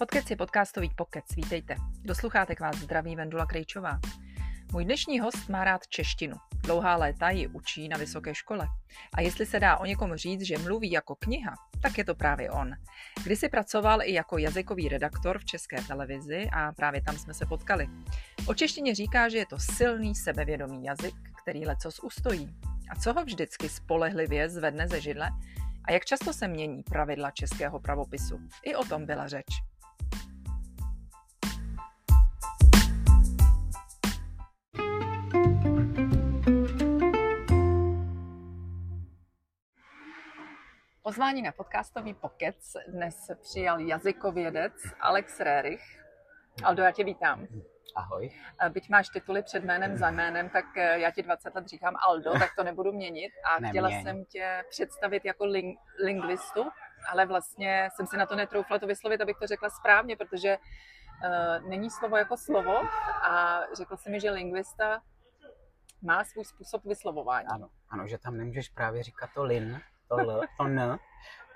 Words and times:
Podcast 0.00 0.30
je 0.30 0.36
podcastový 0.36 0.90
pokec, 0.96 1.24
vítejte. 1.36 1.76
Do 2.02 2.14
sluchátek 2.14 2.60
vás 2.60 2.76
zdraví 2.76 3.16
Vendula 3.16 3.46
Krejčová. 3.46 4.00
Můj 4.72 4.84
dnešní 4.84 5.20
host 5.20 5.48
má 5.48 5.64
rád 5.64 5.88
češtinu. 5.88 6.36
Dlouhá 6.62 6.96
léta 6.96 7.30
ji 7.30 7.48
učí 7.48 7.88
na 7.88 7.96
vysoké 7.96 8.34
škole. 8.34 8.66
A 9.14 9.20
jestli 9.20 9.46
se 9.46 9.60
dá 9.60 9.76
o 9.76 9.84
někom 9.84 10.14
říct, 10.16 10.42
že 10.42 10.58
mluví 10.58 10.90
jako 10.90 11.14
kniha, 11.14 11.54
tak 11.82 11.98
je 11.98 12.04
to 12.04 12.14
právě 12.14 12.50
on. 12.50 12.70
Kdysi 13.24 13.48
pracoval 13.48 14.02
i 14.02 14.12
jako 14.12 14.38
jazykový 14.38 14.88
redaktor 14.88 15.38
v 15.38 15.44
české 15.44 15.82
televizi 15.82 16.48
a 16.52 16.72
právě 16.72 17.02
tam 17.02 17.18
jsme 17.18 17.34
se 17.34 17.46
potkali. 17.46 17.86
O 18.46 18.54
češtině 18.54 18.94
říká, 18.94 19.28
že 19.28 19.38
je 19.38 19.46
to 19.46 19.58
silný 19.58 20.14
sebevědomý 20.14 20.84
jazyk, 20.84 21.14
který 21.42 21.66
lecos 21.66 21.98
ustojí. 21.98 22.54
A 22.90 22.96
co 22.96 23.12
ho 23.12 23.24
vždycky 23.24 23.68
spolehlivě 23.68 24.48
zvedne 24.48 24.88
ze 24.88 25.00
židle? 25.00 25.30
A 25.84 25.92
jak 25.92 26.04
často 26.04 26.32
se 26.32 26.48
mění 26.48 26.82
pravidla 26.82 27.30
českého 27.30 27.80
pravopisu? 27.80 28.40
I 28.64 28.74
o 28.74 28.84
tom 28.84 29.06
byla 29.06 29.28
řeč. 29.28 29.46
Pozvání 41.10 41.42
na 41.42 41.52
podcastový 41.52 42.14
pokec 42.14 42.72
dnes 42.88 43.30
přijal 43.42 43.80
jazykovědec 43.80 44.72
Alex 45.00 45.40
Rerich. 45.40 45.82
Aldo, 46.64 46.82
já 46.82 46.90
tě 46.90 47.04
vítám. 47.04 47.46
Ahoj. 47.96 48.30
Byť 48.68 48.88
máš 48.90 49.08
tituly 49.08 49.42
před 49.42 49.64
jménem 49.64 49.96
za 49.96 50.10
jménem, 50.10 50.48
tak 50.48 50.64
eh, 50.76 50.98
já 50.98 51.10
ti 51.10 51.22
20 51.22 51.54
let 51.54 51.66
říkám 51.66 51.94
Aldo, 52.08 52.32
tak 52.32 52.50
to 52.56 52.64
nebudu 52.64 52.92
měnit. 52.92 53.32
A 53.44 53.54
Neměň. 53.54 53.70
chtěla 53.70 53.88
jsem 53.90 54.24
tě 54.24 54.64
představit 54.70 55.24
jako 55.24 55.44
ling- 55.44 55.78
lingvistu, 56.04 56.64
ale 57.08 57.26
vlastně 57.26 57.88
jsem 57.94 58.06
si 58.06 58.16
na 58.16 58.26
to 58.26 58.36
netroufla 58.36 58.78
to 58.78 58.86
vyslovit, 58.86 59.20
abych 59.20 59.36
to 59.40 59.46
řekla 59.46 59.70
správně, 59.70 60.16
protože 60.16 60.58
uh, 60.58 61.68
není 61.68 61.90
slovo 61.90 62.16
jako 62.16 62.36
slovo 62.36 62.76
a 63.28 63.62
řekl 63.72 63.96
si 63.96 64.10
mi, 64.10 64.20
že 64.20 64.30
lingvista 64.30 65.02
má 66.02 66.24
svůj 66.24 66.44
způsob 66.44 66.84
vyslovování. 66.84 67.46
Ano, 67.50 67.68
ano, 67.88 68.06
že 68.06 68.18
tam 68.18 68.36
nemůžeš 68.36 68.68
právě 68.68 69.02
říkat 69.02 69.30
to 69.34 69.44
lin, 69.44 69.80
to 70.10 70.18
l, 70.18 70.40
to 70.58 70.64
n, 70.64 70.80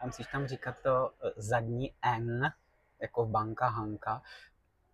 a 0.00 0.06
musíš 0.06 0.26
tam 0.26 0.46
říkat 0.46 0.76
to 0.82 1.10
eh, 1.10 1.30
zadní 1.36 1.94
n, 2.02 2.52
jako 3.00 3.26
banka, 3.26 3.68
hanka, 3.68 4.22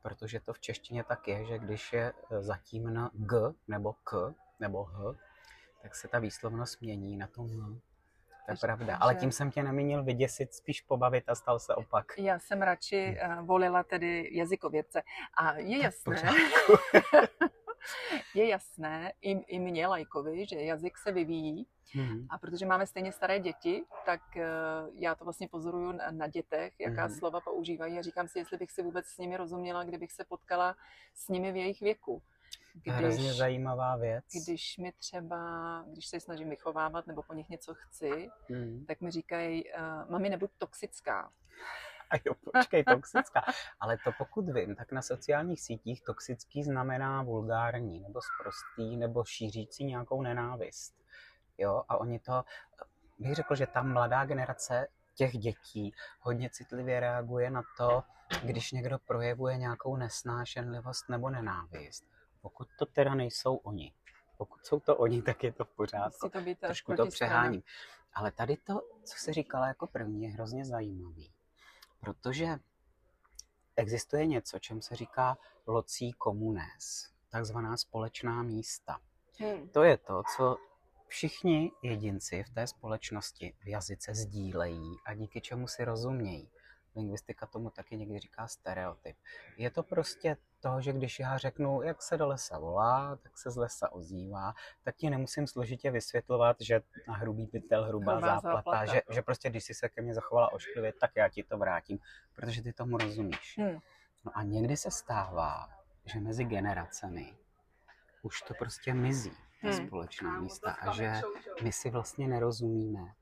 protože 0.03 0.41
to 0.41 0.53
v 0.53 0.59
češtině 0.59 1.05
tak 1.05 1.29
je, 1.29 1.45
že 1.45 1.59
když 1.59 1.93
je 1.93 2.13
e, 2.31 2.43
zatím 2.43 2.95
na 2.95 3.11
g 3.15 3.37
nebo 3.69 3.93
k 3.93 4.35
nebo 4.61 4.85
h, 4.85 5.15
tak 5.83 5.95
se 5.95 6.09
ta 6.09 6.19
výslovnost 6.19 6.81
mění 6.81 7.17
na 7.17 7.27
tom 7.27 7.49
h. 7.49 7.81
To 8.47 8.53
je 8.53 8.57
pravda. 8.61 8.97
Ale 8.97 9.15
tím 9.15 9.33
jsem 9.33 9.51
tě 9.51 9.63
nemínil 9.63 10.05
vyděsit, 10.05 10.55
spíš 10.55 10.81
pobavit 10.81 11.25
a 11.29 11.35
stal 11.35 11.59
se 11.59 11.75
opak. 11.75 12.07
Já 12.19 12.39
jsem 12.39 12.63
radši 12.63 13.19
uh, 13.27 13.47
volila 13.47 13.83
tedy 13.83 14.29
jazykovědce. 14.33 15.03
A 15.37 15.53
je 15.53 15.83
jasné, 15.83 16.23
je 18.35 18.49
jasné 18.49 19.13
i, 19.23 19.31
i 19.31 19.59
mně, 19.59 19.87
lajkovi, 19.87 20.47
že 20.47 20.57
jazyk 20.57 20.99
se 20.99 21.13
vyvíjí 21.13 21.67
Mm-hmm. 21.95 22.27
A 22.31 22.39
protože 22.39 22.67
máme 22.67 22.87
stejně 22.87 23.13
staré 23.13 23.41
děti, 23.41 23.85
tak 24.07 24.21
uh, 24.37 24.43
já 24.95 25.15
to 25.15 25.25
vlastně 25.25 25.49
pozoruju 25.49 25.93
na, 25.93 26.11
na 26.11 26.27
dětech, 26.27 26.81
jaká 26.81 27.09
mm-hmm. 27.09 27.19
slova 27.19 27.41
používají 27.41 27.99
a 27.99 28.03
říkám 28.03 28.29
si, 28.29 28.39
jestli 28.39 28.57
bych 28.57 28.71
si 28.71 28.83
vůbec 28.83 29.07
s 29.07 29.19
nimi 29.19 29.37
rozuměla, 29.37 29.85
kdybych 29.85 30.13
se 30.13 30.25
potkala 30.25 30.77
s 31.15 31.29
nimi 31.29 31.53
v 31.53 31.57
jejich 31.57 31.81
věku. 31.81 32.23
Když, 32.75 32.95
Hrozně 32.95 33.35
zajímavá 33.35 33.97
věc. 33.97 34.25
Když 34.45 34.79
mi 34.79 34.93
třeba, 34.93 35.85
když 35.93 36.07
se 36.07 36.21
snažím 36.21 36.51
vychovávat 36.51 37.07
nebo 37.07 37.23
po 37.23 37.35
nich 37.35 37.49
něco 37.49 37.75
chci, 37.75 38.31
mm. 38.49 38.85
tak 38.89 39.01
mi 39.01 39.11
říkají, 39.11 39.65
uh, 39.65 40.11
mami, 40.11 40.29
nebuď 40.29 40.51
toxická. 40.59 41.33
A 42.11 42.17
jo, 42.25 42.35
počkej, 42.53 42.85
toxická. 42.85 43.45
Ale 43.81 43.99
to 44.05 44.13
pokud 44.19 44.49
vím, 44.49 44.77
tak 44.77 44.93
na 44.93 45.03
sociálních 45.03 45.61
sítích 45.61 46.03
toxický 46.03 46.65
znamená 46.65 47.23
vulgární, 47.23 48.01
nebo 48.01 48.21
sprostý, 48.23 48.97
nebo 48.97 49.25
šířící 49.25 49.85
nějakou 49.85 50.23
nenávist 50.23 51.01
jo, 51.61 51.83
a 51.89 51.97
oni 51.97 52.19
to, 52.19 52.45
bych 53.19 53.35
řekl, 53.35 53.55
že 53.55 53.67
ta 53.67 53.83
mladá 53.83 54.25
generace 54.25 54.89
těch 55.15 55.39
dětí 55.39 55.95
hodně 56.21 56.51
citlivě 56.51 57.01
reaguje 57.01 57.51
na 57.51 57.63
to, 57.77 58.03
když 58.45 58.73
někdo 58.73 58.99
projevuje 58.99 59.57
nějakou 59.57 59.97
nesnášenlivost 59.97 61.09
nebo 61.09 61.31
nenávist. 61.31 62.05
Pokud 62.41 62.69
to 62.79 62.87
teda 62.87 63.15
nejsou 63.15 63.57
oni. 63.57 63.93
Pokud 64.39 64.67
jsou 64.67 64.81
to 64.81 64.97
oni, 64.97 65.23
tak 65.23 65.45
je 65.45 65.53
to 65.53 65.65
v 65.65 65.71
pořádku. 65.77 66.29
To 66.29 66.41
být 66.41 66.61
Trošku 66.61 66.95
to 66.95 67.07
přeháním. 67.07 67.63
Ale 68.15 68.33
tady 68.33 68.57
to, 68.57 68.81
co 69.05 69.19
se 69.19 69.33
říkala 69.33 69.69
jako 69.69 69.87
první, 69.87 70.23
je 70.23 70.31
hrozně 70.31 70.65
zajímavý. 70.65 71.33
Protože 72.01 72.59
existuje 73.77 74.27
něco, 74.27 74.59
čem 74.59 74.83
se 74.83 74.97
říká 74.97 75.39
locí 75.67 76.13
komunes, 76.13 77.11
takzvaná 77.29 77.77
společná 77.77 78.43
místa. 78.43 79.01
Hmm. 79.39 79.69
To 79.69 79.83
je 79.83 79.97
to, 79.97 80.23
co 80.37 80.57
Všichni 81.11 81.73
jedinci 81.83 82.43
v 82.43 82.51
té 82.51 82.67
společnosti 82.67 83.55
v 83.61 83.69
jazyce 83.69 84.15
sdílejí 84.15 84.97
a 85.05 85.15
díky 85.15 85.41
čemu 85.41 85.69
si 85.69 85.85
rozumějí. 85.85 86.51
Lingvistika 86.97 87.47
tomu 87.47 87.71
taky 87.71 87.97
někdy 87.97 88.19
říká 88.19 88.49
stereotyp. 88.49 89.17
Je 89.57 89.71
to 89.71 89.83
prostě 89.83 90.37
to, 90.61 90.81
že 90.81 90.93
když 90.93 91.21
já 91.21 91.39
řeknu, 91.39 91.83
jak 91.83 92.03
se 92.03 92.17
do 92.17 92.27
lesa 92.27 92.59
volá, 92.59 93.17
tak 93.17 93.39
se 93.39 93.51
z 93.51 93.57
lesa 93.57 93.93
ozývá, 93.93 94.55
tak 94.83 94.97
ti 94.97 95.11
nemusím 95.11 95.47
složitě 95.47 95.91
vysvětlovat, 95.91 96.57
že 96.61 96.81
na 97.09 97.15
hrubý 97.15 97.47
pytel, 97.47 97.85
hrubá, 97.85 98.13
hrubá 98.13 98.27
záplata, 98.27 98.57
záplata. 98.57 98.87
Že, 98.87 99.03
že 99.11 99.23
prostě 99.23 99.51
když 99.51 99.65
jsi 99.65 99.75
se 99.75 99.89
ke 99.89 100.03
mně 100.03 100.15
zachovala 100.15 100.53
ošklivě, 100.53 100.93
tak 100.93 101.11
já 101.15 101.29
ti 101.29 101.43
to 101.43 101.59
vrátím, 101.59 101.99
protože 102.35 102.63
ty 102.63 102.73
tomu 102.73 102.99
rozumíš. 102.99 103.59
Hmm. 103.59 103.79
No 104.25 104.33
a 104.35 104.43
někdy 104.43 104.77
se 104.77 104.91
stává, 104.91 105.69
že 106.05 106.21
mezi 106.21 106.45
generacemi 106.45 107.37
už 108.23 108.43
to 108.43 108.55
prostě 108.55 108.95
mizí 108.95 109.33
hmm. 109.61 109.73
společná 109.73 110.41
místa 110.41 110.71
a 110.71 110.93
že 110.93 111.13
my 111.63 111.73
si 111.73 111.91
vlastně 111.91 112.29
nerozumíme. 112.29 113.15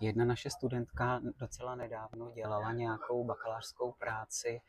Jedna 0.00 0.24
naše 0.24 0.50
studentka 0.50 1.20
docela 1.38 1.74
nedávno 1.74 2.30
dělala 2.30 2.72
nějakou 2.72 3.24
bakalářskou 3.24 3.92
práci, 3.92 4.60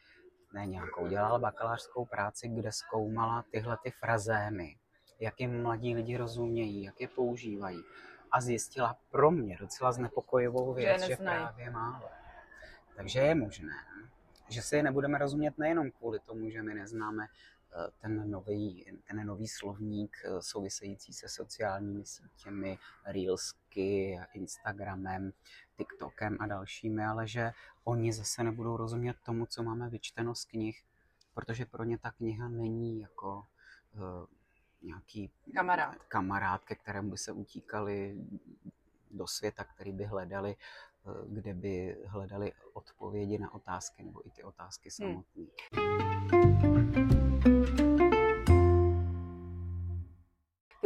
ne 0.53 0.65
nějakou, 0.65 1.07
dělala 1.07 1.39
bakalářskou 1.39 2.05
práci, 2.05 2.47
kde 2.47 2.71
zkoumala 2.71 3.43
tyhle 3.51 3.77
ty 3.83 3.91
frazémy, 3.91 4.75
jak 5.19 5.39
jim 5.39 5.61
mladí 5.61 5.95
lidi 5.95 6.17
rozumějí, 6.17 6.83
jak 6.83 7.01
je 7.01 7.07
používají. 7.07 7.83
A 8.31 8.41
zjistila 8.41 8.97
pro 9.11 9.31
mě 9.31 9.57
docela 9.59 9.91
znepokojivou 9.91 10.73
věc, 10.73 11.01
že, 11.01 11.07
že 11.07 11.15
právě 11.15 11.69
málo. 11.69 12.09
Takže 12.95 13.19
je 13.19 13.35
možné, 13.35 13.73
že 14.49 14.61
si 14.61 14.83
nebudeme 14.83 15.17
rozumět 15.17 15.57
nejenom 15.57 15.91
kvůli 15.91 16.19
tomu, 16.19 16.49
že 16.49 16.63
my 16.63 16.73
neznáme 16.73 17.27
ten 18.01 18.31
nový, 18.31 18.85
ten 19.07 19.25
nový 19.25 19.47
slovník 19.47 20.17
eh, 20.25 20.41
související 20.41 21.13
se 21.13 21.29
sociálními 21.29 22.05
sítěmi, 22.05 22.79
Reelsky, 23.05 24.19
Instagramem, 24.33 25.33
TikTokem 25.77 26.37
a 26.39 26.47
dalšími, 26.47 27.05
ale 27.05 27.27
že 27.27 27.51
oni 27.83 28.13
zase 28.13 28.43
nebudou 28.43 28.77
rozumět 28.77 29.17
tomu, 29.23 29.45
co 29.45 29.63
máme 29.63 29.89
vyčteno 29.89 30.35
z 30.35 30.45
knih, 30.45 30.83
protože 31.33 31.65
pro 31.65 31.83
ně 31.83 31.97
ta 31.97 32.11
kniha 32.11 32.49
není 32.49 33.01
jako 33.01 33.43
uh, 33.93 34.25
nějaký 34.81 35.31
kamarád. 35.53 35.95
kamarád, 36.07 36.63
ke 36.63 36.75
kterému 36.75 37.11
by 37.11 37.17
se 37.17 37.31
utíkali 37.31 38.17
do 39.11 39.27
světa, 39.27 39.63
který 39.63 39.91
by 39.91 40.05
hledali, 40.05 40.55
kde 41.27 41.53
by 41.53 41.97
hledali 42.05 42.53
odpovědi 42.73 43.37
na 43.37 43.53
otázky 43.53 44.03
nebo 44.03 44.27
i 44.27 44.29
ty 44.29 44.43
otázky 44.43 44.91
samotné. 44.91 45.45
Hmm. 45.73 47.06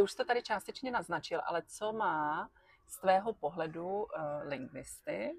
Ty 0.02 0.04
už 0.04 0.12
jste 0.12 0.24
tady 0.24 0.42
částečně 0.42 0.90
naznačil, 0.90 1.40
ale 1.44 1.62
co 1.66 1.92
má 1.92 2.50
z 2.88 3.00
tvého 3.00 3.32
pohledu 3.32 3.86
uh, 3.86 4.08
lingvisty, 4.42 5.32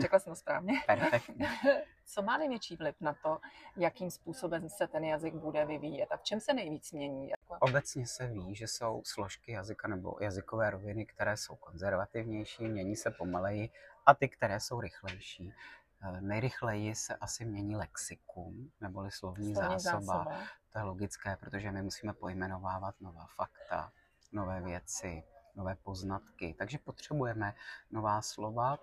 řekla 0.00 0.18
jsem 0.18 0.32
to 0.32 0.36
správně, 0.36 0.72
co 2.06 2.22
má 2.22 2.38
největší 2.38 2.76
vliv 2.76 2.94
na 3.00 3.14
to, 3.22 3.38
jakým 3.76 4.10
způsobem 4.10 4.68
se 4.68 4.86
ten 4.86 5.04
jazyk 5.04 5.34
bude 5.34 5.64
vyvíjet 5.66 6.06
a 6.12 6.16
v 6.16 6.22
čem 6.22 6.40
se 6.40 6.52
nejvíc 6.52 6.92
mění? 6.92 7.28
Jako... 7.28 7.56
Obecně 7.60 8.06
se 8.06 8.26
ví, 8.26 8.54
že 8.54 8.66
jsou 8.66 9.02
složky 9.04 9.52
jazyka 9.52 9.88
nebo 9.88 10.16
jazykové 10.20 10.70
roviny, 10.70 11.06
které 11.06 11.36
jsou 11.36 11.56
konzervativnější, 11.56 12.68
mění 12.68 12.96
se 12.96 13.10
pomaleji 13.10 13.70
a 14.06 14.14
ty, 14.14 14.28
které 14.28 14.60
jsou 14.60 14.80
rychlejší. 14.80 15.54
Eh, 16.02 16.20
nejrychleji 16.20 16.94
se 16.94 17.16
asi 17.16 17.44
mění 17.44 17.76
lexikum, 17.76 18.70
neboli 18.80 19.10
slovní, 19.10 19.54
slovní 19.54 19.80
zásoba. 19.80 20.00
zásoba. 20.00 20.38
To 20.72 20.78
je 20.78 20.84
logické, 20.84 21.36
protože 21.36 21.70
my 21.70 21.82
musíme 21.82 22.12
pojmenovávat 22.12 22.94
nová 23.00 23.26
fakta, 23.36 23.92
nové 24.32 24.60
věci, 24.60 25.22
nové 25.54 25.74
poznatky. 25.74 26.54
Takže 26.58 26.78
potřebujeme 26.78 27.54
nová 27.90 28.22
slova. 28.22 28.78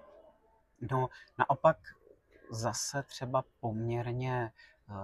No, 0.91 1.09
naopak 1.37 1.77
zase 2.49 3.03
třeba 3.03 3.43
poměrně 3.59 4.51
uh, 4.89 4.95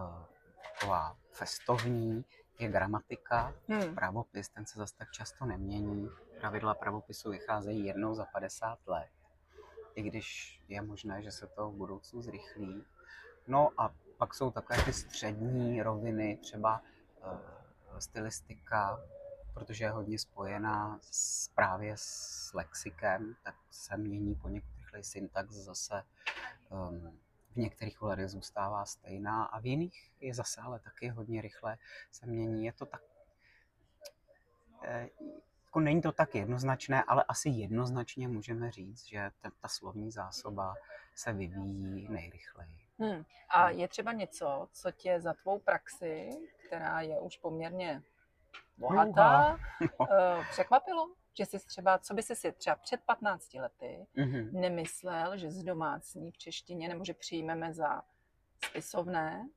taková 0.73 1.17
festovní 1.31 2.25
je 2.59 2.67
gramatika, 2.67 3.53
hmm. 3.67 3.95
pravopis, 3.95 4.49
ten 4.49 4.65
se 4.65 4.79
zase 4.79 4.95
tak 4.97 5.11
často 5.11 5.45
nemění. 5.45 6.09
Pravidla 6.39 6.73
pravopisu 6.73 7.29
vycházejí 7.29 7.85
jednou 7.85 8.13
za 8.13 8.25
50 8.25 8.79
let, 8.87 9.09
i 9.95 10.01
když 10.01 10.59
je 10.67 10.81
možné, 10.81 11.23
že 11.23 11.31
se 11.31 11.47
to 11.47 11.69
v 11.69 11.75
budoucnu 11.75 12.21
zrychlí. 12.21 12.83
No 13.47 13.69
a 13.77 13.93
pak 14.17 14.33
jsou 14.33 14.51
takové 14.51 14.83
ty 14.83 14.93
střední 14.93 15.81
roviny, 15.81 16.37
třeba 16.41 16.81
uh, 17.23 17.97
stylistika, 17.99 18.99
protože 19.53 19.83
je 19.83 19.89
hodně 19.89 20.19
spojená 20.19 20.99
s, 21.01 21.47
právě 21.47 21.93
s 21.97 22.51
lexikem, 22.53 23.35
tak 23.43 23.55
se 23.71 23.97
mění 23.97 24.35
poněkud 24.35 24.69
rychleji 24.79 25.03
syntax 25.03 25.53
zase 25.53 26.03
um, 26.69 27.19
v 27.51 27.55
některých 27.55 28.01
ohledech 28.01 28.29
zůstává 28.29 28.85
stejná 28.85 29.43
a 29.43 29.59
v 29.59 29.65
jiných 29.65 30.11
je 30.19 30.33
zase 30.33 30.61
ale 30.61 30.79
taky 30.79 31.07
hodně 31.07 31.41
rychle 31.41 31.77
se 32.11 32.25
mění. 32.25 32.65
Je 32.65 32.73
to 32.73 32.85
tak, 32.85 33.01
eh, 34.83 35.09
jako 35.65 35.79
není 35.79 36.01
to 36.01 36.11
tak 36.11 36.35
jednoznačné, 36.35 37.03
ale 37.03 37.23
asi 37.27 37.49
jednoznačně 37.49 38.27
můžeme 38.27 38.71
říct, 38.71 39.05
že 39.05 39.31
ta, 39.41 39.51
ta 39.61 39.67
slovní 39.67 40.11
zásoba 40.11 40.75
se 41.15 41.33
vyvíjí 41.33 42.07
nejrychleji. 42.09 42.81
Hmm. 42.99 43.25
A 43.49 43.69
je 43.69 43.87
třeba 43.87 44.13
něco, 44.13 44.67
co 44.71 44.91
tě 44.91 45.21
za 45.21 45.33
tvou 45.33 45.59
praxi, 45.59 46.29
která 46.67 47.01
je 47.01 47.19
už 47.19 47.37
poměrně 47.37 48.03
bohatá, 48.77 49.59
no. 49.99 50.43
překvapilo? 50.49 51.09
Že 51.33 51.45
jsi 51.45 51.59
třeba, 51.59 51.99
co 51.99 52.13
by 52.13 52.23
si 52.23 52.51
třeba 52.51 52.75
před 52.75 53.01
15 53.05 53.53
lety 53.53 54.07
mm-hmm. 54.17 54.51
nemyslel, 54.51 55.37
že 55.37 55.51
z 55.51 55.63
domácní 55.63 56.31
v 56.31 56.37
češtině, 56.37 56.89
nebo 56.89 57.05
že 57.05 57.13
přijmeme 57.13 57.73
za 57.73 58.01
spisovné, 58.65 59.49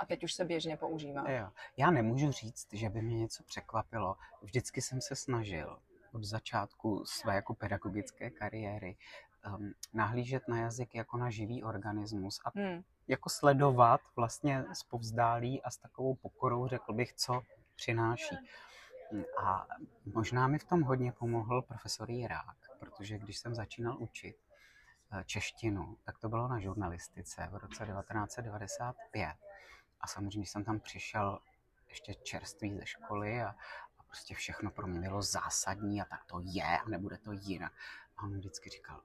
a 0.00 0.06
teď 0.06 0.24
už 0.24 0.32
se 0.32 0.44
běžně 0.44 0.76
používá. 0.76 1.30
Jo. 1.30 1.48
Já 1.76 1.90
nemůžu 1.90 2.32
říct, 2.32 2.68
že 2.72 2.88
by 2.88 3.02
mě 3.02 3.18
něco 3.18 3.42
překvapilo. 3.42 4.16
Vždycky 4.42 4.82
jsem 4.82 5.00
se 5.00 5.16
snažil 5.16 5.78
od 6.12 6.24
začátku 6.24 7.04
své 7.04 7.34
jako 7.34 7.54
pedagogické 7.54 8.30
kariéry 8.30 8.96
um, 9.46 9.72
nahlížet 9.92 10.48
na 10.48 10.58
jazyk 10.58 10.94
jako 10.94 11.16
na 11.16 11.30
živý 11.30 11.64
organismus 11.64 12.40
a 12.44 12.50
hmm. 12.54 12.82
jako 13.08 13.30
sledovat 13.30 14.00
vlastně 14.16 14.64
s 14.72 14.82
povzdálí 14.82 15.62
a 15.62 15.70
s 15.70 15.76
takovou 15.76 16.14
pokorou, 16.14 16.68
řekl 16.68 16.92
bych, 16.92 17.12
co 17.12 17.42
přináší. 17.76 18.36
A 19.44 19.66
možná 20.04 20.48
mi 20.48 20.58
v 20.58 20.64
tom 20.64 20.82
hodně 20.82 21.12
pomohl 21.12 21.62
profesor 21.62 22.10
Jirák, 22.10 22.56
protože 22.78 23.18
když 23.18 23.38
jsem 23.38 23.54
začínal 23.54 23.96
učit 23.98 24.36
eh, 25.12 25.24
češtinu, 25.24 25.96
tak 26.04 26.18
to 26.18 26.28
bylo 26.28 26.48
na 26.48 26.60
žurnalistice 26.60 27.48
v 27.50 27.54
roce 27.56 27.86
1995. 27.86 29.36
A 30.00 30.06
samozřejmě 30.06 30.46
jsem 30.46 30.64
tam 30.64 30.80
přišel 30.80 31.38
ještě 31.88 32.14
čerstvý 32.14 32.74
ze 32.74 32.86
školy 32.86 33.42
a, 33.42 33.48
a 33.98 34.02
prostě 34.06 34.34
všechno 34.34 34.70
pro 34.70 34.86
mě 34.86 35.00
bylo 35.00 35.22
zásadní 35.22 36.02
a 36.02 36.04
tak 36.04 36.24
to 36.24 36.40
je 36.42 36.78
a 36.78 36.88
nebude 36.88 37.18
to 37.18 37.32
jinak. 37.32 37.72
A 38.16 38.22
on 38.22 38.34
vždycky 38.34 38.70
říkal, 38.70 39.02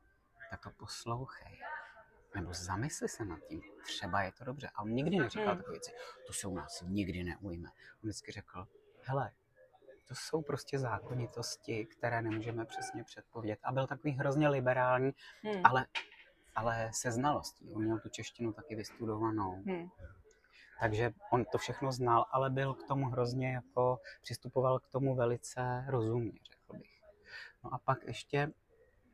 tak 0.50 0.62
to 0.62 0.70
poslouchej. 0.70 1.60
Nebo 2.36 2.54
zamysli 2.54 3.10
se 3.10 3.26
nad 3.26 3.40
tím, 3.40 3.62
třeba 3.84 4.22
je 4.22 4.32
to 4.32 4.44
dobře. 4.44 4.70
A 4.76 4.82
on 4.82 4.90
nikdy 4.90 5.18
neříkal 5.18 5.48
hmm. 5.48 5.58
takové 5.58 5.72
věci, 5.72 5.92
to 6.28 6.34
se 6.34 6.48
u 6.48 6.56
nás 6.56 6.84
nikdy 6.88 7.24
neujme. 7.24 7.70
On 7.70 8.10
vždycky 8.10 8.32
řekl, 8.32 8.68
hele, 9.04 9.32
to 10.08 10.16
jsou 10.16 10.42
prostě 10.42 10.80
zákonitosti, 10.80 11.86
které 11.86 12.22
nemůžeme 12.22 12.66
přesně 12.66 13.04
předpovědět. 13.04 13.60
A 13.64 13.72
byl 13.72 13.88
takový 13.88 14.12
hrozně 14.14 14.50
liberální, 14.50 15.12
hmm. 15.44 15.62
ale, 15.64 15.86
ale 16.56 16.90
se 16.94 17.12
znalostí. 17.12 17.74
On 17.74 17.84
měl 17.84 18.00
tu 18.00 18.10
češtinu 18.10 18.54
taky 18.54 18.76
vystudovanou. 18.76 19.52
Hmm. 19.52 19.90
Takže 20.80 21.14
on 21.32 21.46
to 21.46 21.58
všechno 21.58 21.92
znal, 21.92 22.26
ale 22.32 22.50
byl 22.50 22.74
k 22.74 22.88
tomu 22.88 23.06
hrozně 23.06 23.54
jako, 23.54 24.00
přistupoval 24.22 24.80
k 24.80 24.88
tomu 24.88 25.16
velice 25.16 25.86
rozumně, 25.88 26.40
řekl 26.52 26.78
bych. 26.78 27.02
No 27.64 27.74
a 27.74 27.78
pak 27.78 28.04
ještě 28.04 28.52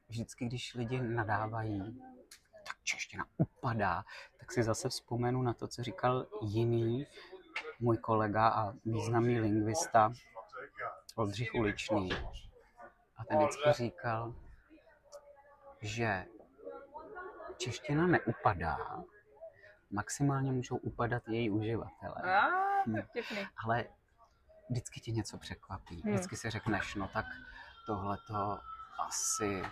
vždycky, 0.09 0.45
když 0.45 0.75
lidi 0.75 1.01
nadávají, 1.01 2.01
čeština 2.87 3.25
upadá, 3.37 4.05
tak 4.39 4.51
si 4.51 4.63
zase 4.63 4.89
vzpomenu 4.89 5.41
na 5.41 5.53
to, 5.53 5.67
co 5.67 5.83
říkal 5.83 6.25
jiný 6.41 7.07
můj 7.79 7.97
kolega 7.97 8.47
a 8.47 8.73
významný 8.85 9.39
lingvista 9.39 10.13
Oldřich 11.15 11.53
Uličný. 11.53 12.09
A 13.17 13.25
ten 13.25 13.37
vždycky 13.37 13.73
říkal, 13.73 14.33
že 15.81 16.25
čeština 17.57 18.07
neupadá, 18.07 19.03
maximálně 19.91 20.51
můžou 20.51 20.77
upadat 20.77 21.23
její 21.27 21.49
uživatelé. 21.49 22.21
Ale 23.63 23.85
vždycky 24.69 24.99
ti 24.99 25.11
něco 25.11 25.37
překvapí. 25.37 26.01
Hmm. 26.01 26.13
Vždycky 26.13 26.35
si 26.35 26.49
řekneš, 26.49 26.95
no 26.95 27.07
tak 27.13 27.25
tohle 27.85 28.17
to 28.27 28.59
asi 28.99 29.63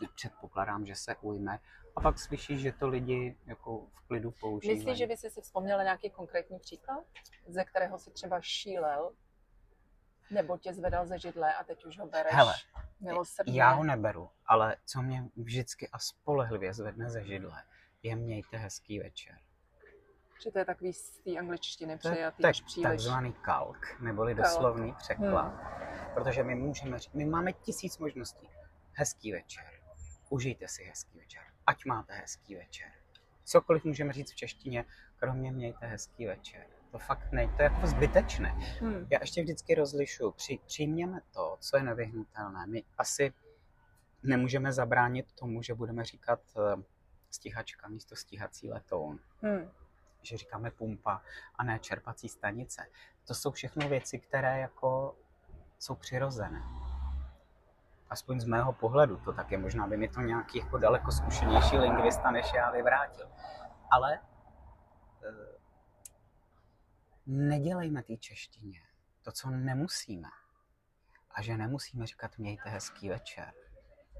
nepředpokládám, 0.00 0.86
že 0.86 0.94
se 0.94 1.16
ujme. 1.20 1.58
A 1.96 2.00
pak 2.00 2.18
slyšíš, 2.18 2.60
že 2.60 2.72
to 2.72 2.88
lidi 2.88 3.36
jako 3.46 3.86
v 3.94 4.06
klidu 4.06 4.30
používají. 4.30 4.78
Myslíš, 4.78 4.98
že 4.98 5.06
by 5.06 5.16
si 5.16 5.40
vzpomněla 5.40 5.82
nějaký 5.82 6.10
konkrétní 6.10 6.58
příklad, 6.58 7.04
ze 7.46 7.64
kterého 7.64 7.98
si 7.98 8.10
třeba 8.10 8.40
šílel 8.40 9.12
nebo 10.30 10.58
tě 10.58 10.74
zvedal 10.74 11.06
ze 11.06 11.18
židle 11.18 11.54
a 11.54 11.64
teď 11.64 11.84
už 11.84 11.98
ho 11.98 12.06
bereš 12.06 12.32
Hele, 12.34 12.54
milosrdně. 13.00 13.60
já 13.60 13.70
ho 13.72 13.84
neberu, 13.84 14.30
ale 14.46 14.76
co 14.84 15.02
mě 15.02 15.24
vždycky 15.36 15.88
a 15.88 15.98
spolehlivě 15.98 16.74
zvedne 16.74 17.10
ze 17.10 17.24
židle, 17.24 17.62
je 18.02 18.16
mějte 18.16 18.56
hezký 18.56 18.98
večer. 18.98 19.38
Že 20.44 20.50
to 20.50 20.58
je 20.58 20.64
takový 20.64 20.92
z 20.92 21.18
té 21.18 21.30
angličtiny 21.38 21.98
přejatý 21.98 22.42
to 22.42 22.46
je 22.46 22.52
příliš. 22.52 22.88
takzvaný 22.88 23.32
kalk, 23.32 24.00
neboli 24.00 24.34
kalk. 24.34 24.46
doslovný 24.46 24.92
překlad. 24.98 25.48
Hmm. 25.48 26.14
Protože 26.14 26.42
my 26.42 26.54
můžeme 26.54 26.98
říct, 26.98 27.12
my 27.14 27.24
máme 27.24 27.52
tisíc 27.52 27.98
možností. 27.98 28.48
Hezký 28.94 29.32
večer. 29.32 29.64
Užijte 30.30 30.68
si 30.68 30.84
hezký 30.84 31.18
večer. 31.18 31.42
Ať 31.66 31.84
máte 31.84 32.14
hezký 32.14 32.54
večer. 32.54 32.88
Cokoliv 33.44 33.84
můžeme 33.84 34.12
říct 34.12 34.32
v 34.32 34.36
češtině, 34.36 34.84
kromě 35.16 35.52
mějte 35.52 35.86
hezký 35.86 36.26
večer 36.26 36.66
to 36.94 36.98
fakt 36.98 37.32
ne, 37.32 37.48
to 37.56 37.62
je 37.62 37.64
jako 37.64 37.86
zbytečné. 37.86 38.48
Hmm. 38.80 39.06
Já 39.10 39.18
ještě 39.20 39.42
vždycky 39.42 39.74
rozlišu, 39.74 40.30
při, 40.30 40.58
přijměme 40.66 41.20
to, 41.32 41.56
co 41.60 41.76
je 41.76 41.82
nevyhnutelné. 41.82 42.66
My 42.66 42.84
asi 42.98 43.32
nemůžeme 44.22 44.72
zabránit 44.72 45.32
tomu, 45.32 45.62
že 45.62 45.74
budeme 45.74 46.04
říkat 46.04 46.40
uh, 46.56 46.82
stíhačka 47.30 47.88
místo 47.88 48.16
stíhací 48.16 48.70
letoun. 48.70 49.20
Hmm. 49.42 49.70
Že 50.22 50.36
říkáme 50.36 50.70
pumpa 50.70 51.22
a 51.54 51.64
ne 51.64 51.78
čerpací 51.78 52.28
stanice. 52.28 52.86
To 53.26 53.34
jsou 53.34 53.50
všechno 53.50 53.88
věci, 53.88 54.18
které 54.18 54.60
jako 54.60 55.16
jsou 55.78 55.94
přirozené. 55.94 56.62
Aspoň 58.14 58.40
z 58.40 58.44
mého 58.44 58.72
pohledu 58.72 59.16
to 59.16 59.32
tak 59.32 59.50
je. 59.50 59.58
Možná 59.58 59.86
by 59.86 59.96
mi 59.96 60.08
to 60.08 60.20
nějaký 60.20 60.58
jako 60.58 60.78
daleko 60.78 61.12
zkušenější 61.12 61.78
lingvista 61.78 62.30
než 62.30 62.52
já 62.52 62.70
vyvrátil. 62.70 63.30
Ale 63.90 64.20
uh, 64.20 64.26
nedělejme 67.26 68.02
té 68.02 68.16
češtině 68.16 68.80
to, 69.22 69.32
co 69.32 69.50
nemusíme. 69.50 70.28
A 71.30 71.42
že 71.42 71.56
nemusíme 71.56 72.06
říkat 72.06 72.38
mějte 72.38 72.68
hezký 72.68 73.08
večer. 73.08 73.52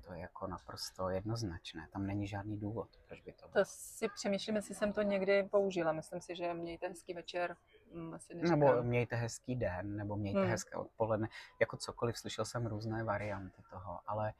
To 0.07 0.13
je 0.13 0.21
jako 0.21 0.47
naprosto 0.47 1.09
jednoznačné. 1.09 1.89
Tam 1.93 2.07
není 2.07 2.27
žádný 2.27 2.61
důvod, 2.61 2.89
proč 3.09 3.21
by 3.21 3.33
to 3.33 3.49
bylo. 3.49 3.65
To 3.65 3.71
si 3.71 4.09
přemýšlím, 4.09 4.57
jestli 4.57 4.75
jsem 4.75 4.93
to 4.93 5.03
někdy 5.03 5.43
použila. 5.43 5.93
Myslím 5.93 6.21
si, 6.21 6.37
že 6.37 6.55
mějte 6.55 6.89
hezký 6.89 7.15
večer 7.15 7.57
asi 8.15 8.35
neříkám. 8.35 8.61
Nebo 8.61 8.83
mějte 8.83 9.17
hezký 9.17 9.57
den, 9.57 9.97
nebo 9.97 10.17
mějte 10.17 10.41
hmm. 10.41 10.51
hezké 10.51 10.77
odpoledne. 10.77 11.29
Jako 11.61 11.77
cokoliv, 11.77 12.19
slyšel 12.19 12.45
jsem 12.45 12.67
různé 12.67 13.05
varianty 13.05 13.63
toho, 13.71 14.01
ale 14.07 14.33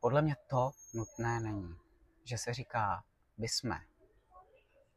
podle 0.00 0.22
mě 0.22 0.36
to 0.46 0.70
nutné 0.94 1.40
není. 1.40 1.76
Že 2.24 2.38
se 2.38 2.52
říká, 2.52 3.04
by 3.38 3.48
jsme, 3.48 3.80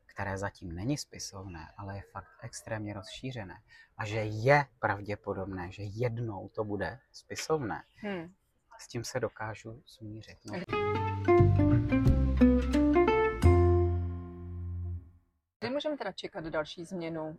které 0.05 0.38
zatím 0.38 0.75
není 0.75 0.98
spisovné, 0.98 1.67
ale 1.77 1.95
je 1.95 2.01
fakt 2.12 2.29
extrémně 2.41 2.93
rozšířené 2.93 3.62
a 3.98 4.05
že 4.05 4.19
je 4.19 4.65
pravděpodobné, 4.79 5.72
že 5.72 5.83
jednou 5.83 6.50
to 6.50 6.63
bude 6.63 7.00
spisovné, 7.12 7.83
hmm. 7.95 8.33
s 8.79 8.88
tím 8.88 9.03
se 9.03 9.19
dokážu 9.19 9.81
smířit. 9.86 10.38
No. 10.45 11.32
Můžeme 15.83 15.97
teda 15.97 16.11
čekat 16.11 16.43
další 16.45 16.85
změnu 16.85 17.37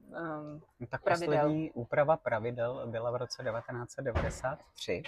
um, 0.81 0.89
tak 0.89 1.03
pravidel? 1.03 1.39
poslední 1.39 1.73
úprava 1.73 2.17
pravidel 2.17 2.87
byla 2.87 3.11
v 3.11 3.17
roce 3.17 3.43
1993. 3.43 5.03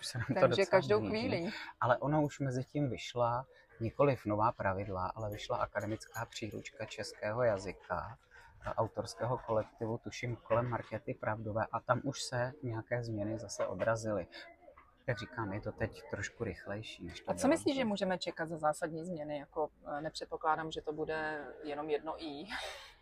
Už 0.00 0.06
se 0.06 0.18
nám 0.18 0.26
Takže 0.40 0.64
to 0.64 0.70
každou 0.70 1.00
blíží. 1.00 1.28
chvíli. 1.28 1.50
Ale 1.80 1.98
ona 1.98 2.20
už 2.20 2.40
mezi 2.40 2.64
tím 2.64 2.90
vyšla 2.90 3.46
nikoliv 3.80 4.26
nová 4.26 4.52
pravidla, 4.52 5.06
ale 5.06 5.30
vyšla 5.30 5.56
akademická 5.56 6.26
příručka 6.26 6.84
českého 6.84 7.42
jazyka 7.42 8.18
autorského 8.76 9.38
kolektivu, 9.38 9.98
tuším 9.98 10.36
kolem 10.36 10.68
Markety 10.68 11.14
Pravdové 11.14 11.66
a 11.72 11.80
tam 11.80 12.00
už 12.04 12.22
se 12.22 12.52
nějaké 12.62 13.04
změny 13.04 13.38
zase 13.38 13.66
odrazily. 13.66 14.26
Jak 15.08 15.18
říkám, 15.18 15.52
je 15.52 15.60
to 15.60 15.72
teď 15.72 16.02
trošku 16.10 16.44
rychlejší. 16.44 17.04
Než 17.04 17.20
to 17.20 17.30
a 17.30 17.34
co 17.34 17.48
myslíš, 17.48 17.76
že 17.76 17.84
můžeme 17.84 18.18
čekat 18.18 18.48
za 18.48 18.58
zásadní 18.58 19.04
změny? 19.04 19.38
Jako 19.38 19.70
eh, 19.86 20.00
nepředpokládám, 20.00 20.70
že 20.70 20.82
to 20.82 20.92
bude 20.92 21.46
jenom 21.64 21.90
jedno 21.90 22.24
i. 22.24 22.44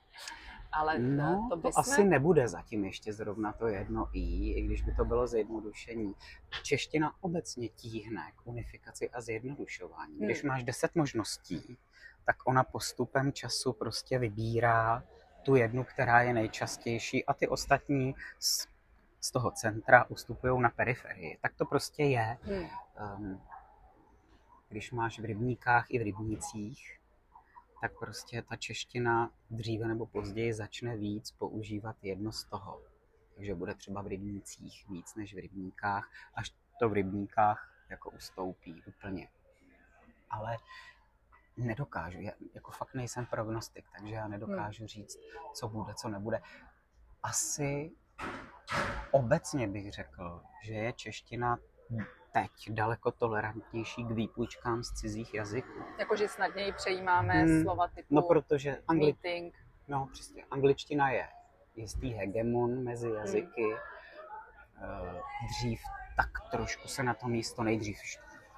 ale 0.73 0.99
No, 0.99 1.49
to, 1.51 1.57
to, 1.57 1.63
by 1.63 1.73
to 1.73 1.79
asi 1.79 2.05
nebude 2.05 2.49
zatím 2.49 2.85
ještě 2.85 3.13
zrovna 3.13 3.53
to 3.53 3.69
jedno 3.69 4.09
i, 4.13 4.51
i 4.51 4.63
když 4.63 4.83
by 4.83 4.95
to 4.95 5.05
bylo 5.05 5.27
zjednodušení. 5.27 6.15
Čeština 6.63 7.13
obecně 7.21 7.69
tíhne 7.69 8.33
k 8.37 8.47
unifikaci 8.47 9.11
a 9.11 9.21
zjednodušování. 9.21 10.19
Když 10.19 10.43
Hmm. 10.43 10.49
máš 10.49 10.65
deset 10.65 10.95
možností, 10.95 11.79
tak 12.25 12.37
ona 12.45 12.65
postupem 12.65 13.33
času 13.33 13.73
prostě 13.73 14.19
vybírá 14.19 15.05
tu 15.43 15.55
jednu, 15.55 15.85
která 15.85 16.23
je 16.23 16.33
nejčastější 16.35 17.25
a 17.25 17.35
ty 17.35 17.49
ostatní 17.49 18.15
z, 19.27 19.31
toho 19.31 19.51
centra 19.51 20.05
ustupují 20.05 20.63
na 20.63 20.71
periferii. 20.71 21.39
Tak 21.43 21.55
to 21.55 21.65
prostě 21.65 22.03
je. 22.05 22.39
Hmm. 22.43 22.69
Um, 23.19 23.43
když 24.69 24.93
máš 24.93 25.19
v 25.19 25.25
rybníkách 25.25 25.87
i 25.89 25.99
v 25.99 26.03
rybnících, 26.03 26.99
tak 27.81 27.99
prostě 27.99 28.43
ta 28.43 28.57
čeština 28.57 29.31
dříve 29.51 29.89
nebo 29.89 30.07
později 30.07 30.55
začne 30.55 30.97
víc 30.97 31.31
používat 31.31 31.97
jedno 32.03 32.33
z 32.33 32.45
toho. 32.45 32.81
Takže 33.35 33.55
bude 33.55 33.75
třeba 33.75 34.03
v 34.03 34.07
rybnících 34.07 34.89
víc 34.89 35.15
než 35.15 35.35
v 35.35 35.39
rybníkách, 35.39 36.11
až 36.35 36.55
to 36.81 36.89
v 36.89 36.93
rybníkách 36.93 37.73
jako 37.91 38.11
ustoupí 38.11 38.83
úplně. 38.87 39.29
Ale 40.31 40.57
nedokážu, 41.57 42.21
já 42.21 42.33
jako 42.55 42.71
fakt 42.71 42.95
nejsem 42.95 43.27
prognostik, 43.27 43.85
takže 43.97 44.15
já 44.15 44.29
nedokážu 44.29 44.87
říct, 44.87 45.19
co 45.55 45.69
bude, 45.69 45.95
co 45.95 46.09
nebude. 46.09 46.41
Asi 47.23 47.93
obecně 49.11 49.69
bych 49.69 49.93
řekl, 49.93 50.41
že 50.63 50.75
je 50.75 50.93
čeština 50.93 51.59
teď 52.33 52.51
daleko 52.71 53.11
tolerantnější 53.11 54.05
k 54.05 54.11
výpůjčkám 54.11 54.83
z 54.83 54.93
cizích 54.93 55.35
jazyků. 55.35 55.83
Jakože 55.99 56.29
snadněji 56.29 56.73
přejímáme 56.73 57.33
Hmm, 57.35 57.63
slova 57.63 57.89
typu 57.89 58.15
No 58.15 58.23
protože 58.23 58.83
angli... 58.89 59.05
meeting. 59.07 59.55
no, 59.89 60.09
přesně, 60.13 60.45
angličtina 60.51 61.11
je 61.11 61.29
jistý 61.77 62.11
hegemon 62.13 62.85
mezi 62.85 63.11
jazyky. 63.11 63.75
Eh, 64.83 65.21
Dřív 65.49 65.81
tak 66.17 66.31
trošku 66.51 66.89
se 66.89 67.03
na 67.03 67.15
to 67.15 67.29
místo 67.29 67.63
nejdřív 67.63 67.99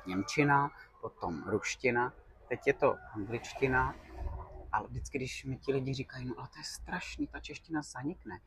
Němčina, 0.07 0.71
potom 1.01 1.43
ruština, 1.47 2.13
teď 2.49 2.61
je 2.67 2.73
to 2.75 2.97
angličtina, 3.15 3.95
ale 4.73 4.89
vždycky, 4.89 5.19
když 5.19 5.45
mi 5.45 5.57
ti 5.57 5.73
lidi 5.73 5.95
říkají, 5.95 6.25
no 6.27 6.35
ale 6.39 6.49
to 6.49 6.59
je 6.59 6.65
strašný, 6.65 7.27
ta 7.27 7.41
čeština 7.41 7.83
zanikne. 7.83 8.41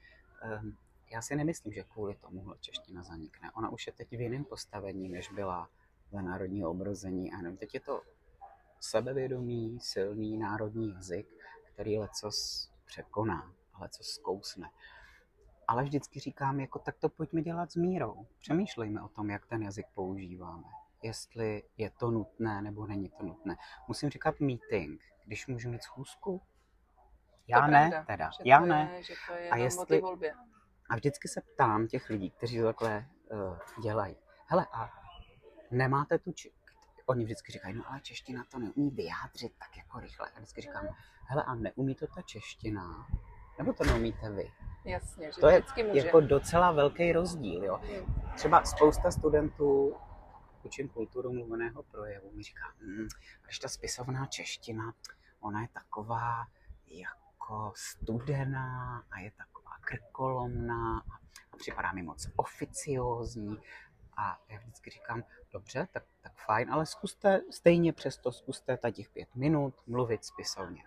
Já 1.12 1.22
si 1.22 1.36
nemyslím, 1.36 1.74
že 1.74 1.84
kvůli 1.84 2.16
tomuhle 2.16 2.56
čeština 2.60 3.04
zanikne. 3.04 3.52
Ona 3.52 3.70
už 3.70 3.88
je 3.88 3.94
teď 3.94 4.10
v 4.12 4.22
jiném 4.22 4.46
postavení, 4.46 5.10
než 5.10 5.32
byla 5.32 5.70
ve 6.12 6.22
národního 6.22 6.70
obrození. 6.72 7.34
A 7.34 7.38
nevím, 7.38 7.58
teď 7.58 7.74
je 7.74 7.80
to 7.80 8.02
sebevědomý, 8.80 9.80
silný 9.80 10.38
národní 10.38 10.94
jazyk, 10.94 11.28
který 11.74 11.98
lecos 12.00 12.70
překoná, 12.86 13.54
lecos 13.80 14.08
zkousne. 14.08 14.70
Ale 15.68 15.84
vždycky 15.84 16.20
říkám, 16.20 16.60
jako 16.60 16.80
tak 16.80 16.98
to 16.98 17.10
pojďme 17.10 17.42
dělat 17.42 17.72
s 17.72 17.76
mírou. 17.76 18.28
Přemýšlejme 18.40 19.02
o 19.02 19.08
tom, 19.08 19.30
jak 19.30 19.46
ten 19.46 19.64
jazyk 19.64 19.86
používáme. 19.94 20.64
Jestli 21.04 21.64
je 21.78 21.90
to 21.90 22.12
nutné, 22.12 22.62
nebo 22.62 22.88
není 22.88 23.10
to 23.10 23.24
nutné. 23.24 23.56
Musím 23.88 24.10
říkat 24.10 24.40
meeting, 24.40 25.02
když 25.26 25.48
můžu 25.48 25.70
mít 25.72 25.84
schůzku. 25.84 26.42
Já 27.48 27.62
To 27.62 27.72
ne, 27.72 27.90
pravda, 27.90 28.06
teda. 28.06 28.30
Že 28.30 28.44
Já 28.46 28.60
to 28.60 28.66
ne. 28.66 28.92
Je, 28.94 29.42
je 29.44 29.50
A 29.50 29.58
jestli- 29.58 30.02
volbě. 30.02 30.34
A 30.92 30.96
vždycky 30.96 31.28
se 31.28 31.42
ptám 31.42 31.88
těch 31.88 32.10
lidí, 32.10 32.32
kteří 32.32 32.60
to 32.60 32.66
takhle 32.66 33.06
uh, 33.32 33.84
dělají. 33.84 34.16
Hele, 34.48 34.68
a 34.74 34.90
nemáte 35.72 36.20
tu 36.20 36.32
či... 36.32 36.52
Oni 37.06 37.24
vždycky 37.24 37.52
říkají, 37.52 37.74
no 37.76 37.84
ale 37.90 38.00
čeština 38.02 38.44
to 38.52 38.60
neumí 38.60 38.92
vyjádřit 38.92 39.54
tak 39.60 39.78
jako 39.78 40.00
rychle. 40.00 40.30
A 40.30 40.36
vždycky 40.36 40.62
říkám, 40.62 40.88
hele, 41.26 41.44
a 41.44 41.56
neumí 41.56 41.96
to 41.96 42.08
ta 42.08 42.22
čeština? 42.22 43.08
Nebo 43.58 43.74
to 43.74 43.84
neumíte 43.84 44.30
vy? 44.30 44.52
Jasně, 44.86 45.32
že 45.32 45.42
To 45.42 45.50
je 45.50 45.64
může. 45.88 46.00
jako 46.06 46.22
docela 46.22 46.72
velký 46.72 47.12
rozdíl, 47.12 47.64
jo. 47.64 47.82
Hmm. 47.84 48.34
Třeba 48.36 48.64
spousta 48.64 49.12
studentů 49.12 49.96
učím 50.64 50.90
kulturu 50.90 51.34
mluveného 51.34 51.84
projevu, 51.84 52.32
mi 52.34 52.44
říká, 52.44 52.74
hm, 52.82 53.08
když 53.46 53.60
ta 53.60 53.68
spisovná 53.68 54.26
čeština, 54.26 54.94
ona 55.40 55.62
je 55.62 55.68
taková 55.68 56.46
jako 56.88 57.74
studená 57.76 59.04
a 59.12 59.20
je 59.20 59.32
taková 59.32 59.51
krkolomná 59.82 61.00
a, 61.00 61.20
připadá 61.58 61.92
mi 61.92 62.04
moc 62.04 62.28
oficiózní. 62.36 63.58
A 64.18 64.40
já 64.50 64.60
vždycky 64.60 64.90
říkám, 64.90 65.24
dobře, 65.54 65.88
tak, 65.92 66.04
tak 66.22 66.34
fajn, 66.46 66.72
ale 66.72 66.86
zkuste 66.86 67.42
stejně 67.52 67.94
přesto, 67.94 68.32
zkuste 68.32 68.78
ta 68.78 68.92
těch 68.92 69.10
pět 69.10 69.36
minut 69.36 69.74
mluvit 69.88 70.26
spisovně. 70.26 70.84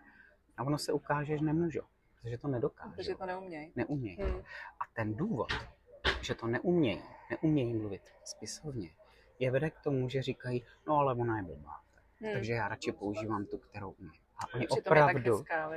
A 0.57 0.63
ono 0.63 0.79
se 0.79 0.93
ukáže, 0.93 1.39
že 1.39 1.45
nemůžu, 1.45 1.81
protože 2.23 2.39
to 2.39 2.49
nedokážu. 2.49 2.95
Protože 2.95 3.15
to 3.15 3.27
neumějí. 3.27 3.73
Neumějí. 3.77 4.17
Hmm. 4.17 4.43
A 4.81 4.85
ten 4.93 5.15
důvod, 5.15 5.53
že 6.21 6.35
to 6.35 6.47
neumějí, 6.47 7.03
neumějí 7.31 7.75
mluvit 7.75 8.03
spisovně, 8.25 8.91
je 9.39 9.51
vede 9.51 9.71
k 9.71 9.81
tomu, 9.81 10.09
že 10.09 10.23
říkají, 10.23 10.65
no 10.87 10.97
ale 10.97 11.15
ona 11.15 11.37
je 11.37 11.43
blbá. 11.43 11.81
Hmm. 12.21 12.33
Takže 12.33 12.53
já 12.53 12.69
radši 12.69 12.93
používám 12.93 13.47
tu, 13.47 13.59
kterou 13.59 13.91
umím. 13.91 14.21
A 14.39 14.55
oni 14.55 14.67
Přitom 14.67 14.79
je 14.79 14.83
tak 14.83 14.93
opravdu, 14.93 15.37
hezká, 15.37 15.71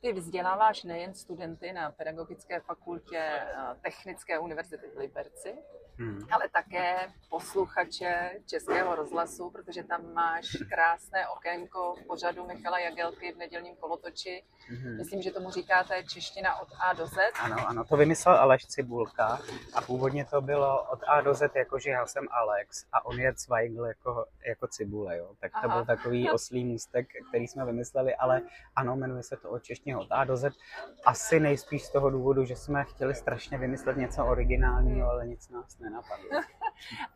Ty 0.00 0.12
vzděláváš 0.12 0.84
nejen 0.84 1.14
studenty 1.14 1.72
na 1.72 1.90
Pedagogické 1.90 2.60
fakultě 2.60 3.18
eh, 3.18 3.54
Technické 3.82 4.38
univerzity 4.38 4.86
v 4.94 4.98
Liberci, 4.98 5.54
hm, 6.00 6.26
ale 6.30 6.48
také 6.48 7.12
posluchače 7.30 8.30
Českého 8.46 8.94
rozhlasu, 8.94 9.50
protože 9.50 9.82
tam 9.82 10.12
máš 10.12 10.46
krásné 10.68 11.28
okénko 11.28 11.94
v 11.94 12.06
pořadu 12.06 12.46
Michala 12.46 12.78
Jagelky 12.78 13.32
v 13.32 13.36
nedělním 13.36 13.76
kolotoči. 13.76 14.42
mhm. 14.70 14.96
Myslím, 14.96 15.22
že 15.22 15.30
tomu 15.30 15.50
říkáte 15.50 16.04
čeština 16.04 16.60
od 16.60 16.68
A 16.80 16.92
do 16.92 17.06
Z. 17.06 17.16
Ano, 17.40 17.56
ano, 17.68 17.84
to 17.84 17.96
vymyslel 17.96 18.34
Aleš 18.34 18.66
Cibulka 18.66 19.40
a 19.74 19.80
původně 19.80 20.24
to 20.24 20.40
bylo 20.40 20.82
od 20.82 21.00
A 21.06 21.20
do 21.20 21.34
Z, 21.34 21.56
jakože 21.56 21.90
já 21.90 22.06
jsem 22.06 22.28
Alex 22.30 22.86
a 22.92 23.06
on 23.06 23.20
je 23.20 23.32
Zweigl 23.36 23.84
jako, 23.86 24.26
jako 24.48 24.66
cibule, 24.66 25.18
jo. 25.18 25.30
Tak 25.40 25.52
to 25.52 25.58
Aha. 25.58 25.76
byl 25.76 25.84
takový 25.96 26.30
oslý 26.30 26.64
můstek, 26.64 27.06
který 27.28 27.48
jsme 27.48 27.64
vymysleli, 27.64 28.14
ale 28.14 28.42
ano, 28.76 28.96
jmenuje 28.96 29.22
se 29.22 29.36
to 29.36 29.50
od 29.50 29.62
češtině 29.62 29.96
od 29.96 30.06
A 30.10 30.24
do 30.24 30.36
Z. 30.36 30.52
Asi 31.04 31.40
nejspíš 31.40 31.82
z 31.82 31.92
toho 31.92 32.10
důvodu, 32.10 32.44
že 32.44 32.56
jsme 32.56 32.84
chtěli 32.84 33.14
strašně 33.14 33.58
vymyslet 33.58 33.96
něco 33.96 34.26
originálního, 34.26 35.10
ale 35.10 35.26
nic 35.26 35.48
nás 35.48 35.78
nenapadlo. 35.90 36.30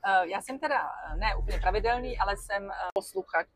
Eh, 0.06 0.28
Já 0.28 0.40
jsem 0.40 0.58
teda 0.58 0.90
eh, 1.12 1.16
ne 1.16 1.36
úplně 1.36 1.58
pravidelný, 1.58 2.18
ale 2.18 2.36
jsem 2.36 2.70
eh, 2.70 2.74
posluchač 2.94 3.48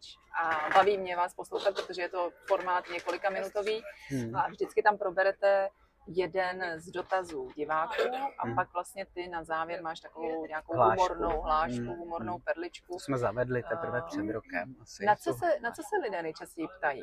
a 0.42 0.70
baví 0.74 0.98
mě 0.98 1.16
vás 1.16 1.34
poslouchat, 1.34 1.74
protože 1.74 2.02
je 2.02 2.08
to 2.08 2.30
formát 2.48 2.84
několika 2.92 3.30
minutový 3.30 3.82
Hmm. 4.10 4.36
a 4.36 4.48
vždycky 4.48 4.82
tam 4.82 4.98
proberete 4.98 5.68
jeden 6.06 6.80
z 6.80 6.90
dotazů 6.90 7.48
diváků 7.56 8.02
a 8.38 8.46
Hmm. 8.46 8.54
pak 8.56 8.72
vlastně 8.72 9.06
ty 9.06 9.28
na 9.28 9.44
závěr 9.44 9.82
máš 9.82 10.00
takovou 10.00 10.46
nějakou 10.46 10.74
Hlášku. 10.74 11.02
humornou 11.02 11.40
hlášku, 11.40 11.76
Hmm, 11.78 11.86
humornou 11.98 12.32
hmm. 12.32 12.42
perličku. 12.42 12.92
To 12.92 12.98
jsme 13.00 13.18
zavedli 13.18 13.62
teprve 13.62 14.02
před 14.02 14.30
rokem. 14.32 14.74
Asi. 14.82 15.04
Na 15.04 15.16
co, 15.16 15.32
se, 15.34 15.60
na 15.60 15.70
co 15.70 15.82
se 15.82 15.96
lidé 16.02 16.22
nejčastěji 16.22 16.68
ptají? 16.78 17.02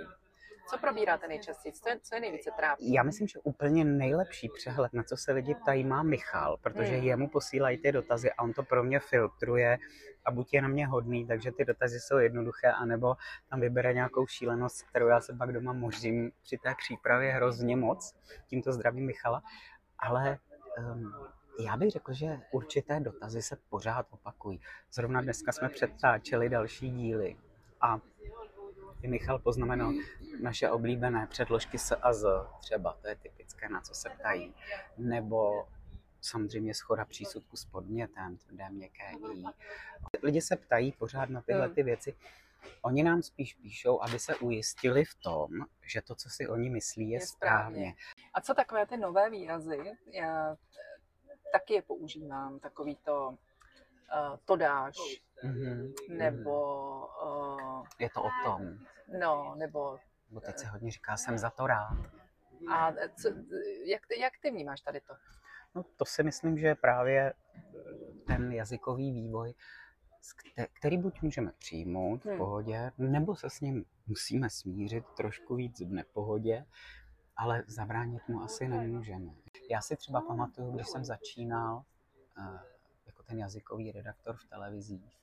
Co 0.70 0.78
probíráte 0.78 1.28
nejčastěji? 1.28 1.74
Co 1.74 1.90
je, 1.90 2.00
co 2.00 2.16
je 2.16 2.22
nejvíce 2.22 2.52
trápí? 2.58 2.94
Já 2.94 3.04
myslím, 3.04 3.28
že 3.28 3.40
úplně 3.44 3.84
nejlepší 3.86 4.50
přehled, 4.50 4.94
na 4.94 5.04
co 5.04 5.18
se 5.18 5.32
lidi 5.32 5.56
ptají, 5.56 5.84
má 5.84 6.04
Michal, 6.04 6.58
protože 6.58 6.96
Hmm. 6.96 7.04
jemu 7.04 7.30
posílají 7.30 7.78
ty 7.78 7.92
dotazy 7.92 8.32
a 8.32 8.44
on 8.44 8.54
to 8.54 8.64
pro 8.64 8.84
mě 8.84 9.00
filtruje 9.00 9.78
a 10.26 10.32
buď 10.32 10.54
je 10.54 10.62
na 10.62 10.68
mě 10.68 10.88
hodný, 10.88 11.28
takže 11.28 11.52
ty 11.52 11.66
dotazy 11.66 12.00
jsou 12.00 12.18
jednoduché, 12.18 12.72
anebo 12.72 13.16
tam 13.50 13.60
vybere 13.60 13.94
nějakou 13.94 14.28
šílenost, 14.28 14.82
kterou 14.90 15.08
já 15.08 15.22
se 15.22 15.34
pak 15.34 15.52
doma 15.52 15.74
mořím 15.74 16.32
při 16.44 16.58
té 16.58 16.76
přípravě 16.78 17.32
hrozně 17.32 17.76
moc. 17.76 18.16
Tímto 18.48 18.74
zdravím 18.74 19.06
Michala. 19.06 19.44
Ale 20.00 20.38
um, 20.78 21.14
já 21.66 21.78
bych 21.78 21.92
řekl, 21.92 22.14
že 22.14 22.40
určité 22.52 23.00
dotazy 23.00 23.42
se 23.42 23.58
pořád 23.70 24.06
opakují. 24.10 24.62
Zrovna 24.92 25.22
dneska 25.22 25.52
jsme 25.52 25.70
předtáčeli 25.70 26.50
další 26.50 26.90
díly 26.92 27.38
a 27.82 28.00
i 29.06 29.08
Michal 29.08 29.40
poznamenal 29.40 29.94
naše 30.42 30.70
oblíbené 30.70 31.28
předložky 31.28 31.78
S 31.78 31.96
a 32.02 32.14
Z, 32.14 32.26
třeba, 32.60 32.98
to 33.02 33.08
je 33.08 33.16
typické, 33.16 33.70
na 33.70 33.82
co 33.82 33.94
se 33.94 34.10
ptají. 34.10 34.54
Nebo 34.98 35.68
samozřejmě 36.22 36.74
schoda 36.74 37.06
přísudku 37.06 37.58
s 37.58 37.66
podmětem, 37.66 38.38
tvrdé, 38.38 38.70
měkké 38.70 39.12
i. 39.12 39.44
Lidi 40.24 40.42
se 40.42 40.56
ptají 40.56 40.92
pořád 40.92 41.30
na 41.30 41.42
tyhle 41.42 41.70
ty 41.70 41.84
věci. 41.84 42.16
Oni 42.82 43.04
nám 43.04 43.22
spíš 43.22 43.54
píšou, 43.54 44.02
aby 44.02 44.20
se 44.20 44.36
ujistili 44.36 45.06
v 45.06 45.16
tom, 45.16 45.50
že 45.82 46.02
to, 46.02 46.16
co 46.16 46.30
si 46.30 46.48
oni 46.48 46.70
myslí, 46.70 47.10
je, 47.10 47.16
Je 47.16 47.28
správně. 47.28 47.76
správně. 47.76 47.96
A 48.34 48.42
co 48.42 48.54
takové 48.54 48.86
ty 48.86 48.98
nové 48.98 49.30
výrazy? 49.30 49.80
Já 50.12 50.52
eh, 50.52 50.58
taky 51.52 51.74
je 51.74 51.82
používám, 51.82 52.60
takový 52.60 52.96
to 52.96 53.28
uh, 53.28 54.38
to 54.46 54.56
dáš, 54.56 54.96
Mhm, 55.44 55.94
nebo 56.10 56.62
uh, 57.26 57.86
Je 58.00 58.10
to 58.10 58.24
o 58.24 58.30
tom. 58.46 58.78
no, 59.20 59.56
nebo 59.56 60.00
Bo 60.30 60.42
teď 60.42 60.58
se 60.60 60.68
hodně 60.68 60.92
říká, 60.92 61.18
jsem 61.18 61.38
za 61.38 61.50
to 61.50 61.68
rád. 61.68 61.98
a 62.72 62.92
co, 63.22 63.30
jak, 63.86 64.08
ty, 64.08 64.20
jak 64.20 64.34
ty 64.42 64.52
vnímáš 64.52 64.82
tady 64.82 65.02
to? 65.02 65.14
No, 65.76 65.84
to 65.84 66.06
si 66.06 66.24
myslím, 66.24 66.58
že 66.58 66.76
právě 66.76 67.34
ten 68.28 68.52
jazykový 68.52 69.12
vývoj 69.12 69.54
který 70.74 70.98
buď 70.98 71.22
můžeme 71.22 71.52
přijmout 71.58 72.24
v 72.24 72.28
Hmm. 72.28 72.38
pohodě, 72.38 72.92
nebo 72.98 73.36
se 73.36 73.50
s 73.50 73.62
ním 73.62 73.86
musíme 74.08 74.50
smířit 74.50 75.06
trošku 75.18 75.56
víc 75.56 75.80
v 75.82 75.92
nepohodě, 75.92 76.66
ale 77.38 77.64
zabránit 77.68 78.28
mu 78.28 78.42
asi 78.42 78.68
nemůžeme. 78.68 79.32
Já 79.72 79.82
si 79.82 79.96
třeba 79.96 80.22
pamatuju, 80.22 80.72
když 80.72 80.88
jsem 80.88 81.06
začínal 81.06 81.84
eh, 82.40 82.60
jako 83.06 83.24
ten 83.24 83.40
jazykový 83.40 83.92
redaktor 83.92 84.36
v 84.38 84.46
televizích, 84.50 85.18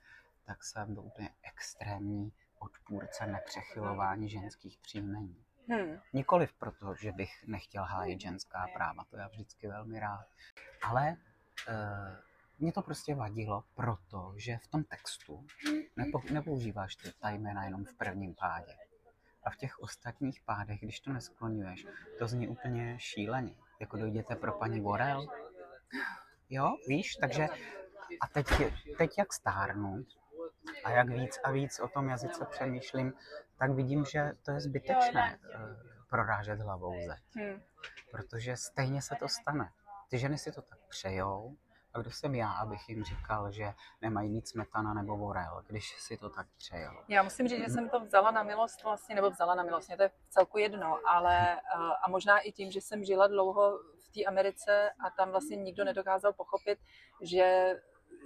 tak 0.45 0.65
jsem 0.65 0.95
byl 0.95 1.03
úplně 1.03 1.31
extrémní 1.43 2.33
odpůrce 2.59 3.27
nepřechylování 3.27 4.29
ženských 4.29 4.79
příjmení. 4.79 5.45
Hmm. 5.69 5.99
Nikoliv 6.13 6.53
proto, 6.53 6.95
že 6.95 7.13
bych 7.13 7.47
nechtěl 7.47 7.85
hájit 7.85 8.21
ženská 8.21 8.67
práva, 8.75 9.05
to 9.05 9.17
já 9.17 9.29
vždycky 9.29 9.69
velmi 9.69 10.01
rád. 10.01 10.27
Ale 10.83 11.17
uh, 11.69 11.75
mě 12.59 12.73
to 12.73 12.83
prostě 12.83 13.15
vadilo, 13.15 13.65
protože 13.75 14.59
v 14.59 14.67
tom 14.67 14.85
textu 14.85 15.47
nepo, 15.97 16.23
nepoužíváš 16.33 16.97
ty, 16.97 17.13
ta 17.21 17.31
jména 17.31 17.65
jenom 17.65 17.85
v 17.85 17.95
prvním 17.95 18.35
pádě. 18.35 18.77
A 19.45 19.51
v 19.51 19.57
těch 19.57 19.81
ostatních 19.81 20.41
pádech, 20.41 20.81
když 20.81 21.01
to 21.01 21.13
neskloňuješ, 21.13 21.87
to 22.19 22.29
zní 22.29 22.49
úplně 22.49 22.99
šíleně. 22.99 23.55
Jako 23.81 23.97
dojděte 23.97 24.37
pro 24.37 24.53
paní 24.53 24.81
Vorel. 24.81 25.27
Jo, 26.51 26.77
víš, 26.89 27.17
takže 27.17 27.49
a 28.21 28.27
teď, 28.27 28.47
teď 28.99 29.19
jak 29.19 29.33
stárnu 29.33 30.05
a 30.85 30.90
jak 30.90 31.09
víc 31.09 31.38
a 31.45 31.50
víc 31.50 31.81
o 31.81 31.88
tom 31.88 32.09
jazyce 32.09 32.45
přemýšlím, 32.45 33.12
tak 33.59 33.71
vidím, 33.71 34.04
že 34.04 34.33
to 34.45 34.50
je 34.50 34.61
zbytečné 34.61 35.38
eh, 35.54 35.59
prorážet 36.11 36.61
hlavou 36.61 36.95
zeď. 37.07 37.45
Hmm. 37.45 37.62
Protože 38.11 38.57
stejně 38.57 39.02
se 39.02 39.14
to 39.19 39.28
stane. 39.28 39.71
Ty 40.09 40.19
ženy 40.19 40.38
si 40.38 40.52
to 40.52 40.62
tak 40.62 40.78
přejou, 40.88 41.57
a 41.95 42.00
kdo 42.00 42.11
jsem 42.11 42.35
já, 42.35 42.52
abych 42.52 42.88
jim 42.88 43.04
říkal, 43.04 43.52
že 43.52 43.73
nemají 44.02 44.31
nic 44.31 44.50
smetana 44.50 44.95
nebo 44.95 45.16
vorel, 45.16 45.62
když 45.66 45.97
si 45.99 46.16
to 46.16 46.31
tak 46.31 46.47
přejou. 46.57 46.92
Já 47.09 47.23
musím 47.23 47.49
říct, 47.49 47.64
že 47.64 47.69
jsem 47.69 47.88
to 47.88 48.00
vzala 48.00 48.31
na 48.31 48.42
milost 48.42 48.83
vlastně, 48.83 49.14
nebo 49.14 49.31
vzala 49.31 49.54
na 49.54 49.62
milost, 49.62 49.88
mě 49.88 49.97
to 49.97 50.02
je 50.02 50.09
v 50.09 50.28
celku 50.28 50.59
jedno, 50.59 50.99
ale 51.09 51.57
eh, 51.57 51.61
a 52.02 52.09
možná 52.09 52.38
i 52.38 52.52
tím, 52.52 52.71
že 52.71 52.81
jsem 52.81 53.04
žila 53.04 53.26
dlouho 53.26 53.78
v 53.78 54.12
té 54.14 54.25
Americe 54.25 54.90
a 54.90 55.11
tam 55.11 55.31
vlastně 55.31 55.57
nikdo 55.57 55.85
nedokázal 55.85 56.33
pochopit, 56.33 56.78
že 57.23 57.75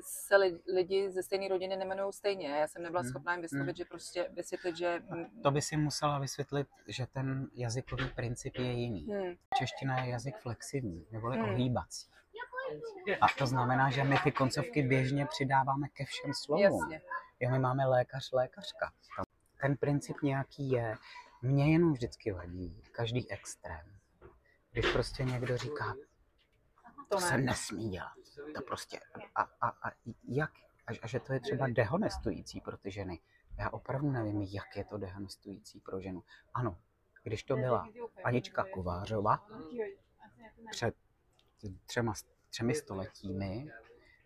se 0.00 0.36
li- 0.36 0.60
lidi 0.74 1.10
ze 1.10 1.22
stejné 1.22 1.48
rodiny 1.48 1.76
nemenují 1.76 2.12
stejně. 2.12 2.48
Já 2.48 2.68
jsem 2.68 2.82
nebyla 2.82 3.00
Hmm. 3.02 3.10
schopná 3.10 3.32
jim 3.32 3.42
vyslovit, 3.42 3.76
že 3.76 3.84
prostě 3.84 4.28
vysvětlit, 4.32 4.76
že... 4.76 5.02
To 5.42 5.50
by 5.50 5.62
si 5.62 5.76
musela 5.76 6.18
vysvětlit, 6.18 6.68
že 6.86 7.06
ten 7.06 7.50
jazykový 7.54 8.08
princip 8.08 8.56
je 8.56 8.72
jiný. 8.72 9.06
Hmm. 9.12 9.34
Čeština 9.58 10.04
je 10.04 10.10
jazyk 10.10 10.36
flexivní, 10.38 11.06
neboli 11.10 11.38
Hmm. 11.38 11.48
ohýbací. 11.48 12.06
A 13.20 13.26
to 13.38 13.46
znamená, 13.46 13.90
že 13.90 14.04
my 14.04 14.16
ty 14.24 14.32
koncovky 14.32 14.82
běžně 14.82 15.26
přidáváme 15.26 15.88
ke 15.88 16.04
všem 16.04 16.34
slovům. 16.34 16.62
Jasně. 16.62 17.02
Jo, 17.40 17.50
my 17.50 17.58
máme 17.58 17.86
lékař, 17.86 18.32
lékařka. 18.32 18.92
Ten 19.60 19.76
princip 19.76 20.16
nějaký 20.22 20.70
je, 20.70 20.94
mě 21.42 21.72
jenom 21.72 21.92
vždycky 21.92 22.32
vadí 22.32 22.82
každý 22.92 23.30
extrém. 23.30 23.86
Když 24.72 24.92
prostě 24.92 25.24
někdo 25.24 25.56
říká, 25.56 25.94
To 27.08 27.16
to 27.16 27.20
se 27.20 27.36
ne. 27.36 27.42
nesmí 27.42 27.88
dělat. 27.90 28.12
To 28.54 28.62
prostě, 28.62 29.00
a, 29.34 29.42
a, 29.42 29.68
a 29.68 29.92
jak? 30.28 30.50
A, 30.86 30.92
a 31.02 31.06
že 31.06 31.20
to 31.20 31.32
je 31.32 31.40
třeba 31.40 31.66
dehonestující 31.68 32.60
pro 32.60 32.76
ty 32.76 32.90
ženy. 32.90 33.20
Já 33.58 33.70
opravdu 33.70 34.10
nevím, 34.10 34.42
jak 34.42 34.76
je 34.76 34.84
to 34.84 34.98
dehonestující 34.98 35.80
pro 35.80 36.00
ženu. 36.00 36.22
Ano, 36.54 36.78
když 37.22 37.42
to 37.42 37.56
byla 37.56 37.88
Anička 38.24 38.64
Kovářova 38.64 39.46
před 40.70 40.94
třema, 41.86 42.12
třemi 42.50 42.74
stoletími, 42.74 43.70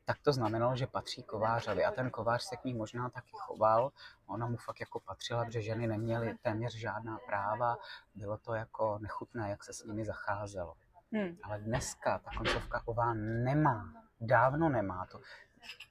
tak 0.04 0.18
to 0.22 0.32
znamenalo, 0.32 0.76
že 0.76 0.86
patří 0.86 1.22
kovářovi. 1.22 1.84
A 1.84 1.90
ten 1.90 2.10
kovář 2.10 2.42
se 2.42 2.56
k 2.56 2.64
ní 2.64 2.74
možná 2.74 3.10
taky 3.10 3.30
choval. 3.32 3.92
Ona 4.26 4.46
mu 4.46 4.56
fakt 4.56 4.80
jako 4.80 5.00
patřila, 5.00 5.44
protože 5.44 5.62
ženy 5.62 5.86
neměly 5.86 6.34
téměř 6.42 6.74
žádná 6.74 7.18
práva. 7.26 7.76
Bylo 8.14 8.38
to 8.38 8.54
jako 8.54 8.98
nechutné, 8.98 9.50
jak 9.50 9.64
se 9.64 9.72
s 9.72 9.84
nimi 9.84 10.04
zacházelo. 10.04 10.76
Hmm. 11.12 11.36
Ale 11.42 11.58
dneska 11.60 12.18
ta 12.18 12.30
koncovka 12.36 12.82
ová 12.84 13.14
nemá. 13.14 13.92
Dávno 14.20 14.68
nemá 14.68 15.06
to. 15.06 15.20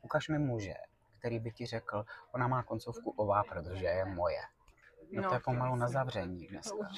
Ukaž 0.01 0.29
mi 0.29 0.39
muže, 0.39 0.73
který 1.19 1.39
by 1.39 1.51
ti 1.51 1.65
řekl, 1.65 2.05
ona 2.31 2.47
má 2.47 2.63
koncovku 2.63 3.11
ová, 3.11 3.43
protože 3.43 3.85
je 3.85 4.05
moje. 4.05 4.41
No, 5.13 5.21
No. 5.21 5.29
to 5.29 5.33
je 5.35 5.39
pomalu 5.39 5.75
na 5.75 5.87
zavření 5.87 6.47
dneska. 6.47 6.89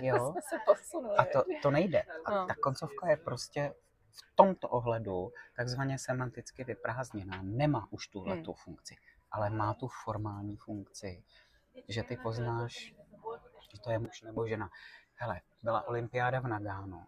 Jo? 0.00 0.34
A 1.18 1.24
to, 1.24 1.44
to 1.62 1.70
nejde. 1.70 2.02
A 2.24 2.30
No. 2.30 2.46
ta 2.46 2.54
koncovka 2.54 3.08
je 3.10 3.16
prostě 3.16 3.74
v 4.12 4.36
tomto 4.36 4.68
ohledu 4.68 5.32
takzvaně 5.56 5.98
semanticky 5.98 6.64
vyprázdněná. 6.64 7.42
Nemá 7.42 7.88
už 7.90 8.08
tuhle 8.08 8.34
Hmm. 8.34 8.44
tu 8.44 8.52
funkci, 8.52 8.96
ale 9.30 9.50
má 9.50 9.74
tu 9.74 9.88
formální 10.04 10.56
funkci, 10.56 11.24
že 11.88 12.02
ty 12.02 12.16
poznáš, 12.16 12.94
že 13.72 13.80
to 13.84 13.90
je 13.90 13.98
muž 13.98 14.22
nebo 14.22 14.46
žena. 14.46 14.70
Hele, 15.14 15.40
byla 15.62 15.88
olympiáda 15.88 16.40
v 16.40 16.46
Nagánu 16.46 17.04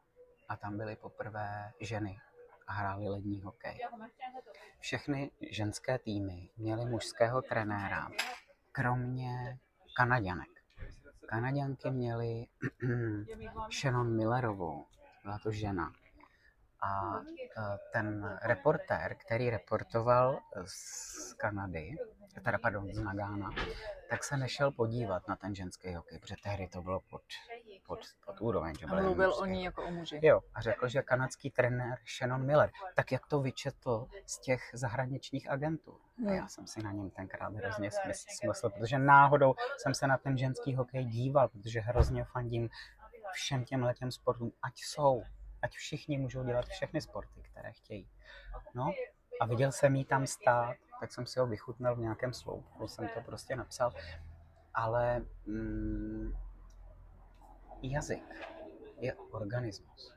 a 0.49 0.57
tam 0.57 0.77
byly 0.77 0.97
poprvé 0.97 1.73
ženy 1.81 2.21
a 2.67 2.73
hráli 2.73 3.09
lední 3.09 3.41
hokej. 3.41 3.79
Všechny 4.81 5.31
ženské 5.51 5.99
týmy 5.99 6.49
měly 6.57 6.85
mužského 6.85 7.43
trenéra, 7.43 8.11
kromě 8.73 9.59
Kanaďanek. 9.97 10.49
Kanaďanky 11.27 11.91
měly 11.91 12.47
Shannon 13.81 14.17
Millerovou, 14.17 14.87
byla 15.23 15.39
to 15.39 15.53
žena. 15.53 15.93
A 16.81 17.21
eh, 17.59 17.79
ten 17.93 18.39
reportér, 18.43 19.15
který 19.15 19.51
reportoval 19.51 20.39
z 20.65 21.33
Kanady, 21.35 21.97
teda 22.45 22.59
pardon, 22.59 22.95
z 22.95 22.99
Nagána, 23.01 23.51
tak 24.11 24.25
se 24.25 24.37
nešel 24.37 24.71
podívat 24.71 25.29
na 25.29 25.37
ten 25.37 25.55
ženský 25.55 25.95
hokej, 25.95 26.19
protože 26.19 26.35
tehdy 26.43 26.69
to 26.69 26.83
bylo 26.83 27.01
pod, 27.01 27.23
pod, 27.87 27.99
pod 28.27 28.41
úroveň. 28.41 28.75
Že 28.79 28.87
A 28.87 28.89
byl 28.89 29.03
mluvil 29.03 29.35
o 29.35 29.47
ní 29.47 29.65
jako 29.65 29.85
o 29.85 29.91
muži. 29.91 30.21
Jo, 30.23 30.41
a 30.55 30.61
řekl, 30.63 30.89
že 30.89 31.03
kanadský 31.03 31.51
trenér 31.51 31.99
Shannon 32.19 32.47
Miller, 32.47 32.71
tak 32.95 33.13
jak 33.13 33.27
to 33.27 33.41
vyčetl 33.41 34.07
z 34.27 34.39
těch 34.39 34.71
zahraničních 34.73 35.51
agentů. 35.51 35.93
A 35.93 36.21
Hmm. 36.21 36.37
já 36.37 36.49
jsem 36.49 36.67
si 36.67 36.83
na 36.83 36.93
něm 36.93 37.11
tenkrát 37.11 37.55
hrozně 37.55 37.91
smysl, 37.91 38.27
smysl, 38.37 38.71
protože 38.71 38.99
náhodou 38.99 39.55
jsem 39.79 39.95
se 39.95 40.07
na 40.07 40.19
ten 40.19 40.39
ženský 40.39 40.75
hokej 40.75 41.05
díval, 41.05 41.49
protože 41.49 41.81
hrozně 41.81 42.25
fandím 42.25 42.69
všem 43.33 43.65
těm 43.65 43.83
letěm 43.83 44.11
sportům, 44.13 44.53
ať 44.63 44.73
jsou, 44.77 45.23
ať 45.63 45.73
všichni 45.75 46.19
můžou 46.19 46.45
dělat 46.45 46.67
všechny 46.67 47.01
sporty, 47.01 47.43
které 47.43 47.73
chtějí. 47.73 48.09
No 48.75 48.93
a 49.41 49.47
viděl 49.47 49.73
jsem 49.73 49.97
jí 49.97 50.05
tam 50.05 50.27
stát, 50.27 50.77
tak 51.01 51.13
jsem 51.13 51.27
si 51.27 51.41
ho 51.41 51.47
vychutnal 51.47 51.97
v 51.97 51.99
nějakém 51.99 52.33
sloupku, 52.33 52.89
jsem 52.89 53.09
to 53.09 53.21
prostě 53.21 53.57
napsal, 53.57 53.93
ale 54.75 55.25
mm, 55.47 56.33
jazyk 57.83 58.25
je 59.01 59.15
organismus. 59.15 60.15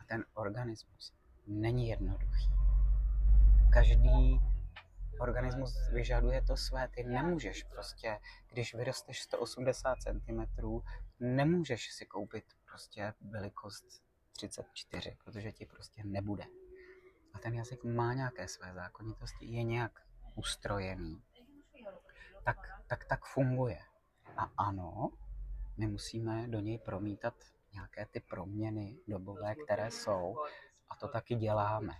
A 0.00 0.04
ten 0.04 0.24
organismus 0.34 1.14
není 1.46 1.88
jednoduchý. 1.88 2.50
Každý 3.72 4.40
organismus 5.18 5.88
vyžaduje 5.92 6.42
to 6.42 6.56
své. 6.56 6.88
Ty 6.88 7.04
nemůžeš 7.04 7.62
prostě, 7.62 8.18
když 8.52 8.74
vyrosteš 8.74 9.22
180 9.22 9.98
cm, 10.02 10.42
nemůžeš 11.20 11.92
si 11.92 12.06
koupit 12.06 12.44
prostě 12.70 13.14
velikost 13.20 14.05
34, 14.36 15.16
protože 15.24 15.52
ti 15.52 15.66
prostě 15.66 16.04
nebude. 16.04 16.44
A 17.34 17.38
ten 17.38 17.54
jazyk 17.54 17.84
má 17.84 18.14
nějaké 18.14 18.48
své 18.48 18.74
zákonitosti, 18.74 19.46
je 19.46 19.62
nějak 19.62 20.06
ustrojený. 20.34 21.22
Tak, 22.44 22.56
tak, 22.86 23.04
tak 23.04 23.24
funguje. 23.24 23.78
A 24.36 24.50
ano, 24.56 25.10
my 25.76 25.86
musíme 25.86 26.48
do 26.48 26.60
něj 26.60 26.78
promítat 26.78 27.34
nějaké 27.72 28.06
ty 28.06 28.20
proměny 28.20 28.98
dobové, 29.08 29.54
které 29.54 29.90
jsou. 29.90 30.36
A 30.88 30.96
to 30.96 31.08
taky 31.08 31.34
děláme. 31.34 31.92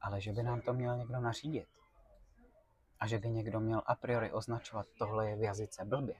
Ale 0.00 0.20
že 0.20 0.32
by 0.32 0.42
nám 0.42 0.60
to 0.60 0.72
měl 0.72 0.96
někdo 0.96 1.20
nařídit. 1.20 1.68
A 3.00 3.06
že 3.06 3.18
by 3.18 3.30
někdo 3.30 3.60
měl 3.60 3.82
a 3.86 3.94
priori 3.94 4.32
označovat, 4.32 4.86
tohle 4.98 5.30
je 5.30 5.36
v 5.36 5.42
jazyce 5.42 5.84
blbě. 5.84 6.14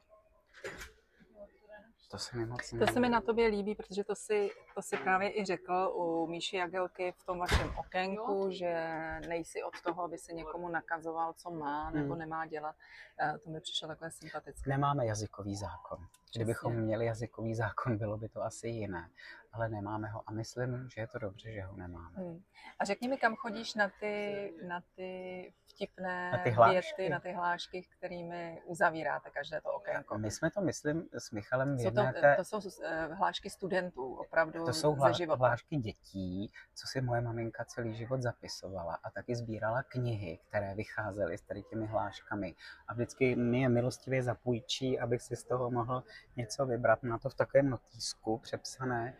To 2.14 2.18
se 2.18 2.36
mi 2.36 2.46
moc 2.46 2.70
To 2.78 2.86
se 2.92 3.00
mi 3.00 3.08
na 3.08 3.20
tobě 3.20 3.46
líbí, 3.46 3.74
protože 3.74 4.04
to 4.04 4.14
si, 4.14 4.50
to 4.74 4.82
si 4.82 4.96
právě 4.96 5.40
i 5.40 5.44
řekl 5.44 5.92
u 5.94 6.26
Míši 6.26 6.56
Jagelky 6.56 7.12
v 7.18 7.24
tom 7.26 7.38
vašem 7.38 7.74
okénku, 7.78 8.50
že 8.50 8.74
nejsi 9.28 9.62
od 9.62 9.80
toho, 9.84 10.02
aby 10.02 10.18
se 10.18 10.32
někomu 10.32 10.68
nakazoval, 10.68 11.32
co 11.32 11.50
má 11.50 11.90
nebo 11.90 12.08
Hmm. 12.14 12.18
nemá 12.18 12.46
dělat. 12.46 12.76
Eh, 13.20 13.38
To 13.38 13.50
mi 13.50 13.60
přišlo 13.60 13.88
takové 13.88 14.10
sympatické. 14.10 14.70
Nemáme 14.70 15.06
jazykový 15.06 15.56
zákon. 15.56 15.98
Kdybychom 16.34 16.74
měli 16.74 17.06
jazykový 17.06 17.54
zákon, 17.54 17.98
bylo 17.98 18.18
by 18.18 18.28
to 18.28 18.42
asi 18.42 18.68
jiné, 18.68 19.10
ale 19.52 19.68
nemáme 19.68 20.08
ho 20.08 20.22
a 20.26 20.32
myslím, 20.32 20.88
že 20.94 21.00
je 21.00 21.06
to 21.06 21.18
dobře, 21.18 21.52
že 21.52 21.62
ho 21.62 21.76
nemáme. 21.76 22.16
Hmm. 22.16 22.42
A 22.78 22.84
řekni 22.84 23.08
mi, 23.08 23.16
kam 23.16 23.36
chodíš 23.36 23.74
na 23.74 23.90
ty, 24.00 24.54
na 24.68 24.80
ty 24.96 25.52
vtipné 25.74 26.30
na 26.30 26.38
ty 26.38 26.50
hlášky. 26.50 26.94
věty, 26.96 27.12
na 27.12 27.20
ty 27.20 27.32
hlášky, 27.32 27.82
kterými 27.98 28.62
uzavíráte 28.64 29.30
každé 29.30 29.60
to 29.60 29.72
okénko? 29.72 30.18
My 30.18 30.30
jsme 30.30 30.50
to, 30.50 30.60
myslím, 30.60 31.08
s 31.12 31.30
Michalem 31.30 31.78
jsou 31.78 31.90
to, 31.90 32.00
nějaké... 32.00 32.36
to 32.36 32.44
jsou 32.44 32.70
eh, 32.84 33.06
hlášky 33.14 33.50
studentů, 33.50 34.14
opravdu 34.14 34.64
To 34.64 34.72
jsou 34.72 34.94
hla, 34.94 35.08
ze 35.08 35.14
života. 35.14 35.38
hlášky 35.38 35.76
dětí, 35.76 36.52
co 36.74 36.86
si 36.86 37.00
moje 37.00 37.20
maminka 37.20 37.64
celý 37.64 37.94
život 37.94 38.22
zapisovala 38.22 38.94
a 38.94 39.10
taky 39.10 39.34
sbírala 39.34 39.82
knihy, 39.82 40.38
které 40.48 40.74
vycházely 40.74 41.38
s 41.38 41.42
tady 41.42 41.62
těmi 41.62 41.86
hláškami. 41.86 42.54
A 42.88 42.94
vždycky 42.94 43.36
mi 43.36 43.60
je 43.60 43.68
milostivě 43.68 44.22
zapůjčí, 44.22 44.98
abych 44.98 45.22
si 45.22 45.36
z 45.36 45.44
toho 45.44 45.70
mohl 45.70 46.02
něco 46.36 46.66
vybrat. 46.66 47.02
Na 47.02 47.18
to 47.18 47.30
v 47.30 47.34
takovém 47.34 47.70
notýsku 47.70 48.38
přepsané 48.38 49.16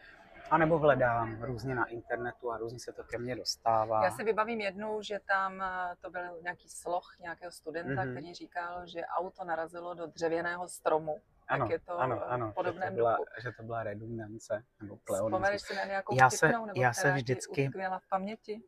a 0.51 0.59
nebo 0.59 0.79
hledám 0.79 1.43
různě 1.43 1.75
na 1.75 1.85
internetu 1.85 2.53
a 2.53 2.59
různě 2.59 2.79
se 2.79 2.93
to 2.93 3.05
ke 3.05 3.19
mně 3.19 3.37
dostává. 3.37 4.05
Já 4.05 4.11
si 4.11 4.25
vybavím 4.25 4.61
jednu, 4.61 5.03
že 5.03 5.21
tam 5.29 5.62
eh, 5.62 5.97
to 6.01 6.11
byl 6.11 6.40
nějaký 6.43 6.69
sloh 6.69 7.17
nějakého 7.21 7.53
studenta, 7.53 8.03
mm-hmm. 8.03 8.12
který 8.12 8.35
říkal, 8.35 8.87
že 8.87 9.01
auto 9.07 9.45
narazilo 9.45 9.95
do 9.95 10.07
dřevěného 10.07 10.69
stromu. 10.69 11.21
Ano, 11.49 11.64
tak 11.64 11.71
je 11.73 11.79
to 11.79 11.99
ano, 11.99 12.31
ano, 12.31 12.53
podobné 12.53 12.87
že 12.87 12.90
to, 12.90 12.95
byla, 12.95 13.19
že 13.43 13.53
to 13.53 13.62
byla 13.62 13.83
redundance 13.83 14.64
nebo 14.81 14.97
pleonasmus. 14.97 15.33
Vzpomeneš 15.33 15.62
si 15.62 15.75
na 15.75 15.85
nějakou 15.85 16.17
já 16.21 16.31
se, 16.31 16.49
nebo 16.49 16.73
já 16.77 16.93
se 16.93 17.12
vždycky, 17.12 17.71
v 17.99 18.09
paměti? 18.09 18.62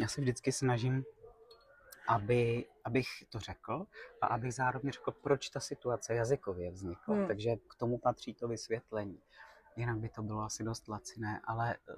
Já 0.00 0.08
se 0.08 0.20
vždycky 0.20 0.52
snažím, 0.52 1.04
aby, 2.08 2.66
abych 2.84 3.06
to 3.28 3.38
řekl 3.38 3.86
a 4.22 4.26
abych 4.26 4.54
zároveň 4.54 4.92
řekl, 4.92 5.10
proč 5.10 5.48
ta 5.48 5.60
situace 5.60 6.14
jazykově 6.14 6.70
vznikla. 6.70 7.14
Hmm. 7.14 7.26
Takže 7.26 7.56
k 7.56 7.74
tomu 7.74 7.98
patří 7.98 8.34
to 8.34 8.48
vysvětlení 8.48 9.20
jinak 9.78 9.98
by 9.98 10.08
to 10.08 10.22
bylo 10.22 10.42
asi 10.42 10.64
dost 10.64 10.88
laciné, 10.88 11.40
ale 11.44 11.74
eh, 11.74 11.94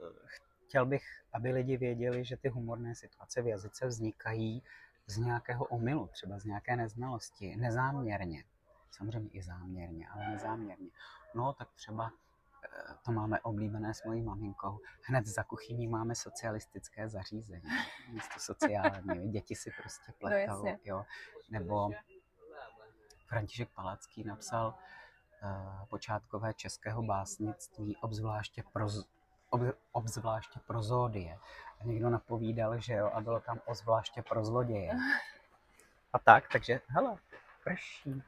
chtěl 0.67 0.87
bych, 0.87 1.05
aby 1.33 1.53
lidi 1.53 1.77
věděli, 1.77 2.25
že 2.25 2.37
ty 2.37 2.49
humorné 2.49 2.95
situace 2.95 3.43
v 3.43 3.47
jazyce 3.47 3.87
vznikají 3.87 4.63
z 5.07 5.17
nějakého 5.17 5.65
omylu, 5.65 6.07
třeba 6.07 6.39
z 6.39 6.45
nějaké 6.45 6.77
neznalosti, 6.77 7.57
nezáměrně. 7.57 8.45
Samozřejmě 8.91 9.31
i 9.31 9.43
záměrně, 9.43 10.09
ale 10.09 10.29
nezáměrně. 10.29 10.91
No, 11.35 11.53
tak 11.53 11.69
třeba 11.73 12.13
to 13.05 13.13
máme 13.13 13.41
oblíbené 13.41 13.95
s 13.95 14.05
mojí 14.05 14.23
maminkou. 14.23 14.79
Hned 15.03 15.27
za 15.27 15.43
kuchyní 15.43 15.89
máme 15.89 16.15
socialistické 16.15 17.09
zařízení, 17.09 17.71
místo 18.09 18.41
sociální. 18.41 19.29
Děti 19.31 19.57
si 19.57 19.71
prostě 19.71 20.05
no, 20.09 20.15
pletou, 20.19 20.65
no, 20.65 20.77
jo. 20.85 21.05
Nebo 21.51 21.91
František 23.29 23.69
Palacký 23.75 24.25
napsal 24.25 24.75
Eh, 25.43 25.87
počátkové 25.89 26.55
českého 26.55 27.03
básnictví, 27.03 27.97
obzvláště 27.97 28.63
pro, 28.73 28.87
ob, 29.51 29.61
obzvláště 29.93 30.61
prozódie. 30.67 31.39
A 31.81 31.85
někdo 31.85 32.11
napovídal, 32.11 32.81
že 32.81 32.93
jo, 32.93 33.11
a 33.15 33.21
bylo 33.21 33.41
tam 33.41 33.61
obzvláště 33.67 34.23
pro 34.23 34.45
zloděje. 34.45 34.93
A 36.13 36.19
tak, 36.19 36.45
takže 36.53 36.81
hele, 36.89 37.17
prší. 37.65 38.23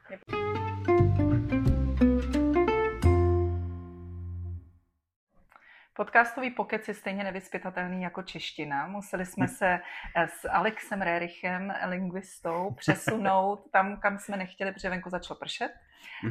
Podcastový 5.96 6.50
pokec 6.50 6.88
je 6.88 6.94
stejně 6.94 7.24
nevyspytatelný 7.24 8.02
jako 8.02 8.22
čeština. 8.22 8.86
Museli 8.86 9.26
jsme 9.26 9.48
se 9.48 9.80
eh, 10.16 10.28
s 10.28 10.48
Alexem 10.48 11.02
Rerichem, 11.02 11.74
lingvistou, 11.88 12.70
přesunout 12.70 13.70
tam, 13.72 14.00
kam 14.00 14.18
jsme 14.18 14.36
nechtěli, 14.36 14.72
protože 14.72 14.90
venku 14.90 15.10
začalo 15.10 15.38
pršet. 15.40 15.72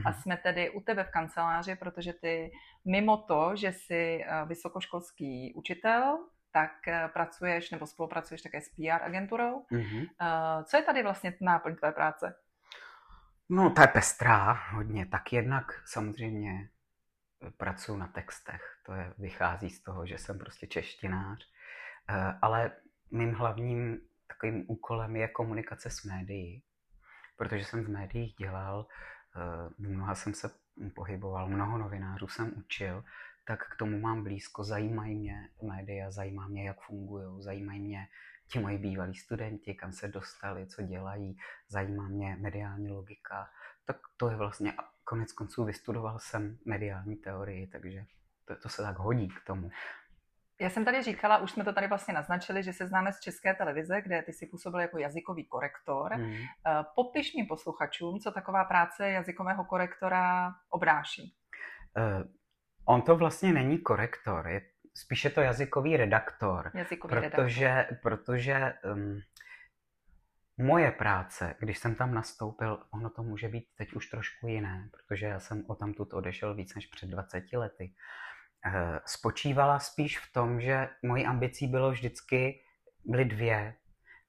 A 0.05 0.09
mhm. 0.09 0.21
jsme 0.21 0.37
tedy 0.37 0.69
u 0.69 0.81
tebe 0.81 1.03
v 1.03 1.11
kanceláři, 1.11 1.75
protože 1.75 2.13
ty 2.13 2.51
mimo 2.85 3.17
to, 3.17 3.55
že 3.55 3.73
jsi 3.73 4.23
eh, 4.25 4.45
vysokoškolský 4.45 5.53
učitel, 5.55 6.17
tak 6.51 6.87
eh, 6.87 7.09
pracuješ 7.13 7.71
nebo 7.71 7.87
spolupracuješ 7.87 8.41
také 8.41 8.61
s 8.61 8.69
PR 8.69 9.03
agenturou. 9.03 9.65
Mm-hmm. 9.71 10.07
Co 10.63 10.77
je 10.77 10.83
tady 10.83 11.03
vlastně 11.03 11.33
náplň 11.41 11.75
tvé 11.75 11.91
práce? 11.91 12.35
No, 13.49 13.69
to 13.69 13.81
je 13.81 13.87
pestrá 13.87 14.53
hodně. 14.53 15.05
Tak 15.05 15.33
jednak 15.33 15.81
samozřejmě 15.85 16.69
pracuji 17.57 17.97
na 17.97 18.07
textech. 18.07 18.61
To 18.85 18.93
je, 18.93 19.13
vychází 19.17 19.69
z 19.69 19.83
toho, 19.83 20.05
že 20.05 20.17
jsem 20.17 20.39
prostě 20.39 20.67
češtinář. 20.67 21.47
Eh, 22.09 22.37
ale 22.41 22.71
mým 23.11 23.33
hlavním 23.33 24.01
takovým 24.27 24.65
úkolem 24.67 25.15
je 25.15 25.27
komunikace 25.27 25.89
s 25.89 26.03
médií. 26.03 26.63
Protože 27.37 27.65
jsem 27.65 27.85
v 27.85 27.89
médiích 27.89 28.35
dělal, 28.35 28.87
eh, 29.35 29.69
mnoha 29.77 30.15
jsem 30.15 30.33
se 30.33 30.51
pohyboval, 30.95 31.49
mnoho 31.49 31.77
novinářů 31.77 32.27
jsem 32.27 32.53
učil, 32.55 33.03
tak 33.47 33.59
k 33.69 33.75
tomu 33.75 33.99
mám 33.99 34.23
blízko. 34.23 34.63
Zajímají 34.63 35.15
mě 35.15 35.49
média, 35.61 36.11
zajímá 36.11 36.47
mě, 36.47 36.67
jak 36.67 36.81
fungují, 36.81 37.43
zajímají 37.43 37.79
mě 37.79 38.07
ti 38.51 38.59
moji 38.59 38.77
bývalí 38.77 39.15
studenti, 39.15 39.73
kam 39.73 39.91
se 39.91 40.07
dostali, 40.07 40.67
co 40.67 40.81
dělají, 40.81 41.37
zajímá 41.67 42.07
mě 42.07 42.37
mediální 42.39 42.89
logika. 42.89 43.49
Tak 43.85 43.97
to 44.17 44.29
je 44.29 44.35
vlastně 44.35 44.73
konec 45.03 45.31
konců 45.31 45.65
vystudoval 45.65 46.19
jsem 46.19 46.57
mediální 46.65 47.15
teorii, 47.15 47.67
takže 47.67 48.05
to, 48.45 48.55
to 48.55 48.69
se 48.69 48.81
tak 48.81 48.97
hodí 48.97 49.27
k 49.27 49.45
tomu. 49.47 49.69
Já 50.59 50.69
jsem 50.69 50.85
tady 50.85 51.03
říkala, 51.03 51.37
už 51.37 51.51
jsme 51.51 51.63
to 51.63 51.73
tady 51.73 51.87
vlastně 51.87 52.13
naznačili, 52.13 52.63
že 52.63 52.73
se 52.73 52.87
známe 52.87 53.13
z 53.13 53.19
České 53.19 53.53
televize, 53.53 54.01
kde 54.01 54.21
ty 54.21 54.33
si 54.33 54.45
působil 54.45 54.79
jako 54.79 54.97
jazykový 54.97 55.45
korektor. 55.45 56.13
Hmm. 56.13 56.35
Popiš 56.95 57.33
mi 57.35 57.43
posluchačům, 57.43 58.19
co 58.19 58.31
taková 58.31 58.63
práce 58.63 59.09
jazykového 59.09 59.65
korektora 59.65 60.53
obnáší. 60.69 61.35
Uh, 61.97 62.27
on 62.85 63.01
to 63.01 63.15
vlastně 63.15 63.53
není 63.53 63.79
korektor, 63.79 64.47
je 64.47 64.61
spíše 64.93 65.29
to 65.29 65.41
jazykový 65.41 65.97
redaktor. 65.97 66.71
Jazykový 66.73 67.11
protože, 67.11 67.65
redaktor. 67.65 67.97
Protože 68.01 68.73
um, 68.93 69.19
moje 70.57 70.91
práce, 70.91 71.55
když 71.59 71.77
jsem 71.77 71.95
tam 71.95 72.13
nastoupil, 72.13 72.83
ono 72.91 73.09
to 73.09 73.23
může 73.23 73.47
být 73.47 73.65
teď 73.75 73.93
už 73.93 74.07
trošku 74.07 74.47
jiné, 74.47 74.89
protože 74.91 75.25
já 75.25 75.39
jsem 75.39 75.63
o 75.67 75.75
tamtud 75.75 76.13
odešel 76.13 76.55
víc 76.55 76.75
než 76.75 76.87
před 76.87 77.09
20 77.09 77.53
lety. 77.53 77.93
Eh, 78.65 78.99
spočívala 79.05 79.79
spíš 79.79 80.19
v 80.19 80.33
tom, 80.33 80.61
že 80.61 80.89
mojí 81.03 81.25
ambicí 81.25 81.67
bylo 81.67 81.91
vždycky, 81.91 82.63
byly 83.05 83.25
dvě, 83.25 83.73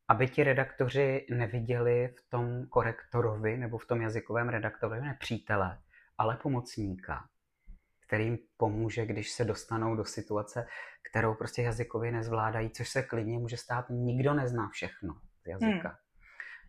aby 0.09 0.29
ti 0.29 0.45
redaktoři 0.45 1.27
neviděli 1.31 2.15
v 2.19 2.31
tom 2.31 2.67
korektorovi 2.67 3.57
nebo 3.57 3.79
v 3.79 3.87
tom 3.87 4.03
jazykovém 4.03 4.49
redaktorovi 4.49 5.01
nepřítele, 5.01 5.79
ale 6.19 6.37
pomocníka, 6.37 7.29
který 8.13 8.25
jim 8.25 8.39
pomůže, 8.57 9.07
když 9.07 9.31
se 9.31 9.45
dostanou 9.45 9.97
do 9.97 10.05
situace, 10.05 10.67
kterou 11.11 11.35
prostě 11.35 11.63
jazykově 11.63 12.13
nezvládají, 12.13 12.71
což 12.71 12.89
se 12.89 13.03
klidně 13.03 13.39
může 13.39 13.57
stát. 13.57 13.87
Nikdo 13.89 14.35
nezná 14.35 14.69
všechno 14.69 15.15
z 15.43 15.47
jazyka. 15.47 15.89
Hmm. 15.89 15.97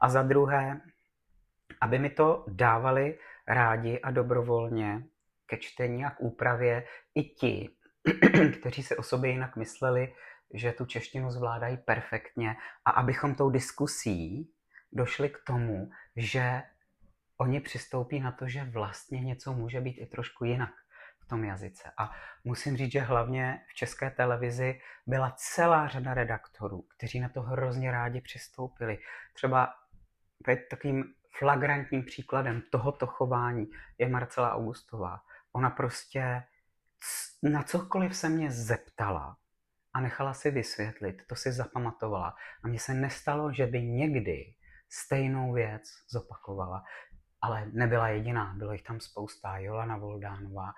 A 0.01 0.09
za 0.09 0.23
druhé, 0.23 0.81
aby 1.81 1.99
mi 1.99 2.09
to 2.09 2.45
dávali 2.47 3.19
rádi 3.47 3.99
a 3.99 4.11
dobrovolně 4.11 5.03
ke 5.45 5.57
čtení 5.57 6.05
a 6.05 6.09
k 6.09 6.21
úpravě 6.21 6.87
i 7.15 7.23
ti, 7.23 7.69
kteří 8.59 8.83
si 8.83 8.97
o 8.97 9.03
sobě 9.03 9.31
jinak 9.31 9.55
mysleli, 9.55 10.13
že 10.53 10.71
tu 10.71 10.85
češtinu 10.85 11.31
zvládají 11.31 11.77
perfektně 11.77 12.55
a 12.85 12.91
abychom 12.91 13.35
tou 13.35 13.49
diskusí 13.49 14.51
došli 14.91 15.29
k 15.29 15.37
tomu, 15.47 15.89
že 16.15 16.63
oni 17.37 17.59
přistoupí 17.59 18.19
na 18.19 18.31
to, 18.31 18.47
že 18.47 18.63
vlastně 18.63 19.21
něco 19.21 19.53
může 19.53 19.81
být 19.81 19.97
i 19.97 20.05
trošku 20.05 20.45
jinak 20.45 20.82
v 21.23 21.27
tom 21.27 21.43
jazyce. 21.43 21.91
A 21.97 22.11
musím 22.43 22.77
říct, 22.77 22.91
že 22.91 22.99
hlavně 22.99 23.59
v 23.67 23.73
české 23.73 24.11
televizi 24.11 24.79
byla 25.07 25.33
celá 25.37 25.87
řada 25.87 26.13
redaktorů, 26.13 26.81
kteří 26.97 27.19
na 27.19 27.29
to 27.29 27.41
hrozně 27.41 27.91
rádi 27.91 28.21
přistoupili. 28.21 28.97
Třeba 29.33 29.73
takovým 30.69 31.03
flagrantním 31.39 32.05
příkladem 32.05 32.61
tohoto 32.71 33.07
chování 33.07 33.65
je 33.97 34.09
Marcela 34.09 34.53
Augustová. 34.53 35.19
Ona 35.53 35.69
prostě 35.69 36.43
na 37.43 37.63
cokoliv 37.63 38.15
se 38.15 38.29
mě 38.29 38.51
zeptala 38.51 39.37
a 39.93 40.01
nechala 40.01 40.33
si 40.33 40.51
vysvětlit, 40.51 41.23
to 41.27 41.35
si 41.35 41.51
zapamatovala. 41.51 42.35
A 42.63 42.67
mně 42.67 42.79
se 42.79 42.93
nestalo, 42.93 43.53
že 43.53 43.67
by 43.67 43.83
někdy 43.83 44.55
stejnou 44.89 45.53
věc 45.53 45.83
zopakovala. 46.09 46.83
Ale 47.43 47.67
nebyla 47.71 48.07
jediná, 48.07 48.53
bylo 48.57 48.71
jich 48.71 48.83
tam 48.83 48.99
spousta. 48.99 49.57
Jolana 49.57 49.97
Voldánová, 49.97 50.73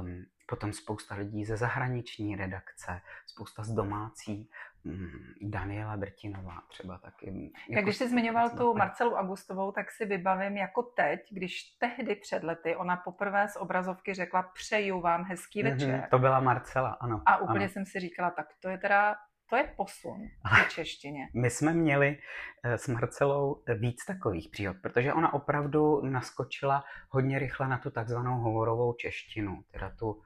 um, 0.00 0.24
potom 0.50 0.72
spousta 0.72 1.14
lidí 1.14 1.44
ze 1.44 1.56
zahraniční 1.56 2.36
redakce, 2.36 3.00
spousta 3.26 3.62
z 3.62 3.72
domácí, 3.72 4.50
mm, 4.84 5.34
Daniela 5.42 5.96
Drtinová 5.96 6.62
třeba 6.68 6.98
taky. 6.98 7.52
Jako 7.68 7.74
tak 7.74 7.84
když 7.84 7.96
jsi 7.96 8.08
zmiňoval 8.08 8.50
tu 8.50 8.74
Marcelu 8.74 9.14
Augustovou, 9.14 9.72
tak 9.72 9.90
si 9.90 10.06
vybavím 10.06 10.56
jako 10.56 10.82
teď, 10.82 11.20
když 11.30 11.62
tehdy 11.62 12.14
před 12.14 12.42
lety 12.42 12.76
ona 12.76 12.96
poprvé 12.96 13.48
z 13.48 13.56
obrazovky 13.56 14.14
řekla 14.14 14.42
přeju 14.42 15.00
vám 15.00 15.24
hezký 15.24 15.62
mhm, 15.62 15.72
večer. 15.72 16.00
Mm-hmm, 16.00 16.08
to 16.08 16.18
byla 16.18 16.40
Marcela, 16.40 16.90
ano. 16.90 17.22
A 17.26 17.36
úplně 17.36 17.64
ano. 17.64 17.72
jsem 17.72 17.86
si 17.86 18.00
říkala, 18.00 18.30
tak 18.30 18.46
to 18.60 18.68
je 18.68 18.78
teda 18.78 19.16
to 19.50 19.56
je 19.56 19.64
posun 19.76 20.28
v 20.66 20.68
češtině. 20.68 21.28
My 21.34 21.50
jsme 21.50 21.72
měli 21.72 22.18
eh, 22.62 22.78
s 22.78 22.88
Marcelou 22.88 23.62
víc 23.78 24.04
takových 24.04 24.48
příhod, 24.48 24.76
protože 24.82 25.12
ona 25.12 25.34
opravdu 25.34 26.00
naskočila 26.00 26.84
hodně 27.08 27.38
rychle 27.38 27.68
na 27.68 27.78
tu 27.78 27.90
takzvanou 27.90 28.40
hovorovou 28.40 28.92
češtinu, 28.92 29.64
teda 29.70 29.90
tu 29.98 30.22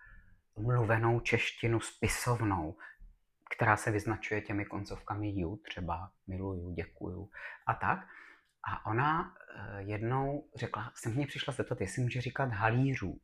mluvenou 0.56 1.20
češtinu 1.20 1.80
spisovnou, 1.80 2.76
která 3.56 3.76
se 3.76 3.90
vyznačuje 3.90 4.40
těmi 4.40 4.64
koncovkami 4.64 5.28
ju, 5.28 5.56
třeba 5.56 6.10
miluju, 6.26 6.70
děkuju 6.70 7.30
a 7.66 7.74
tak. 7.74 7.98
A 8.68 8.86
ona 8.86 9.34
eh, 9.56 9.82
jednou 9.82 10.48
řekla, 10.56 10.92
jsem 10.94 11.14
mě 11.14 11.26
přišla 11.26 11.52
zeptat, 11.52 11.80
jestli 11.80 12.02
může 12.02 12.20
říkat 12.20 12.50
halířů, 12.50 13.20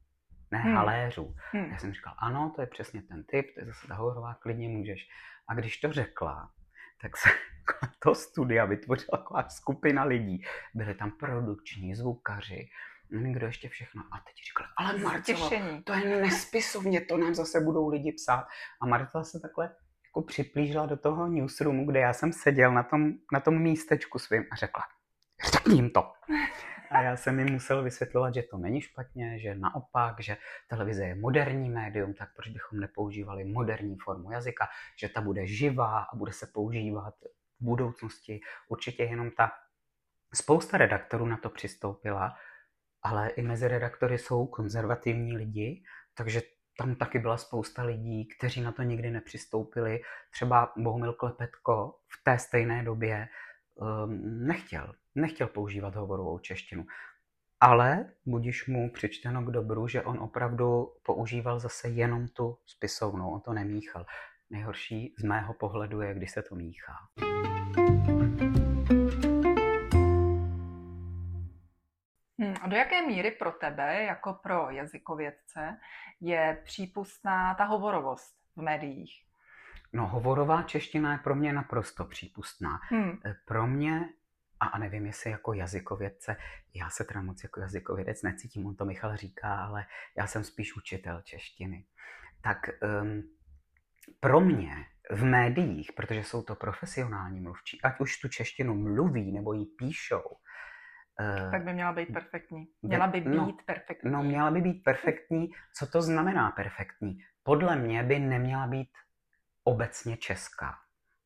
ne 0.50 0.58
hmm. 0.58 0.74
haléřů. 0.74 1.34
Hmm. 1.52 1.70
Já 1.70 1.78
jsem 1.78 1.92
říkal, 1.92 2.14
ano, 2.18 2.52
to 2.56 2.60
je 2.60 2.66
přesně 2.66 3.02
ten 3.02 3.24
typ, 3.24 3.54
to 3.54 3.60
je 3.60 3.66
zase 3.66 3.88
ta 3.88 3.94
hovorová, 3.94 4.34
klidně 4.34 4.68
můžeš. 4.68 5.08
A 5.48 5.54
když 5.54 5.76
to 5.76 5.92
řekla, 5.92 6.50
tak 7.02 7.16
se 7.16 7.28
to 8.02 8.14
studia 8.14 8.64
vytvořila 8.64 9.18
taková 9.18 9.48
skupina 9.48 10.04
lidí. 10.04 10.44
Byli 10.74 10.94
tam 10.94 11.10
produkční, 11.10 11.94
zvukaři, 11.94 12.68
nevím, 13.10 13.32
kdo 13.32 13.46
ještě 13.46 13.68
všechno. 13.68 14.02
A 14.12 14.18
teď 14.18 14.34
říkala, 14.46 14.68
ale 14.76 14.98
Marcelo, 14.98 15.50
to 15.84 15.92
je 15.92 16.20
nespisovně, 16.20 17.00
to 17.00 17.16
nám 17.16 17.34
zase 17.34 17.60
budou 17.60 17.88
lidi 17.88 18.12
psát. 18.12 18.46
A 18.80 18.86
Marta 18.86 19.24
se 19.24 19.40
takhle 19.40 19.70
jako 20.06 20.22
připlížila 20.22 20.86
do 20.86 20.96
toho 20.96 21.26
newsroomu, 21.26 21.86
kde 21.86 22.00
já 22.00 22.12
jsem 22.12 22.32
seděl 22.32 22.72
na 22.72 22.82
tom, 22.82 23.12
na 23.32 23.40
tom 23.40 23.58
místečku 23.58 24.18
svým 24.18 24.44
a 24.52 24.56
řekla, 24.56 24.82
řekni 25.52 25.74
jim 25.74 25.90
to. 25.90 26.12
A 26.90 27.02
já 27.02 27.16
jsem 27.16 27.38
jim 27.38 27.52
musel 27.52 27.82
vysvětlovat, 27.82 28.34
že 28.34 28.42
to 28.42 28.58
není 28.58 28.80
špatně, 28.80 29.38
že 29.38 29.54
naopak, 29.54 30.20
že 30.20 30.36
televize 30.68 31.04
je 31.04 31.14
moderní 31.14 31.70
médium, 31.70 32.14
tak 32.14 32.28
proč 32.36 32.48
bychom 32.48 32.80
nepoužívali 32.80 33.44
moderní 33.44 33.96
formu 34.04 34.30
jazyka, 34.30 34.68
že 34.98 35.08
ta 35.08 35.20
bude 35.20 35.46
živá 35.46 36.00
a 36.00 36.16
bude 36.16 36.32
se 36.32 36.46
používat 36.54 37.14
v 37.60 37.64
budoucnosti. 37.64 38.40
Určitě 38.68 39.02
jenom 39.02 39.30
ta 39.30 39.52
spousta 40.34 40.76
redaktorů 40.76 41.26
na 41.26 41.36
to 41.36 41.50
přistoupila, 41.50 42.36
ale 43.02 43.30
i 43.30 43.42
mezi 43.42 43.68
redaktory 43.68 44.18
jsou 44.18 44.46
konzervativní 44.46 45.36
lidi, 45.36 45.82
takže 46.14 46.42
tam 46.78 46.94
taky 46.94 47.18
byla 47.18 47.36
spousta 47.36 47.82
lidí, 47.82 48.28
kteří 48.28 48.60
na 48.60 48.72
to 48.72 48.82
nikdy 48.82 49.10
nepřistoupili. 49.10 50.00
Třeba 50.30 50.72
Bohumil 50.76 51.12
Klepetko 51.12 51.94
v 52.08 52.24
té 52.24 52.38
stejné 52.38 52.82
době 52.82 53.28
nechtěl, 54.46 54.94
nechtěl 55.14 55.46
používat 55.46 55.94
hovorovou 55.94 56.38
češtinu. 56.38 56.86
Ale 57.60 58.10
budíš 58.26 58.66
mu 58.66 58.90
přičteno 58.90 59.42
k 59.42 59.50
dobru, 59.50 59.88
že 59.88 60.02
on 60.02 60.18
opravdu 60.18 60.94
používal 61.02 61.60
zase 61.60 61.88
jenom 61.88 62.28
tu 62.28 62.58
spisovnou, 62.66 63.30
on 63.30 63.40
to 63.40 63.52
nemíchal. 63.52 64.06
Nejhorší 64.50 65.14
z 65.18 65.22
mého 65.24 65.54
pohledu 65.54 66.00
je, 66.00 66.14
když 66.14 66.30
se 66.30 66.42
to 66.42 66.54
míchá. 66.54 66.92
Hmm, 72.38 72.54
a 72.60 72.68
do 72.68 72.76
jaké 72.76 73.06
míry 73.06 73.30
pro 73.30 73.52
tebe, 73.52 74.02
jako 74.02 74.34
pro 74.42 74.70
jazykovědce, 74.70 75.78
je 76.20 76.62
přípustná 76.64 77.54
ta 77.54 77.64
hovorovost 77.64 78.36
v 78.56 78.62
médiích? 78.62 79.29
No, 79.92 80.06
hovorová 80.06 80.62
čeština 80.62 81.12
je 81.12 81.18
pro 81.18 81.34
mě 81.34 81.52
naprosto 81.52 82.04
přípustná. 82.04 82.80
Hmm. 82.90 83.18
Eh, 83.24 83.34
pro 83.44 83.66
mě, 83.66 84.08
a 84.60 84.78
nevím, 84.78 85.06
jestli 85.06 85.30
jako 85.30 85.52
jazykovědce, 85.52 86.36
já 86.74 86.90
se 86.90 87.04
teda 87.04 87.22
moc 87.22 87.42
jako 87.42 87.60
jazykovědec 87.60 88.22
necítím, 88.22 88.66
on 88.66 88.76
to 88.76 88.84
Michal 88.84 89.16
říká, 89.16 89.54
ale 89.54 89.86
já 90.16 90.26
jsem 90.26 90.44
spíš 90.44 90.76
učitel 90.76 91.20
češtiny. 91.24 91.84
Tak 92.42 92.58
um, 93.02 93.22
pro 94.20 94.40
mě 94.40 94.86
v 95.10 95.24
médiích, 95.24 95.92
protože 95.92 96.24
jsou 96.24 96.42
to 96.42 96.54
profesionální 96.54 97.40
mluvčí, 97.40 97.82
ať 97.82 98.00
už 98.00 98.20
tu 98.20 98.28
češtinu 98.28 98.74
mluví 98.74 99.32
nebo 99.32 99.52
ji 99.52 99.66
píšou, 99.66 100.36
eh, 101.20 101.50
tak 101.50 101.64
by 101.64 101.72
měla 101.72 101.92
být 101.92 102.12
perfektní. 102.12 102.66
Měla 102.82 103.06
by 103.06 103.20
no, 103.20 103.30
být 103.30 103.36
no, 103.36 103.56
perfektní. 103.66 104.10
No, 104.10 104.22
měla 104.22 104.50
by 104.50 104.60
být 104.60 104.84
perfektní. 104.84 105.50
Co 105.74 105.86
to 105.86 106.02
znamená 106.02 106.50
perfektní? 106.50 107.18
Podle 107.42 107.76
mě 107.76 108.02
by 108.02 108.18
neměla 108.18 108.66
být 108.66 108.88
obecně 109.64 110.16
česká. 110.16 110.78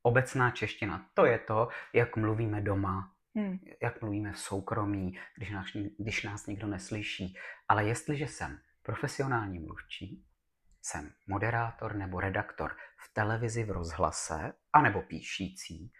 Obecná 0.02 0.50
čeština, 0.50 1.10
to 1.14 1.24
je 1.24 1.38
to, 1.38 1.68
jak 1.92 2.16
mluvíme 2.16 2.60
doma, 2.60 3.12
hmm. 3.34 3.58
jak 3.82 4.02
mluvíme 4.02 4.32
v 4.32 4.38
soukromí, 4.38 5.18
když 5.36 5.50
nás, 5.50 5.66
když 5.98 6.22
nás 6.22 6.46
někdo 6.46 6.66
neslyší. 6.66 7.36
Ale 7.68 7.84
jestliže 7.84 8.28
jsem 8.28 8.58
profesionální 8.82 9.58
mluvčí, 9.58 10.24
jsem 10.82 11.12
moderátor 11.26 11.96
nebo 11.96 12.20
redaktor 12.20 12.76
v 12.96 13.14
televizi, 13.14 13.64
v 13.64 13.70
rozhlase, 13.70 14.52
anebo 14.72 15.02
píšící, 15.02 15.92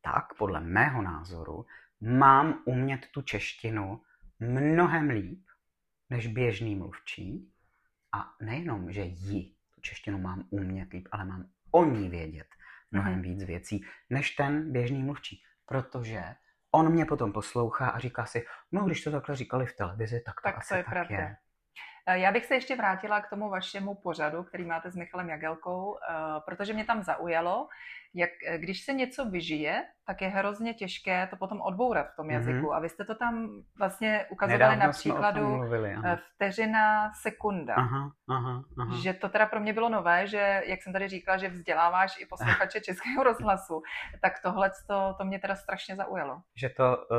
tak 0.00 0.34
podle 0.38 0.60
mého 0.60 1.02
názoru 1.02 1.66
mám 2.00 2.62
umět 2.64 3.06
tu 3.12 3.22
češtinu 3.22 4.02
mnohem 4.40 5.10
líp 5.10 5.46
než 6.10 6.26
běžný 6.26 6.74
mluvčí. 6.74 7.52
A 8.12 8.34
nejenom, 8.40 8.92
že 8.92 9.02
ji, 9.02 9.54
tu 9.74 9.80
češtinu 9.80 10.18
mám 10.18 10.46
umět 10.50 10.92
líp, 10.92 11.08
ale 11.12 11.24
mám 11.24 11.50
o 11.72 11.84
ní 11.84 12.08
vědět 12.08 12.46
mnohem 12.92 13.18
mm-hmm. 13.18 13.22
víc 13.22 13.44
věcí, 13.44 13.84
než 14.10 14.30
ten 14.30 14.72
běžný 14.72 15.02
mluvčí. 15.02 15.42
Protože 15.66 16.24
on 16.70 16.92
mě 16.92 17.04
potom 17.04 17.32
poslouchá 17.32 17.88
a 17.88 17.98
říká 17.98 18.26
si, 18.26 18.46
no 18.72 18.84
když 18.84 19.04
to 19.04 19.10
takhle 19.10 19.36
říkali 19.36 19.66
v 19.66 19.76
televizi, 19.76 20.22
tak 20.26 20.34
to 20.34 20.42
tak 20.42 20.58
asi 20.58 20.68
to 20.68 20.74
je 20.74 20.84
tak 20.84 20.92
pravda. 20.92 21.16
je. 21.16 21.36
Eh, 22.06 22.18
já 22.18 22.32
bych 22.32 22.44
se 22.44 22.54
ještě 22.54 22.76
vrátila 22.76 23.20
k 23.20 23.30
tomu 23.30 23.48
vašemu 23.48 23.94
pořadu, 23.94 24.42
který 24.42 24.64
máte 24.64 24.90
s 24.90 24.96
Michalem 24.96 25.28
Jagelkou, 25.28 25.96
eh, 25.96 26.14
protože 26.44 26.72
mě 26.72 26.84
tam 26.84 27.02
zaujalo, 27.02 27.68
jak 28.14 28.30
eh, 28.46 28.58
když 28.58 28.84
se 28.84 28.92
něco 28.92 29.30
vyžije, 29.30 29.84
tak 30.06 30.22
je 30.22 30.28
hrozně 30.28 30.74
těžké 30.74 31.26
to 31.26 31.36
potom 31.36 31.60
odbourat 31.60 32.12
v 32.12 32.16
tom 32.16 32.26
mhm. 32.26 32.34
jazyku. 32.34 32.66
Mm-hmm. 32.66 32.74
A 32.74 32.80
vy 32.80 32.88
jste 32.88 33.04
to 33.04 33.14
tam 33.14 33.48
vlastně 33.78 34.26
ukazovali 34.30 34.58
Nedávno 34.58 34.86
na 34.86 34.92
příkladu 34.92 35.56
mluvili, 35.56 35.94
vteřina, 36.34 37.12
sekunda. 37.12 37.74
Aha, 37.74 38.12
aha, 38.28 38.64
aha. 38.78 38.96
Že 39.02 39.12
to 39.12 39.28
teda 39.28 39.46
pro 39.46 39.60
mě 39.60 39.72
bylo 39.72 39.88
nové, 39.88 40.26
že, 40.26 40.62
jak 40.66 40.82
jsem 40.82 40.92
tady 40.92 41.08
říkala, 41.08 41.38
že 41.38 41.48
vzděláváš 41.48 42.20
i 42.20 42.26
posluchače 42.26 42.80
Českého 42.84 43.22
rozhlasu, 43.22 43.82
tak 44.20 44.32
tohle 44.42 44.70
to, 44.86 45.14
to 45.18 45.24
mě 45.24 45.38
teda 45.38 45.56
strašně 45.56 45.96
zaujalo. 45.96 46.40
Že 46.56 46.68
to, 46.68 46.96
uh, 46.96 47.16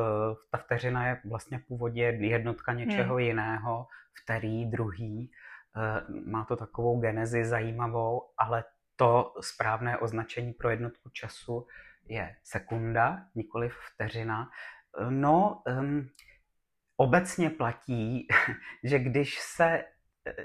ta 0.52 0.58
vteřina 0.58 1.08
je 1.08 1.22
vlastně 1.26 1.60
původně 1.68 2.04
jednotka 2.04 2.74
něčeho 2.74 3.16
hmm. 3.16 3.24
jiného, 3.24 3.88
vterý, 4.24 4.66
druhý. 4.66 5.32
Uh, 5.76 6.26
má 6.26 6.46
to 6.46 6.56
takovou 6.56 7.00
genezi 7.00 7.46
zajímavou, 7.46 8.22
ale 8.38 8.64
to 8.96 9.34
správné 9.42 9.98
označení 9.98 10.54
pro 10.54 10.70
jednotku 10.70 11.10
času 11.10 11.68
je 12.06 12.36
sekunda, 12.44 13.26
nikoli 13.36 13.70
vteřina. 13.70 14.50
No, 15.10 15.64
um, 15.68 16.10
obecně 16.98 17.50
platí, 17.50 18.28
že 18.84 19.00
když 19.00 19.40
se 19.40 19.66
e, 19.66 19.86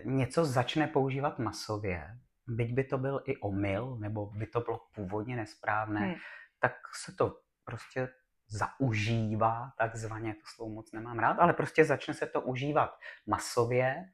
něco 0.05 0.45
začne 0.45 0.87
používat 0.87 1.39
masově, 1.39 2.19
byť 2.47 2.75
by 2.75 2.85
to 2.85 2.99
byl 2.99 3.23
i 3.27 3.37
omyl, 3.37 3.97
nebo 3.97 4.27
by 4.27 4.47
to 4.47 4.61
bylo 4.61 4.81
původně 4.95 5.37
nesprávné, 5.37 6.01
hmm. 6.01 6.15
tak 6.61 6.73
se 7.05 7.13
to 7.13 7.39
prostě 7.65 8.09
zaužívá, 8.49 9.73
takzvaně, 9.79 10.35
to 10.35 10.41
slovo 10.55 10.75
moc 10.75 10.93
nemám 10.93 11.19
rád, 11.19 11.39
ale 11.39 11.53
prostě 11.53 11.85
začne 11.85 12.15
se 12.15 12.27
to 12.27 12.41
užívat 12.41 12.99
masově 13.27 14.09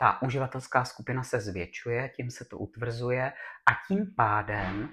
ta 0.00 0.22
uživatelská 0.22 0.84
skupina 0.84 1.22
se 1.22 1.40
zvětšuje, 1.40 2.08
tím 2.08 2.30
se 2.30 2.44
to 2.44 2.58
utvrzuje 2.58 3.32
a 3.66 3.70
tím 3.88 4.14
pádem 4.16 4.92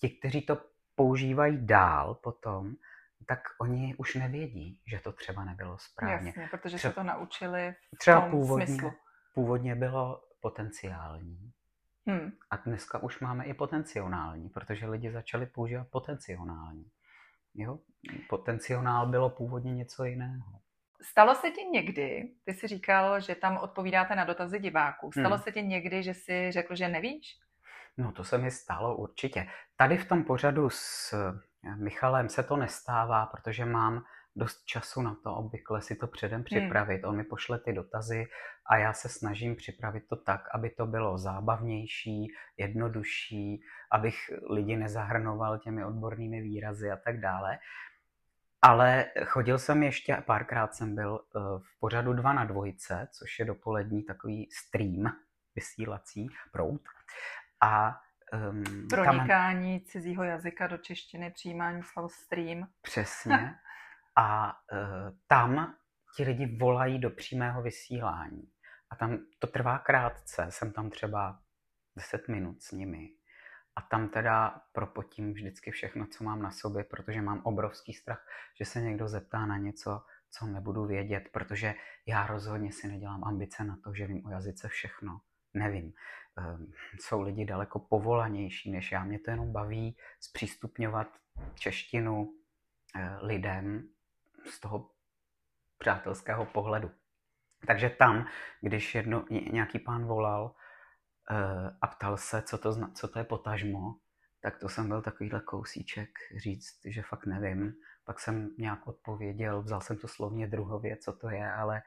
ti, 0.00 0.08
kteří 0.08 0.42
to 0.42 0.64
používají 0.94 1.66
dál 1.66 2.14
potom, 2.14 2.74
tak 3.26 3.38
oni 3.60 3.94
už 3.94 4.14
nevědí, 4.14 4.80
že 4.86 4.98
to 4.98 5.12
třeba 5.12 5.44
nebylo 5.44 5.78
správně. 5.78 6.28
Jasně, 6.28 6.48
protože 6.50 6.76
třeba, 6.76 6.92
se 6.92 6.94
to 6.94 7.02
naučili 7.02 7.74
v 7.94 7.98
třeba 7.98 8.20
tom 8.20 8.30
původně, 8.30 8.66
smyslu. 8.66 8.92
Původně 9.34 9.74
bylo 9.74 10.24
potenciální. 10.40 11.52
Hmm. 12.06 12.32
A 12.50 12.56
dneska 12.56 12.98
už 12.98 13.20
máme 13.20 13.44
i 13.44 13.54
potenciální, 13.54 14.48
protože 14.48 14.86
lidi 14.86 15.10
začali 15.10 15.46
používat 15.46 15.88
potenciální. 15.90 16.90
Jo? 17.54 17.78
Potenciál 18.28 19.06
bylo 19.06 19.30
původně 19.30 19.74
něco 19.74 20.04
jiného. 20.04 20.60
Stalo 21.02 21.34
se 21.34 21.50
ti 21.50 21.60
někdy, 21.64 22.30
ty 22.44 22.54
jsi 22.54 22.68
říkal, 22.68 23.20
že 23.20 23.34
tam 23.34 23.56
odpovídáte 23.56 24.14
na 24.14 24.24
dotazy 24.24 24.58
diváků, 24.58 25.12
stalo 25.12 25.34
hmm. 25.34 25.42
se 25.42 25.52
ti 25.52 25.62
někdy, 25.62 26.02
že 26.02 26.14
jsi 26.14 26.52
řekl, 26.52 26.74
že 26.74 26.88
nevíš? 26.88 27.38
No 27.96 28.12
to 28.12 28.24
se 28.24 28.38
mi 28.38 28.50
stalo 28.50 28.96
určitě. 28.96 29.46
Tady 29.76 29.98
v 29.98 30.08
tom 30.08 30.24
pořadu 30.24 30.70
s 30.70 31.12
eh, 31.12 31.76
Michalem 31.76 32.28
se 32.28 32.42
to 32.42 32.56
nestává, 32.56 33.26
protože 33.26 33.64
mám 33.64 34.04
dost 34.36 34.64
času 34.64 35.02
na 35.02 35.16
to 35.24 35.34
obvykle 35.34 35.82
si 35.82 35.96
to 35.96 36.06
předem 36.06 36.36
hmm. 36.36 36.44
připravit. 36.44 37.02
Hmm. 37.02 37.08
On 37.10 37.16
mi 37.16 37.24
pošle 37.24 37.58
ty 37.58 37.72
dotazy 37.72 38.26
a 38.70 38.76
já 38.76 38.92
se 38.92 39.08
snažím 39.08 39.56
připravit 39.56 40.04
to 40.08 40.16
tak, 40.16 40.40
aby 40.54 40.70
to 40.70 40.86
bylo 40.86 41.18
zábavnější, 41.18 42.26
jednodušší, 42.56 43.62
abych 43.92 44.16
lidi 44.50 44.76
nezahrnoval 44.76 45.58
těmi 45.58 45.84
odbornými 45.84 46.40
výrazy 46.40 46.90
a 46.90 46.96
tak 46.96 47.20
dále. 47.20 47.58
Ale 48.64 49.06
chodil 49.24 49.58
jsem 49.58 49.82
ještě, 49.82 50.16
párkrát 50.26 50.74
jsem 50.74 50.94
byl 50.94 51.20
eh, 51.20 51.38
v 51.58 51.80
pořadu 51.80 52.12
2 52.12 52.32
na 52.32 52.44
dvojce, 52.44 53.08
což 53.12 53.38
je 53.38 53.44
dopolední 53.44 54.02
takový 54.02 54.48
stream 54.52 55.12
vysílací 55.54 56.26
prout. 56.52 56.82
A 57.62 58.00
Um, 58.32 58.88
Pronikání 58.88 59.80
tam... 59.80 59.86
cizího 59.86 60.24
jazyka 60.24 60.66
do 60.66 60.78
češtiny, 60.78 61.30
přijímání 61.30 61.82
slov 61.82 62.12
stream. 62.12 62.68
Přesně. 62.82 63.54
A 64.16 64.52
uh, 64.72 65.16
tam 65.26 65.74
ti 66.16 66.22
lidi 66.22 66.56
volají 66.60 66.98
do 66.98 67.10
přímého 67.10 67.62
vysílání. 67.62 68.52
A 68.90 68.96
tam 68.96 69.18
to 69.38 69.46
trvá 69.46 69.78
krátce, 69.78 70.46
jsem 70.50 70.72
tam 70.72 70.90
třeba 70.90 71.38
10 71.96 72.28
minut 72.28 72.62
s 72.62 72.72
nimi. 72.72 73.08
A 73.76 73.82
tam 73.82 74.08
teda 74.08 74.60
propotím 74.72 75.32
vždycky 75.32 75.70
všechno, 75.70 76.06
co 76.06 76.24
mám 76.24 76.42
na 76.42 76.50
sobě, 76.50 76.84
protože 76.84 77.22
mám 77.22 77.40
obrovský 77.44 77.92
strach, 77.92 78.26
že 78.58 78.64
se 78.64 78.80
někdo 78.80 79.08
zeptá 79.08 79.46
na 79.46 79.58
něco, 79.58 80.02
co 80.30 80.46
nebudu 80.46 80.86
vědět, 80.86 81.28
protože 81.32 81.74
já 82.06 82.26
rozhodně 82.26 82.72
si 82.72 82.88
nedělám 82.88 83.24
ambice 83.24 83.64
na 83.64 83.76
to, 83.84 83.94
že 83.94 84.06
vím 84.06 84.26
o 84.26 84.30
jazyce 84.30 84.68
všechno. 84.68 85.20
Nevím. 85.54 85.92
Ehm, 86.38 86.72
jsou 87.00 87.22
lidi 87.22 87.44
daleko 87.44 87.78
povolanější 87.78 88.70
než 88.70 88.92
já. 88.92 89.04
Mě 89.04 89.18
to 89.18 89.30
jenom 89.30 89.52
baví 89.52 89.96
zpřístupňovat 90.20 91.08
češtinu 91.54 92.34
eh, 92.96 93.16
lidem 93.20 93.88
z 94.50 94.60
toho 94.60 94.90
přátelského 95.78 96.46
pohledu. 96.46 96.90
Takže 97.66 97.90
tam, 97.90 98.26
když 98.60 98.94
jedno, 98.94 99.24
nějaký 99.30 99.78
pán 99.78 100.04
volal 100.06 100.54
a 101.80 101.86
ptal 101.86 102.16
se, 102.16 102.42
co 102.42 102.58
to, 102.58 102.72
zna, 102.72 102.90
co 102.94 103.08
to 103.08 103.18
je 103.18 103.24
potažmo, 103.24 103.94
tak 104.40 104.58
to 104.58 104.68
jsem 104.68 104.88
byl 104.88 105.02
takovýhle 105.02 105.40
kousíček 105.40 106.10
říct, 106.36 106.80
že 106.84 107.02
fakt 107.02 107.26
nevím. 107.26 107.74
Pak 108.04 108.20
jsem 108.20 108.50
nějak 108.58 108.86
odpověděl, 108.86 109.62
vzal 109.62 109.80
jsem 109.80 109.96
to 109.96 110.08
slovně 110.08 110.46
druhově, 110.46 110.96
co 110.96 111.12
to 111.12 111.30
je, 111.30 111.52
ale 111.52 111.82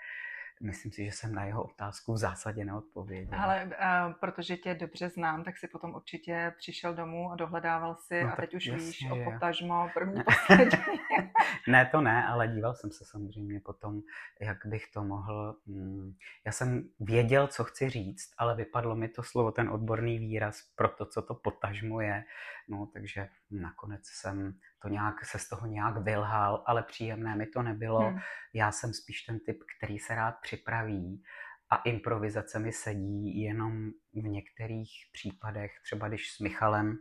myslím 0.62 0.92
si, 0.92 1.06
že 1.06 1.12
jsem 1.12 1.36
na 1.36 1.46
jeho 1.46 1.64
otázku 1.64 2.14
v 2.14 2.18
zásadě 2.18 2.66
neodpověděl. 2.66 3.40
Ale 3.40 3.66
uh, 3.66 4.14
protože 4.14 4.58
tě 4.58 4.74
dobře 4.74 5.10
znám, 5.10 5.44
tak 5.44 5.58
si 5.58 5.68
potom 5.68 5.96
určitě 5.96 6.54
přišel 6.58 6.94
domů 6.94 7.32
a 7.32 7.36
dohledával 7.36 7.96
si 7.96 8.24
no, 8.24 8.34
a 8.34 8.36
teď 8.36 8.56
už 8.56 8.66
jasně, 8.66 8.86
víš 8.86 9.08
o 9.12 9.32
potažmo 9.32 9.90
první 9.94 10.24
poslední. 10.24 10.80
ne, 11.68 11.86
to 11.86 12.02
ne, 12.02 12.26
ale 12.26 12.48
díval 12.48 12.76
jsem 12.76 12.92
se 12.92 13.06
samozřejmě 13.06 13.60
potom, 13.60 14.02
jak 14.42 14.58
bych 14.66 14.88
to 14.94 15.04
mohl... 15.04 15.56
Mm, 15.66 16.14
já 16.46 16.52
jsem 16.52 16.90
věděl, 17.00 17.48
co 17.48 17.64
chci 17.64 17.90
říct, 17.90 18.32
ale 18.38 18.56
vypadlo 18.56 18.96
mi 18.96 19.10
to 19.10 19.24
slovo, 19.24 19.52
ten 19.52 19.70
odborný 19.70 20.20
výraz 20.20 20.62
pro 20.76 20.90
to, 20.90 21.06
co 21.06 21.22
to 21.22 21.36
potažmo 21.36 22.02
je. 22.02 22.24
No, 22.68 22.90
takže 22.94 23.30
nakonec 23.52 24.02
jsem 24.06 24.54
to 24.82 24.88
nějak, 24.88 25.26
se 25.26 25.40
z 25.40 25.50
toho 25.50 25.68
nějak 25.68 25.98
vylhal, 25.98 26.64
ale 26.66 26.84
příjemné 26.84 27.36
mi 27.36 27.46
to 27.46 27.62
nebylo. 27.62 28.10
Hmm. 28.10 28.20
Já 28.54 28.72
jsem 28.72 28.94
spíš 28.94 29.22
ten 29.22 29.40
typ, 29.40 29.60
který 29.78 30.00
se 30.00 30.16
rád 30.16 30.36
připraví 30.42 31.24
a 31.70 31.76
improvizace 31.76 32.60
mi 32.60 32.72
sedí 32.72 33.42
jenom 33.42 33.90
v 34.14 34.24
některých 34.24 34.92
případech, 35.12 35.72
třeba 35.84 36.08
když 36.08 36.32
s 36.32 36.40
Michalem 36.40 36.98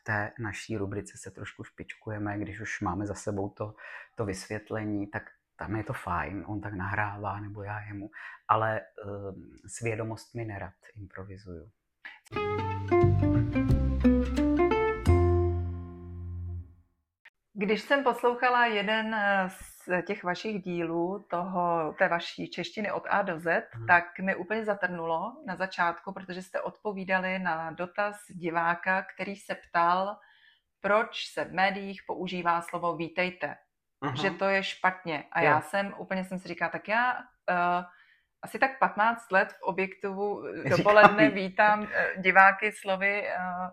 v 0.00 0.04
té 0.04 0.32
naší 0.38 0.76
rubrice 0.76 1.18
se 1.18 1.30
trošku 1.30 1.64
špičkujeme, 1.64 2.38
když 2.38 2.60
už 2.60 2.80
máme 2.80 3.06
za 3.06 3.14
sebou 3.14 3.48
to, 3.48 3.74
to 4.16 4.24
vysvětlení, 4.24 5.06
tak 5.06 5.22
tam 5.56 5.76
je 5.76 5.84
to 5.84 5.92
fajn, 5.92 6.44
on 6.46 6.60
tak 6.60 6.74
nahrává, 6.74 7.40
nebo 7.40 7.62
já 7.62 7.80
jemu, 7.80 8.10
ale 8.48 8.80
uh, 9.06 9.34
s 9.66 10.34
mi 10.34 10.44
nerad 10.44 10.74
improvizuju. 10.96 11.70
Když 17.56 17.82
jsem 17.82 18.04
poslouchala 18.04 18.66
jeden 18.66 19.14
eh, 19.14 19.48
z 19.50 20.02
těch 20.06 20.24
vašich 20.24 20.62
dílů, 20.62 21.26
toho, 21.30 21.94
té 21.98 22.08
vaší 22.08 22.50
češtiny 22.50 22.92
od 22.92 23.02
A 23.08 23.22
do 23.22 23.38
Z, 23.38 23.62
hmm. 23.72 23.86
tak 23.86 24.18
mi 24.18 24.36
úplně 24.36 24.64
zatrnulo 24.64 25.32
na 25.46 25.56
začátku, 25.56 26.12
protože 26.12 26.42
jste 26.42 26.60
odpovídali 26.60 27.38
na 27.38 27.70
dotaz 27.70 28.16
diváka, 28.28 29.02
který 29.02 29.36
se 29.36 29.54
ptal, 29.54 30.16
proč 30.80 31.26
se 31.32 31.44
v 31.44 31.52
médiích 31.52 32.02
používá 32.06 32.60
slovo 32.62 32.96
vítejte. 32.96 33.56
Aha. 34.00 34.14
Že 34.14 34.30
to 34.30 34.44
je 34.44 34.62
špatně. 34.62 35.24
A 35.32 35.40
jo. 35.40 35.46
já 35.46 35.60
jsem, 35.60 35.94
úplně 35.98 36.24
jsem 36.24 36.38
si 36.38 36.48
říkala, 36.48 36.70
tak 36.70 36.88
já 36.88 37.12
uh, 37.18 37.84
asi 38.42 38.58
tak 38.58 38.78
15 38.78 39.32
let 39.32 39.52
v 39.52 39.62
objektivu 39.62 40.42
dopoledne 40.76 41.30
vítám 41.30 41.80
uh, 41.80 41.88
diváky 42.16 42.72
slovy 42.72 43.22
uh, 43.22 43.68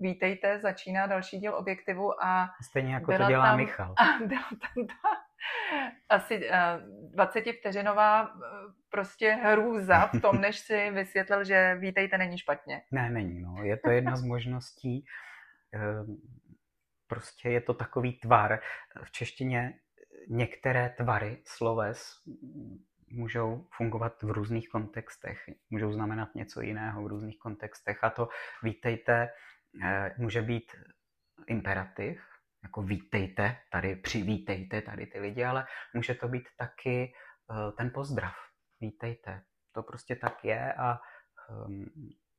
vítejte, 0.00 0.58
začíná 0.58 1.06
další 1.06 1.38
díl 1.38 1.54
objektivu 1.54 2.24
a... 2.24 2.50
Stejně 2.62 2.94
jako 2.94 3.12
to 3.12 3.26
dělá 3.26 3.46
tam, 3.46 3.56
Michal. 3.56 3.94
A 3.98 4.26
byla 4.26 4.48
tam 4.50 4.86
ta 4.86 5.26
asi 6.08 6.36
uh, 6.36 6.42
eh, 6.50 6.80
20 7.14 7.44
vteřinová 7.52 8.34
uh, 8.34 8.40
prostě 8.88 9.32
hrůza 9.32 10.06
v 10.06 10.20
tom, 10.20 10.40
než 10.40 10.58
si 10.58 10.90
vysvětlil, 10.90 11.44
že 11.44 11.74
vítejte 11.74 12.18
není 12.18 12.38
špatně. 12.38 12.82
Ne, 12.90 13.10
není, 13.10 13.40
no. 13.40 13.64
Je 13.64 13.76
to 13.76 13.90
jedna 13.90 14.16
z 14.16 14.22
možností. 14.22 15.04
Uh, 15.74 16.16
prostě 17.06 17.48
je 17.48 17.60
to 17.60 17.74
takový 17.74 18.12
tvar. 18.12 18.60
V 19.04 19.10
češtině 19.10 19.74
některé 20.28 20.94
tvary 20.96 21.42
sloves 21.44 22.12
můžou 23.08 23.66
fungovat 23.76 24.22
v 24.22 24.30
různých 24.30 24.68
kontextech, 24.68 25.38
můžou 25.70 25.92
znamenat 25.92 26.34
něco 26.34 26.60
jiného 26.60 27.02
v 27.02 27.06
různých 27.06 27.38
kontextech. 27.38 28.04
A 28.04 28.10
to 28.10 28.28
vítejte 28.62 29.28
Eh, 29.28 29.28
může 30.18 30.42
být 30.42 30.72
imperativ, 31.46 32.20
jako 32.62 32.82
vítejte 32.82 33.56
tady, 33.70 33.96
přivítejte 33.96 34.82
tady 34.82 35.06
ty 35.06 35.18
lidi, 35.20 35.44
ale 35.44 35.66
může 35.94 36.14
to 36.14 36.28
být 36.28 36.48
taky 36.58 37.12
eh, 37.50 37.72
ten 37.72 37.90
pozdrav. 37.94 38.34
Vítejte. 38.80 39.42
To 39.72 39.82
prostě 39.82 40.16
tak 40.16 40.44
je 40.44 40.72
a 40.72 41.00
um, 41.66 41.86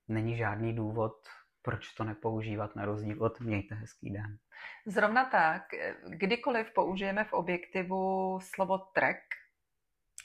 není 0.07 0.37
žádný 0.37 0.75
důvod, 0.75 1.13
proč 1.61 1.93
to 1.93 2.03
nepoužívat 2.03 2.75
na 2.75 2.85
rozdíl 2.85 3.23
od 3.23 3.39
mějte 3.39 3.75
hezký 3.75 4.09
den. 4.09 4.37
Zrovna 4.85 5.25
tak, 5.25 5.63
kdykoliv 6.07 6.73
použijeme 6.73 7.23
v 7.23 7.33
objektivu 7.33 8.39
slovo 8.41 8.77
trek, 8.77 9.21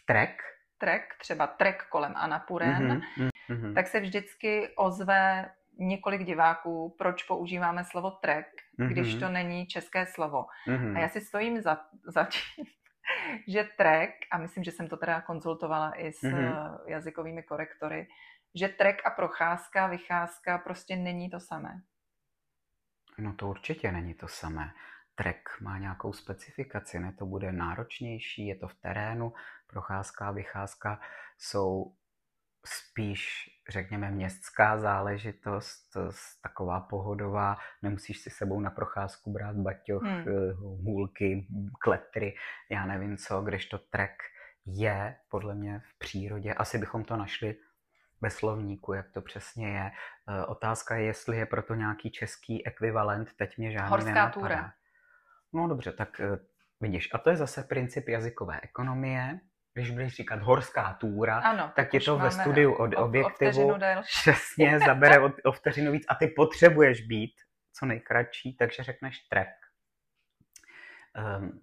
trek, 0.06 0.42
trek, 0.78 1.14
třeba 1.20 1.46
trek 1.46 1.86
kolem 1.88 2.12
Anapuren, 2.16 3.02
mm-hmm, 3.02 3.30
mm-hmm. 3.50 3.74
tak 3.74 3.86
se 3.86 4.00
vždycky 4.00 4.68
ozve 4.76 5.50
několik 5.78 6.24
diváků, 6.24 6.94
proč 6.98 7.22
používáme 7.22 7.84
slovo 7.84 8.10
trek, 8.10 8.46
mm-hmm. 8.78 8.88
když 8.88 9.14
to 9.14 9.28
není 9.28 9.66
české 9.66 10.06
slovo. 10.06 10.46
Mm-hmm. 10.68 10.96
A 10.96 11.00
já 11.00 11.08
si 11.08 11.20
stojím 11.20 11.60
za, 11.60 11.78
za 12.06 12.24
tím, 12.24 12.64
že 13.48 13.68
trek, 13.76 14.10
a 14.30 14.38
myslím, 14.38 14.64
že 14.64 14.72
jsem 14.72 14.88
to 14.88 14.96
teda 14.96 15.20
konzultovala 15.20 15.92
i 15.92 16.12
s 16.12 16.22
mm-hmm. 16.22 16.78
jazykovými 16.86 17.42
korektory, 17.42 18.08
že 18.54 18.68
trek 18.68 19.02
a 19.04 19.10
procházka, 19.10 19.86
vycházka 19.86 20.58
prostě 20.58 20.96
není 20.96 21.30
to 21.30 21.40
samé. 21.40 21.82
No 23.18 23.34
to 23.34 23.48
určitě 23.48 23.92
není 23.92 24.14
to 24.14 24.28
samé. 24.28 24.72
Trek 25.14 25.48
má 25.60 25.78
nějakou 25.78 26.12
specifikaci, 26.12 27.00
ne? 27.00 27.12
To 27.12 27.26
bude 27.26 27.52
náročnější, 27.52 28.46
je 28.46 28.56
to 28.56 28.68
v 28.68 28.74
terénu, 28.74 29.32
procházka 29.66 30.28
a 30.28 30.30
vycházka 30.30 31.00
jsou 31.38 31.94
spíš, 32.66 33.50
řekněme, 33.68 34.10
městská 34.10 34.78
záležitost, 34.78 35.96
taková 36.42 36.80
pohodová, 36.80 37.56
nemusíš 37.82 38.18
si 38.18 38.30
sebou 38.30 38.60
na 38.60 38.70
procházku 38.70 39.32
brát 39.32 39.56
baťoch, 39.56 40.02
hmm. 40.02 40.24
Eh, 40.28 40.52
hůlky, 40.58 41.46
kletry, 41.80 42.34
já 42.70 42.86
nevím 42.86 43.16
co, 43.16 43.42
když 43.42 43.66
to 43.66 43.78
trek 43.78 44.22
je 44.66 45.16
podle 45.28 45.54
mě 45.54 45.82
v 45.84 45.98
přírodě. 45.98 46.54
Asi 46.54 46.78
bychom 46.78 47.04
to 47.04 47.16
našli 47.16 47.56
ve 48.20 48.30
slovníku, 48.30 48.92
jak 48.92 49.10
to 49.10 49.20
přesně 49.20 49.68
je. 49.68 49.90
Eh, 50.28 50.44
otázka 50.46 50.96
je, 50.96 51.04
jestli 51.04 51.36
je 51.36 51.46
proto 51.46 51.74
nějaký 51.74 52.10
český 52.10 52.66
ekvivalent, 52.66 53.28
teď 53.36 53.58
mě 53.58 53.72
žádný 53.72 53.90
Horská 53.90 54.10
nenapadá. 54.10 54.32
túra. 54.32 54.72
No 55.52 55.68
dobře, 55.68 55.92
tak 55.92 56.20
eh, 56.20 56.38
vidíš, 56.80 57.08
a 57.14 57.18
to 57.18 57.30
je 57.30 57.36
zase 57.36 57.62
princip 57.62 58.08
jazykové 58.08 58.60
ekonomie, 58.62 59.40
když 59.74 59.90
budeš 59.90 60.16
říkat 60.16 60.42
horská 60.42 60.92
túra, 61.00 61.38
ano, 61.38 61.72
tak 61.76 61.94
je 61.94 62.00
to 62.00 62.18
ve 62.18 62.30
studiu 62.30 62.72
od 62.72 62.94
objektivu. 62.96 63.72
O 63.72 63.78
přesně, 64.02 64.78
zabere 64.78 65.20
o, 65.20 65.32
o 65.44 65.52
vteřinu 65.52 65.92
víc 65.92 66.04
a 66.08 66.14
ty 66.14 66.26
potřebuješ 66.26 67.06
být 67.06 67.32
co 67.72 67.86
nejkratší, 67.86 68.56
takže 68.56 68.82
řekneš 68.82 69.18
trek. 69.18 69.48
Um, 71.38 71.60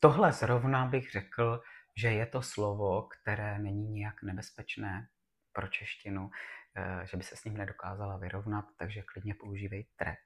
tohle 0.00 0.32
zrovna 0.32 0.86
bych 0.86 1.10
řekl, 1.10 1.62
že 1.96 2.08
je 2.08 2.26
to 2.26 2.42
slovo, 2.42 3.02
které 3.02 3.58
není 3.58 3.88
nijak 3.88 4.22
nebezpečné 4.22 5.08
pro 5.52 5.68
češtinu, 5.68 6.22
uh, 6.22 7.04
že 7.04 7.16
by 7.16 7.22
se 7.22 7.36
s 7.36 7.44
ním 7.44 7.56
nedokázala 7.56 8.16
vyrovnat, 8.16 8.64
takže 8.78 9.02
klidně 9.02 9.34
používej 9.34 9.86
trek. 9.96 10.20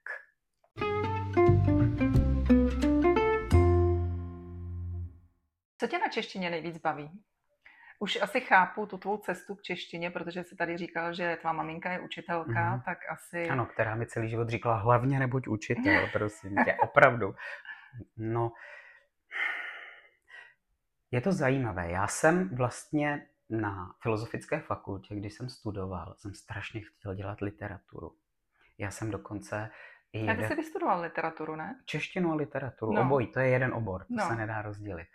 Co 5.78 5.86
tě 5.86 5.98
na 5.98 6.08
češtině 6.08 6.50
nejvíc 6.50 6.78
baví? 6.78 7.10
Už 7.98 8.18
asi 8.22 8.40
chápu 8.40 8.86
tu 8.86 8.98
tvou 8.98 9.16
cestu 9.16 9.54
k 9.54 9.62
češtině, 9.62 10.10
protože 10.10 10.44
jsi 10.44 10.56
tady 10.56 10.76
říkal, 10.76 11.14
že 11.14 11.38
tvá 11.40 11.52
maminka 11.52 11.92
je 11.92 12.00
učitelka, 12.00 12.74
mm. 12.74 12.80
tak 12.80 12.98
asi... 13.10 13.48
Ano, 13.48 13.66
která 13.66 13.94
mi 13.94 14.06
celý 14.06 14.28
život 14.30 14.48
říkala, 14.48 14.76
hlavně 14.76 15.18
nebuď 15.18 15.48
učitel, 15.48 16.08
prosím 16.12 16.54
tě, 16.64 16.74
opravdu. 16.74 17.34
No, 18.16 18.52
je 21.10 21.20
to 21.20 21.32
zajímavé. 21.32 21.90
Já 21.90 22.06
jsem 22.06 22.56
vlastně 22.56 23.26
na 23.50 23.94
filozofické 24.02 24.60
fakultě, 24.60 25.14
když 25.14 25.34
jsem 25.34 25.48
studoval, 25.48 26.14
jsem 26.16 26.34
strašně 26.34 26.80
chtěl 26.80 27.14
dělat 27.14 27.40
literaturu. 27.40 28.16
Já 28.78 28.90
jsem 28.90 29.10
dokonce 29.10 29.70
i 30.12 30.18
jeden... 30.18 30.40
Já 30.40 30.48
jsi 30.48 30.54
vystudoval 30.54 31.00
literaturu, 31.00 31.56
ne? 31.56 31.80
Češtinu 31.84 32.32
a 32.32 32.34
literaturu, 32.34 32.92
no. 32.92 33.02
obojí, 33.02 33.26
to 33.26 33.40
je 33.40 33.48
jeden 33.48 33.74
obor, 33.74 34.00
to 34.00 34.14
no. 34.14 34.28
se 34.28 34.36
nedá 34.36 34.62
rozdělit. 34.62 35.08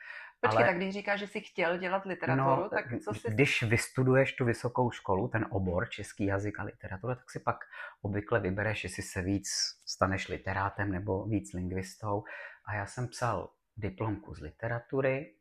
Počkej, 0.43 0.63
ale... 0.63 0.67
tak 0.67 0.77
když 0.77 0.93
říkáš, 0.93 1.19
že 1.19 1.27
jsi 1.27 1.41
chtěl 1.41 1.77
dělat 1.77 2.05
literaturu, 2.05 2.45
no, 2.45 2.69
tak 2.69 2.85
co 3.03 3.13
jsi... 3.13 3.31
Když 3.31 3.63
vystuduješ 3.63 4.33
tu 4.33 4.45
vysokou 4.45 4.91
školu, 4.91 5.27
ten 5.27 5.45
obor, 5.49 5.89
český 5.89 6.25
jazyk 6.25 6.59
a 6.59 6.63
literatura, 6.63 7.15
tak 7.15 7.31
si 7.31 7.39
pak 7.39 7.55
obvykle 8.01 8.39
vybereš, 8.39 8.83
jestli 8.83 9.03
se 9.03 9.21
víc 9.21 9.47
staneš 9.85 10.27
literátem 10.27 10.91
nebo 10.91 11.25
víc 11.25 11.53
lingvistou. 11.53 12.23
A 12.65 12.75
já 12.75 12.85
jsem 12.85 13.07
psal 13.07 13.49
diplomku 13.77 14.35
z 14.35 14.39
literatury 14.39 15.35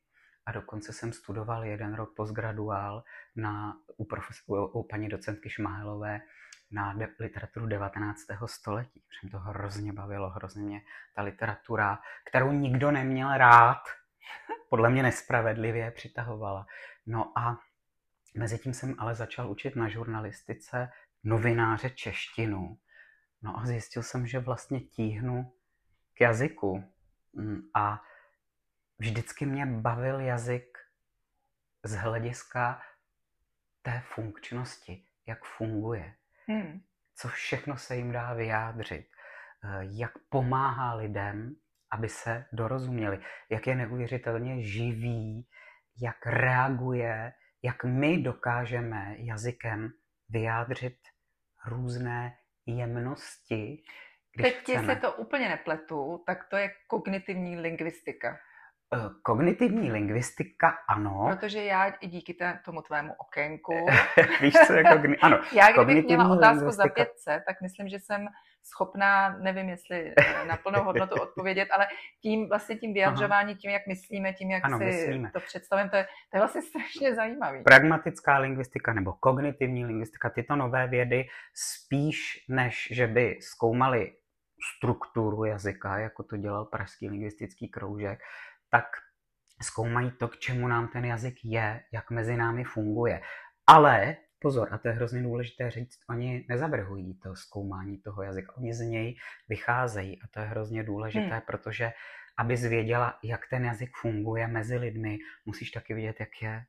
a 0.47 0.53
dokonce 0.53 0.93
jsem 0.93 1.13
studoval 1.13 1.65
jeden 1.65 1.95
rok 1.95 2.15
postgraduál 2.17 3.05
na, 3.37 3.77
u, 3.97 4.05
profes, 4.05 4.37
u, 4.47 4.57
u 4.57 4.83
paní 4.83 5.09
docentky 5.09 5.51
Šmáhelové 5.51 6.21
na 6.71 6.95
de, 6.95 7.09
literaturu 7.21 7.67
19. 7.67 8.21
století. 8.47 9.01
Protože 9.01 9.19
mě 9.23 9.31
to 9.31 9.39
hrozně 9.39 9.93
bavilo, 9.93 10.31
hrozně 10.31 10.63
mě 10.63 10.81
ta 11.15 11.23
literatura, 11.23 11.99
kterou 12.29 12.53
nikdo 12.53 12.91
neměl 12.91 13.37
rád, 13.37 13.79
podle 14.68 14.91
mě 14.91 15.03
nespravedlivě 15.03 15.91
přitahovala. 15.91 16.66
No 17.07 17.39
a 17.39 17.59
mezi 18.37 18.59
tím 18.59 18.75
jsem 18.75 18.95
ale 18.99 19.14
začal 19.14 19.51
učit 19.51 19.77
na 19.77 19.89
žurnalistice 19.89 20.89
novináře 21.25 21.91
češtinu. 21.91 22.79
No 23.43 23.59
a 23.59 23.66
zjistil 23.66 24.03
jsem, 24.03 24.27
že 24.27 24.39
vlastně 24.39 24.81
tíhnu 24.81 25.53
k 26.14 26.20
jazyku. 26.20 26.85
Mm, 27.33 27.61
a 27.75 28.03
vždycky 28.99 29.47
mě 29.47 29.66
bavil 29.66 30.20
jazyk 30.20 30.79
z 31.85 31.95
hlediska 31.95 32.83
té 33.83 34.03
funkčnosti, 34.14 35.05
jak 35.27 35.45
funguje. 35.45 36.14
Hmm. 36.47 36.81
Co 37.14 37.29
všechno 37.29 37.77
se 37.77 37.97
jim 37.97 38.12
dá 38.12 38.35
vyjádřit. 38.35 39.07
Eh, 39.64 39.79
jak 39.81 40.18
pomáhá 40.29 40.95
lidem 40.95 41.57
aby 41.93 42.09
se 42.09 42.45
dorozuměli, 42.53 43.18
jak 43.51 43.66
je 43.66 43.74
neuvěřitelně 43.74 44.62
živý, 44.62 45.49
jak 46.03 46.26
reaguje, 46.26 47.32
jak 47.62 47.84
my 47.84 48.18
dokážeme 48.18 49.14
jazykem 49.18 49.93
vyjádřit 50.28 50.99
různé 51.66 52.36
jemnosti. 52.66 53.82
Když 54.34 54.53
Teď 54.53 54.62
chceme. 54.62 54.95
se 54.95 55.01
to 55.01 55.12
úplně 55.12 55.49
nepletu, 55.49 56.22
tak 56.26 56.49
to 56.51 56.57
je 56.57 56.70
kognitivní 56.86 57.57
lingvistika. 57.57 58.38
Eh, 58.95 59.11
kognitivní 59.22 59.93
lingvistika, 59.93 60.74
ano. 60.88 61.28
Protože 61.30 61.64
já 61.64 61.86
i 61.86 62.07
díky 62.07 62.36
tomu 62.64 62.82
tvému 62.82 63.12
okénku... 63.18 63.86
Víš, 64.40 64.55
co 64.66 64.72
je 64.72 64.84
kogni... 64.84 65.16
ano, 65.16 65.40
Já 65.53 65.72
kdybych 65.72 66.05
měla 66.05 66.28
otázku 66.28 66.59
lingvistika... 66.59 66.88
za 66.88 66.95
500, 66.95 67.43
tak 67.47 67.57
myslím, 67.62 67.88
že 67.88 67.99
jsem 67.99 68.28
schopná, 68.62 69.38
nevím, 69.38 69.68
jestli 69.68 70.12
eh, 70.18 70.45
na 70.45 70.57
plnou 70.57 70.84
hodnotu 70.84 71.14
odpovědět, 71.22 71.68
ale 71.70 71.86
tím 72.22 72.49
vlastně 72.49 72.76
tím 72.76 72.95
vyjadřování, 72.95 73.55
tím, 73.55 73.70
jak 73.70 73.86
myslíme, 73.86 74.32
tím, 74.32 74.51
jak 74.51 74.64
ano, 74.64 74.78
si 74.78 74.84
myslíme. 74.84 75.30
to 75.32 75.40
představím, 75.40 75.88
to 75.88 75.97
je, 75.97 76.07
to 76.30 76.36
je 76.36 76.40
vlastně 76.40 76.62
strašně 76.62 77.14
zajímavý. 77.14 77.62
Pragmatická 77.62 78.38
lingvistika 78.38 78.93
nebo 78.93 79.12
kognitivní 79.12 79.84
lingvistika, 79.84 80.30
tyto 80.30 80.57
nové 80.57 80.86
vědy 80.86 81.24
spíš 81.55 82.45
než, 82.49 82.88
že 82.93 83.07
by 83.07 83.38
zkoumali 83.40 84.12
strukturu 84.76 85.45
jazyka, 85.45 85.99
jako 85.99 86.22
to 86.22 86.36
dělal 86.36 86.64
Pražský 86.64 87.09
lingvistický 87.09 87.68
kroužek, 87.68 88.18
tak 88.73 88.85
zkoumají 89.62 90.11
to, 90.11 90.29
k 90.29 90.39
čemu 90.39 90.68
nám 90.68 90.89
ten 90.89 91.05
jazyk 91.05 91.45
je, 91.45 91.81
jak 91.93 92.11
mezi 92.11 92.37
námi 92.37 92.64
funguje. 92.64 93.23
Ale 93.66 94.16
pozor, 94.39 94.68
a 94.75 94.79
to 94.79 94.89
je 94.89 94.95
hrozně 94.95 95.23
důležité 95.23 95.70
říct, 95.70 95.99
oni 96.11 96.47
nezavrhují 96.49 97.14
to 97.14 97.37
zkoumání 97.37 97.99
toho 97.99 98.23
jazyka, 98.23 98.57
oni 98.57 98.75
z 98.75 98.81
něj 98.81 99.16
vycházejí 99.49 100.23
a 100.23 100.27
to 100.31 100.41
je 100.41 100.47
hrozně 100.47 100.83
důležité, 100.83 101.37
hmm. 101.37 101.41
protože 101.47 101.93
aby 102.39 102.57
zvěděla, 102.57 103.18
jak 103.23 103.41
ten 103.51 103.64
jazyk 103.64 103.91
funguje 103.97 104.47
mezi 104.47 104.77
lidmi, 104.77 105.18
musíš 105.45 105.70
taky 105.70 105.95
vidět, 105.95 106.20
jak 106.20 106.43
je 106.43 106.64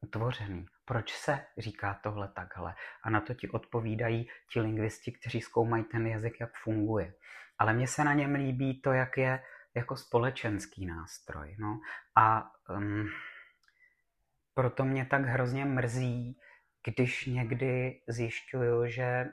utvořený. 0.00 0.66
Proč 0.84 1.12
se 1.12 1.46
říká 1.58 2.00
tohle 2.02 2.28
takhle? 2.28 2.74
A 3.02 3.10
na 3.10 3.20
to 3.20 3.34
ti 3.34 3.48
odpovídají 3.48 4.28
ti 4.52 4.60
lingvisti, 4.60 5.12
kteří 5.12 5.40
zkoumají 5.40 5.84
ten 5.84 6.06
jazyk, 6.06 6.40
jak 6.40 6.50
funguje. 6.64 7.14
Ale 7.58 7.72
mně 7.72 7.86
se 7.86 8.04
na 8.04 8.14
něm 8.14 8.34
líbí 8.34 8.80
to, 8.80 8.92
jak 8.92 9.16
je 9.16 9.42
jako 9.74 9.96
společenský 9.96 10.86
nástroj. 10.86 11.56
No. 11.58 11.80
A 12.16 12.52
um, 12.68 13.08
proto 14.54 14.84
mě 14.84 15.06
tak 15.06 15.22
hrozně 15.22 15.64
mrzí, 15.64 16.40
když 16.84 17.26
někdy 17.26 18.02
zjišťuju, 18.08 18.86
že 18.86 19.24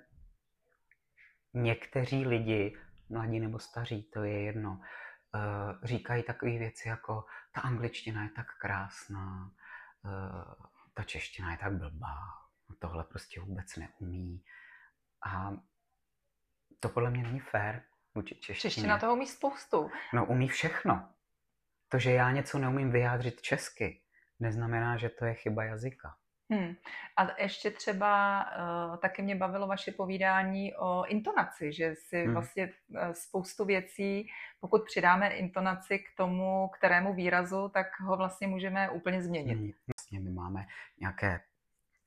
někteří 1.54 2.26
lidi, 2.26 2.78
mladí 3.10 3.40
nebo 3.40 3.60
staří, 3.60 4.04
to 4.04 4.24
je 4.24 4.42
jedno, 4.42 4.72
uh, 4.72 5.84
říkají 5.84 6.24
takové 6.24 6.52
věci 6.52 6.88
jako 6.88 7.26
ta 7.52 7.62
angličtina 7.62 8.24
je 8.24 8.30
tak 8.30 8.48
krásná, 8.58 9.52
uh, 10.02 10.54
ta 10.94 11.04
čeština 11.04 11.52
je 11.52 11.58
tak 11.58 11.74
blbá, 11.74 12.18
tohle 12.80 13.04
prostě 13.04 13.40
vůbec 13.40 13.76
neumí. 13.76 14.44
A 15.26 15.52
to 16.80 16.90
podle 16.90 17.10
mě 17.10 17.24
není 17.24 17.40
fér 17.40 17.84
vůči 18.18 18.36
češtině. 18.36 18.72
Čeština 18.72 19.00
toho 19.00 19.14
umí 19.14 19.28
spoustu. 19.28 19.92
No 20.14 20.26
umí 20.26 20.48
všechno. 20.48 21.10
To, 21.90 22.00
že 22.00 22.12
já 22.12 22.32
něco 22.32 22.60
neumím 22.60 22.92
vyjádřit 22.92 23.42
česky, 23.42 24.02
neznamená, 24.40 24.98
že 24.98 25.10
to 25.10 25.26
je 25.26 25.34
chyba 25.34 25.64
jazyka. 25.64 26.16
Hmm. 26.50 26.76
A 27.18 27.42
ještě 27.42 27.72
třeba 27.72 28.44
uh, 28.90 28.98
taky 28.98 29.22
mě 29.22 29.36
bavilo 29.36 29.68
vaše 29.68 29.92
povídání 29.92 30.76
o 30.76 31.06
intonaci, 31.06 31.74
že 31.74 31.96
si 31.96 32.24
hmm. 32.24 32.34
vlastně 32.34 32.74
uh, 32.90 33.12
spoustu 33.12 33.66
věcí, 33.66 34.28
pokud 34.60 34.86
přidáme 34.86 35.30
intonaci 35.30 36.00
k 36.00 36.18
tomu, 36.18 36.70
kterému 36.78 37.14
výrazu, 37.14 37.70
tak 37.70 37.88
ho 38.00 38.18
vlastně 38.18 38.48
můžeme 38.48 38.90
úplně 38.90 39.22
změnit. 39.22 39.56
Hmm. 39.56 39.72
Vlastně 39.96 40.20
my 40.20 40.32
máme 40.32 40.66
nějaké 41.00 41.42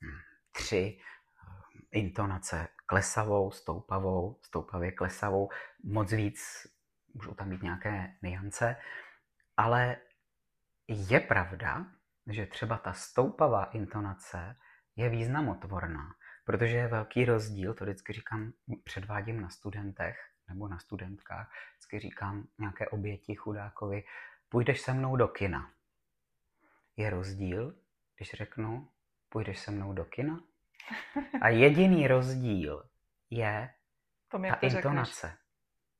hm, 0.04 0.18
tři 0.52 0.98
intonace 1.93 2.68
klesavou, 2.86 3.51
stoupavou, 3.51 4.38
stoupavě 4.43 4.93
klesavou, 4.93 5.49
moc 5.84 6.12
víc, 6.12 6.66
můžou 7.14 7.34
tam 7.34 7.51
být 7.51 7.62
nějaké 7.62 8.16
niance, 8.22 8.76
ale 9.57 9.97
je 10.88 11.20
pravda, 11.20 11.86
že 12.26 12.47
třeba 12.47 12.78
ta 12.78 12.93
stoupavá 12.93 13.64
intonace 13.64 14.57
je 14.97 15.09
významotvorná, 15.09 16.14
protože 16.45 16.76
je 16.76 16.88
velký 16.88 17.24
rozdíl, 17.24 17.74
to 17.74 17.84
vždycky 17.84 18.12
říkám, 18.12 18.53
předvádím 18.84 19.41
na 19.41 19.49
studentech 19.49 20.30
nebo 20.49 20.68
na 20.68 20.78
studentkách, 20.78 21.53
vždycky 21.72 21.99
říkám 21.99 22.49
nějaké 22.59 22.88
oběti 22.88 23.34
chudákovi, 23.34 24.05
půjdeš 24.49 24.80
se 24.80 24.93
mnou 24.93 25.16
do 25.16 25.28
kina. 25.28 25.70
Je 26.97 27.11
rozdíl, 27.11 27.74
když 28.16 28.30
řeknu, 28.34 28.88
půjdeš 29.28 29.59
se 29.59 29.70
mnou 29.70 29.93
do 29.93 30.05
kina? 30.05 30.41
A 31.41 31.49
jediný 31.49 32.09
rozdíl 32.09 32.83
je 33.31 33.70
Tom, 34.28 34.43
ta 34.43 34.55
intonace. 34.55 35.26
Řekneš. 35.26 35.41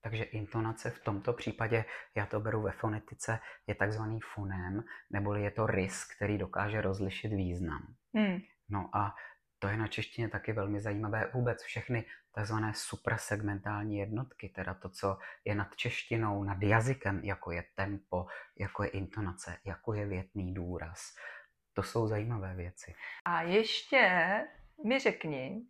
Takže 0.03 0.25
intonace 0.25 0.91
v 0.91 1.05
tomto 1.05 1.33
případě, 1.33 1.85
já 2.15 2.27
to 2.27 2.41
beru 2.41 2.63
ve 2.63 2.73
fonetice, 2.73 3.39
je 3.67 3.75
takzvaný 3.75 4.21
foném, 4.21 4.85
neboli 5.11 5.43
je 5.43 5.51
to 5.51 5.67
rys, 5.67 6.05
který 6.05 6.39
dokáže 6.39 6.81
rozlišit 6.81 7.33
význam. 7.33 7.95
Hmm. 8.15 8.39
No 8.69 8.91
a 8.97 9.15
to 9.59 9.69
je 9.69 9.77
na 9.77 9.87
češtině 9.87 10.29
taky 10.29 10.53
velmi 10.53 10.81
zajímavé. 10.81 11.31
Vůbec 11.35 11.63
všechny 11.63 12.05
takzvané 12.33 12.73
suprasegmentální 12.75 13.97
jednotky, 13.97 14.49
teda 14.49 14.75
to, 14.75 14.89
co 14.89 15.19
je 15.45 15.55
nad 15.55 15.77
češtinou, 15.77 16.45
nad 16.45 16.63
jazykem, 16.63 17.21
jako 17.25 17.51
je 17.51 17.65
tempo, 17.75 18.27
jako 18.59 18.83
je 18.83 18.89
intonace, 18.89 19.59
jako 19.65 19.95
je 19.95 20.07
větný 20.07 20.55
důraz. 20.55 21.15
To 21.73 21.83
jsou 21.83 22.07
zajímavé 22.07 22.55
věci. 22.55 22.95
A 23.25 23.43
ještě 23.43 24.47
mi 24.85 24.99
řekni, 24.99 25.63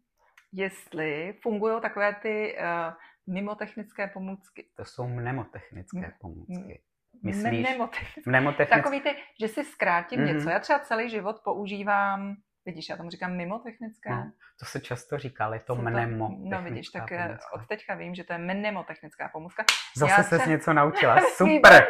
jestli 0.53 1.39
fungují 1.43 1.81
takové 1.81 2.15
ty 2.15 2.57
uh, 2.59 2.95
mimotechnické 3.35 4.07
pomůcky. 4.07 4.71
To 4.77 4.85
jsou 4.85 5.09
mnemotechnické 5.09 6.13
pomůcky. 6.21 6.83
Myslíš? 7.23 7.61
Mnemotechnické. 7.61 8.31
Mnemotechnické. 8.31 8.77
Takový 8.77 9.01
ty, 9.01 9.17
že 9.41 9.49
si 9.49 9.65
zkrátím 9.65 10.21
mm-hmm. 10.21 10.35
něco. 10.35 10.51
Já 10.51 10.59
třeba 10.59 10.79
celý 10.79 11.11
život 11.11 11.41
používám 11.45 12.37
Vidíš, 12.67 12.89
já 12.89 12.97
tomu 12.97 13.11
říkám 13.11 13.37
mimotechnické. 13.37 14.11
No, 14.11 14.33
to 14.59 14.65
se 14.65 14.81
často 14.81 15.19
říká, 15.19 15.45
ale 15.45 15.57
je 15.57 15.61
to 15.61 15.75
mnemotechnická 15.75 16.57
No 16.57 16.63
vidíš, 16.63 16.89
tak 16.89 17.13
eh, 17.13 17.25
pomůcka. 17.27 17.53
od 17.53 17.67
teďka 17.69 17.95
vím, 17.95 18.15
že 18.15 18.25
to 18.25 18.33
je 18.33 18.39
mnemotechnická 18.39 19.29
pomůcka. 19.29 19.65
Zase 19.97 20.39
se 20.39 20.49
něco 20.49 20.73
naučila, 20.73 21.21
super! 21.37 21.87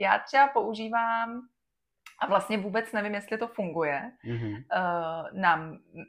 já 0.00 0.18
třeba 0.18 0.48
používám 0.48 1.42
a 2.20 2.26
vlastně 2.26 2.58
vůbec 2.58 2.92
nevím, 2.92 3.14
jestli 3.14 3.38
to 3.38 3.48
funguje. 3.48 4.12
Mm-hmm. 4.24 4.54
Uh, 4.54 5.40
na 5.40 5.56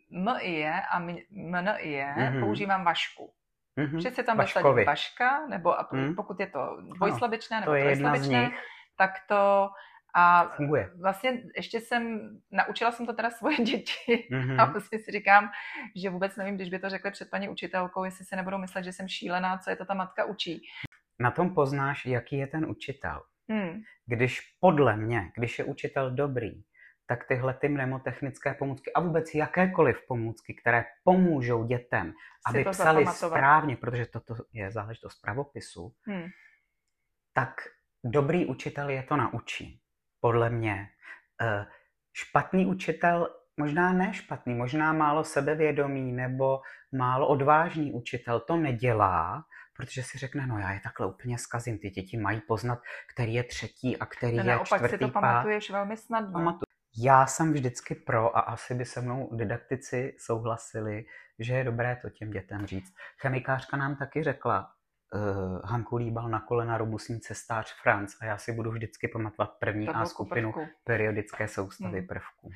MIE 0.09 0.81
a 0.91 0.99
MNIE 1.31 2.13
mm-hmm. 2.17 2.39
používám 2.39 2.83
vašku. 2.83 3.33
Mm-hmm. 3.77 4.23
Tam 4.23 4.37
dosadím 4.37 4.85
vaška, 4.85 5.47
nebo 5.47 5.79
a 5.79 5.89
mm. 5.91 6.15
pokud 6.15 6.39
je 6.39 6.47
to 6.47 6.77
dvojslabičné 6.81 7.59
nebo 7.59 7.71
trojslabičné, 7.71 8.51
tak 8.97 9.11
to 9.27 9.69
A 10.13 10.45
Funguje. 10.55 10.89
vlastně 11.01 11.43
ještě 11.55 11.79
jsem, 11.79 12.19
naučila 12.51 12.91
jsem 12.91 13.05
to 13.05 13.13
teda 13.13 13.29
svoje 13.31 13.57
děti 13.63 14.27
Mm-hmm. 14.31 14.61
a 14.61 14.65
vlastně 14.65 14.99
si 14.99 15.11
říkám, 15.11 15.49
že 15.95 16.09
vůbec 16.09 16.35
nevím, 16.35 16.55
když 16.55 16.69
by 16.69 16.79
to 16.79 16.89
řekli 16.89 17.11
před 17.11 17.29
paní 17.29 17.49
učitelkou, 17.49 18.03
jestli 18.03 18.25
si 18.25 18.35
nebudou 18.35 18.57
myslet, 18.57 18.83
že 18.83 18.93
jsem 18.93 19.07
šílená, 19.07 19.57
co 19.57 19.69
je 19.69 19.75
to 19.75 19.85
ta 19.85 19.93
matka 19.93 20.25
učí. 20.25 20.61
Na 21.19 21.31
tom 21.31 21.53
poznáš, 21.53 22.05
jaký 22.05 22.37
je 22.37 22.47
ten 22.47 22.65
učitel. 22.65 23.21
Hmm. 23.49 23.81
Když 24.05 24.41
podle 24.59 24.97
mě, 24.97 25.31
když 25.37 25.59
je 25.59 25.65
učitel 25.65 26.11
dobrý, 26.11 26.63
tak 27.07 27.27
tyhle 27.27 27.53
ty 27.53 27.69
mnemotechnické 27.69 28.53
pomůcky 28.53 28.93
a 28.93 28.99
vůbec 28.99 29.35
jakékoliv 29.35 29.97
pomůcky, 30.07 30.53
které 30.53 30.85
pomůžou 31.03 31.63
dětem, 31.65 32.13
aby 32.47 32.63
to 32.63 32.69
psali 32.69 33.05
správně, 33.07 33.77
protože 33.77 34.05
toto 34.05 34.35
je 34.53 34.71
záležitost 34.71 35.21
pravopisu, 35.21 35.93
Hmm. 36.07 36.27
tak 37.33 37.61
dobrý 38.03 38.45
učitel 38.45 38.89
je 38.89 39.03
to 39.03 39.17
naučí. 39.17 39.81
Podle 40.19 40.49
mě. 40.49 40.87
Eh, 41.41 41.65
Špatný 42.13 42.65
učitel, 42.65 43.29
možná 43.57 43.93
ne 43.93 44.13
špatný, 44.13 44.53
možná 44.55 44.93
málo 44.93 45.23
sebevědomý 45.23 46.11
nebo 46.11 46.61
málo 46.91 47.27
odvážný 47.27 47.91
učitel 47.93 48.39
to 48.39 48.57
nedělá, 48.57 49.43
protože 49.77 50.03
si 50.03 50.17
řekne, 50.17 50.47
no 50.47 50.57
já 50.59 50.71
je 50.73 50.79
takhle 50.79 51.07
úplně 51.07 51.37
zkazím, 51.37 51.77
ty 51.79 51.89
děti 51.89 52.17
mají 52.17 52.41
poznat, 52.41 52.79
který 53.13 53.33
je 53.33 53.43
třetí 53.43 53.97
a 53.97 54.05
který 54.05 54.37
Ne, 54.37 54.43
je 54.43 54.47
naopak 54.47 54.67
si 54.81 54.87
čtvrtý, 54.87 54.97
to 55.05 55.07
pátý. 55.07 55.21
pamatuješ 55.21 55.69
velmi 55.69 55.97
snadno. 55.97 56.31
Pamatuju. 56.33 56.61
Já 56.97 57.25
jsem 57.25 57.53
vždycky 57.53 57.95
pro 57.95 58.37
a 58.37 58.39
asi 58.39 58.73
by 58.75 58.85
se 58.85 59.01
mnou 59.01 59.29
didaktici 59.35 60.15
souhlasili, 60.19 61.05
že 61.39 61.53
je 61.53 61.63
dobré 61.63 61.95
to 62.01 62.09
těm 62.09 62.31
dětem 62.31 62.65
říct. 62.65 62.93
Chemikářka 63.21 63.77
nám 63.77 63.95
taky 63.95 64.23
řekla, 64.23 64.71
uh, 65.13 65.61
Hanku 65.63 65.95
líbal 65.97 66.29
na 66.29 66.39
kolena 66.39 66.77
robustní 66.77 67.19
cestář 67.19 67.73
Franc 67.81 68.15
a 68.21 68.25
já 68.25 68.37
si 68.37 68.51
budu 68.53 68.71
vždycky 68.71 69.07
pamatovat 69.07 69.51
první 69.59 69.89
A 69.89 70.05
skupinu 70.05 70.51
prvků. 70.53 70.71
periodické 70.83 71.47
soustavy 71.47 71.97
Hmm. 71.99 72.07
prvků. 72.07 72.51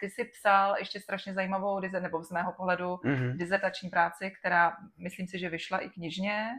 Ty 0.00 0.10
jsi 0.10 0.24
psal 0.24 0.76
ještě 0.78 1.00
strašně 1.00 1.34
zajímavou, 1.34 1.80
nebo 1.80 2.22
z 2.24 2.30
mého 2.30 2.52
pohledu, 2.52 3.00
Mhm. 3.04 3.36
dizertační 3.38 3.90
práci, 3.90 4.30
která 4.40 4.76
myslím 4.98 5.26
si, 5.28 5.38
že 5.38 5.48
vyšla 5.48 5.78
i 5.78 5.88
knižně 5.90 6.50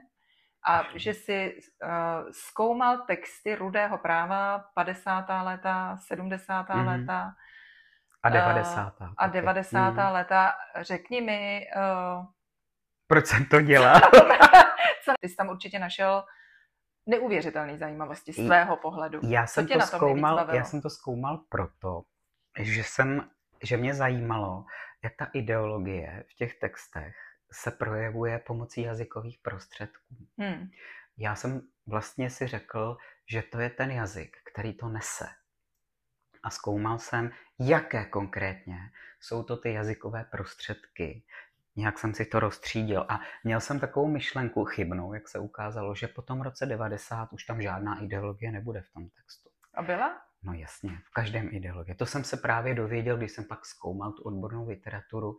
a 0.68 0.84
že 0.96 1.14
si 1.14 1.60
uh, 1.84 1.90
zkoumal 2.32 2.98
texty 3.08 3.56
rudého 3.56 3.98
práva 3.98 4.60
50. 4.74 5.44
léta, 5.44 5.98
70. 6.08 6.70
Mhm. 6.76 6.88
léta 6.88 7.34
A 8.24 8.28
Eh, 8.30 8.32
90. 8.32 8.94
a 9.02 9.16
taky. 9.26 9.32
90. 9.34 9.90
Mhm. 10.04 10.14
léta. 10.14 10.54
Řekni 10.82 11.22
mi, 11.22 11.66
uh, 11.76 12.26
Proč 13.08 13.26
jsem 13.26 13.46
to 13.46 13.62
dělal? 13.62 14.00
co 15.06 15.14
ty 15.22 15.30
jsi 15.30 15.36
tam 15.36 15.50
určitě 15.50 15.80
našel 15.80 16.24
neuvěřitelné 17.06 17.78
zajímavosti 17.78 18.34
z 18.34 18.36
tvého 18.36 18.78
pohledu. 18.78 19.20
Já 19.24 19.48
jsem 19.48 19.68
to 19.68 19.82
zkoumal, 19.82 20.48
já 20.56 20.64
jsem 20.64 20.82
to 20.82 20.90
zkoumal 20.90 21.38
proto, 21.50 22.02
že 22.60 22.84
jsem, 22.84 23.30
že 23.64 23.78
mě 23.78 23.94
zajímalo, 23.94 24.66
jak 25.04 25.16
ta 25.16 25.26
ideologie 25.34 26.24
v 26.30 26.34
těch 26.34 26.60
textech 26.60 27.16
se 27.52 27.72
projevuje 27.72 28.40
pomocí 28.40 28.82
jazykových 28.82 29.40
prostředků. 29.42 30.16
Hmm. 30.38 30.70
Já 31.18 31.36
jsem 31.36 31.62
vlastně 31.88 32.30
si 32.30 32.48
řekl, 32.48 32.98
že 33.30 33.42
to 33.42 33.60
je 33.60 33.70
ten 33.70 33.92
jazyk, 33.92 34.38
který 34.52 34.74
to 34.74 34.90
nese. 34.90 35.28
A 36.44 36.50
zkoumal 36.50 37.00
jsem, 37.00 37.32
jaké 37.60 38.06
konkrétně 38.06 38.78
jsou 39.20 39.44
to 39.44 39.58
ty 39.58 39.74
jazykové 39.74 40.24
prostředky. 40.24 41.24
Nějak 41.76 42.00
jsem 42.00 42.14
si 42.14 42.26
to 42.26 42.40
rozstřídil 42.40 43.06
a 43.10 43.20
měl 43.44 43.60
jsem 43.60 43.80
takovou 43.80 44.08
myšlenku 44.08 44.66
chybnou, 44.66 45.14
jak 45.14 45.28
se 45.28 45.40
ukázalo, 45.40 45.96
že 45.96 46.08
po 46.08 46.22
tom 46.22 46.42
roce 46.42 46.66
90 46.66 47.34
už 47.34 47.44
tam 47.44 47.62
žádná 47.62 48.04
ideologie 48.04 48.52
nebude 48.52 48.82
v 48.82 48.94
tom 48.94 49.10
textu. 49.10 49.50
A 49.74 49.82
byla? 49.82 50.29
No 50.44 50.54
jasně, 50.54 50.90
v 51.06 51.14
každém 51.14 51.50
ideologie. 51.52 51.96
To 51.96 52.06
jsem 52.06 52.24
se 52.24 52.38
právě 52.38 52.76
dověděl, 52.76 53.18
když 53.18 53.32
jsem 53.32 53.46
pak 53.46 53.66
zkoumal 53.66 54.12
tu 54.12 54.24
odbornou 54.24 54.68
literaturu. 54.68 55.38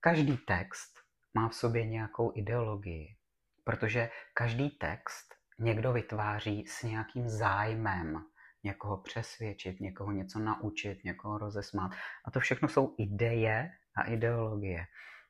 Každý 0.00 0.36
text 0.36 0.98
má 1.34 1.48
v 1.48 1.54
sobě 1.54 1.86
nějakou 1.86 2.32
ideologii, 2.36 3.16
protože 3.64 4.10
každý 4.34 4.70
text 4.70 5.34
někdo 5.58 5.92
vytváří 5.92 6.66
s 6.66 6.82
nějakým 6.82 7.28
zájmem 7.28 8.24
někoho 8.64 8.96
přesvědčit, 8.96 9.80
někoho 9.80 10.12
něco 10.12 10.38
naučit, 10.38 11.04
někoho 11.04 11.38
rozesmát. 11.38 11.92
A 12.24 12.30
to 12.30 12.40
všechno 12.40 12.68
jsou 12.68 12.94
ideje 12.98 13.70
a 13.96 14.02
ideologie. 14.02 14.86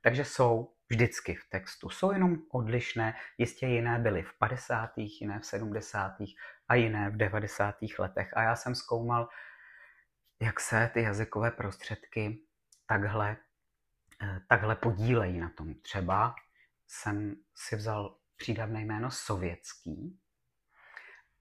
Takže 0.08 0.24
jsou 0.24 0.74
vždycky 0.90 1.34
v 1.34 1.48
textu. 1.50 1.90
Jsou 1.90 2.12
jenom 2.12 2.36
odlišné, 2.50 3.14
jistě 3.38 3.66
jiné 3.66 3.98
byly 3.98 4.22
v 4.22 4.38
50., 4.38 4.90
jiné 4.96 5.40
v 5.40 5.46
70. 5.46 6.16
a 6.68 6.74
jiné 6.74 7.10
v 7.10 7.16
90. 7.16 7.74
letech. 7.98 8.36
A 8.36 8.42
já 8.42 8.56
jsem 8.56 8.74
zkoumal, 8.74 9.28
jak 10.40 10.60
se 10.60 10.90
ty 10.94 11.02
jazykové 11.02 11.50
prostředky 11.50 12.40
takhle, 12.86 13.36
eh, 14.22 14.40
takhle 14.48 14.76
podílejí 14.76 15.38
na 15.38 15.50
tom. 15.50 15.74
Třeba 15.74 16.34
jsem 16.86 17.36
si 17.54 17.76
vzal 17.76 18.18
přídavné 18.36 18.80
jméno 18.80 19.10
sovětský 19.10 20.20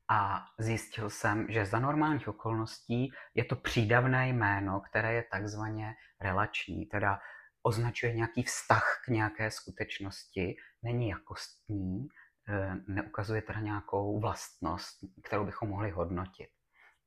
a 0.08 0.46
zjistil 0.60 1.10
jsem, 1.10 1.48
že 1.50 1.66
za 1.66 1.80
normálních 1.80 2.28
okolností 2.28 3.12
je 3.36 3.46
to 3.46 3.56
přídavné 3.56 4.30
jméno, 4.30 4.80
které 4.80 5.14
je 5.14 5.24
takzvaně 5.24 5.96
relační, 6.22 6.86
teda 6.86 7.20
označuje 7.64 8.14
nějaký 8.14 8.44
vztah 8.44 9.02
k 9.06 9.08
nějaké 9.08 9.52
skutečnosti, 9.52 10.56
není 10.84 11.10
jakostní, 11.10 12.08
eh, 12.50 12.76
neukazuje 12.88 13.42
teda 13.42 13.60
nějakou 13.60 14.20
vlastnost, 14.20 14.98
kterou 15.24 15.46
bychom 15.46 15.70
mohli 15.70 15.92
hodnotit. 15.92 16.50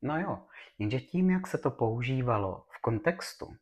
No 0.03 0.21
jo, 0.21 0.47
jenže 0.79 1.01
tím, 1.01 1.31
jak 1.31 1.47
se 1.47 1.59
to 1.59 1.71
používalo 1.71 2.67
v 2.71 2.81
kontextu, 2.83 3.57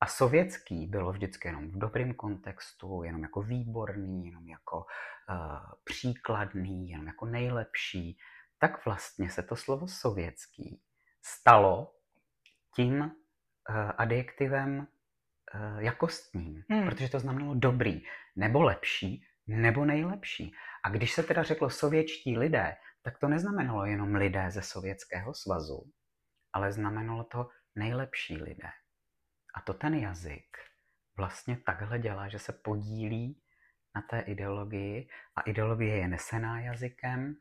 a 0.00 0.06
sovětský 0.06 0.86
bylo 0.86 1.12
vždycky 1.12 1.48
jenom 1.48 1.70
v 1.70 1.78
dobrém 1.78 2.14
kontextu, 2.14 3.02
jenom 3.02 3.22
jako 3.22 3.42
výborný, 3.42 4.26
jenom 4.26 4.48
jako 4.48 4.76
uh, 4.78 5.58
příkladný, 5.84 6.90
jenom 6.90 7.06
jako 7.06 7.26
nejlepší, 7.26 8.18
tak 8.58 8.84
vlastně 8.84 9.30
se 9.30 9.42
to 9.42 9.56
slovo 9.56 9.88
sovětský 9.88 10.82
stalo 11.22 11.94
tím 12.76 13.00
uh, 13.00 13.10
adjektivem 13.96 14.86
jakostním, 15.78 16.62
Hmm. 16.68 16.80
hmm. 16.80 16.90
protože 16.90 17.08
to 17.08 17.20
znamenalo 17.20 17.54
dobrý, 17.54 18.02
nebo 18.36 18.62
lepší, 18.62 19.24
nebo 19.46 19.84
nejlepší. 19.84 20.52
A 20.84 20.88
když 20.88 21.12
se 21.12 21.22
teda 21.22 21.42
řeklo 21.42 21.70
sovětští 21.70 22.38
lidé, 22.38 22.76
tak 23.02 23.18
to 23.18 23.28
neznamenalo 23.28 23.86
jenom 23.86 24.14
lidé 24.14 24.50
ze 24.50 24.62
Sovětského 24.62 25.34
svazu, 25.34 25.92
ale 26.52 26.72
znamenalo 26.72 27.24
to 27.24 27.48
nejlepší 27.74 28.36
lidé. 28.36 28.70
A 29.54 29.60
to 29.60 29.74
ten 29.74 29.94
jazyk 29.94 30.56
vlastně 31.16 31.56
takhle 31.66 31.98
dělá, 31.98 32.28
že 32.28 32.38
se 32.38 32.52
podílí 32.52 33.42
na 33.94 34.02
té 34.02 34.20
ideologii 34.20 35.08
a 35.36 35.40
ideologie 35.40 35.96
je 35.96 36.08
nesená 36.08 36.60
jazykem 36.60 37.36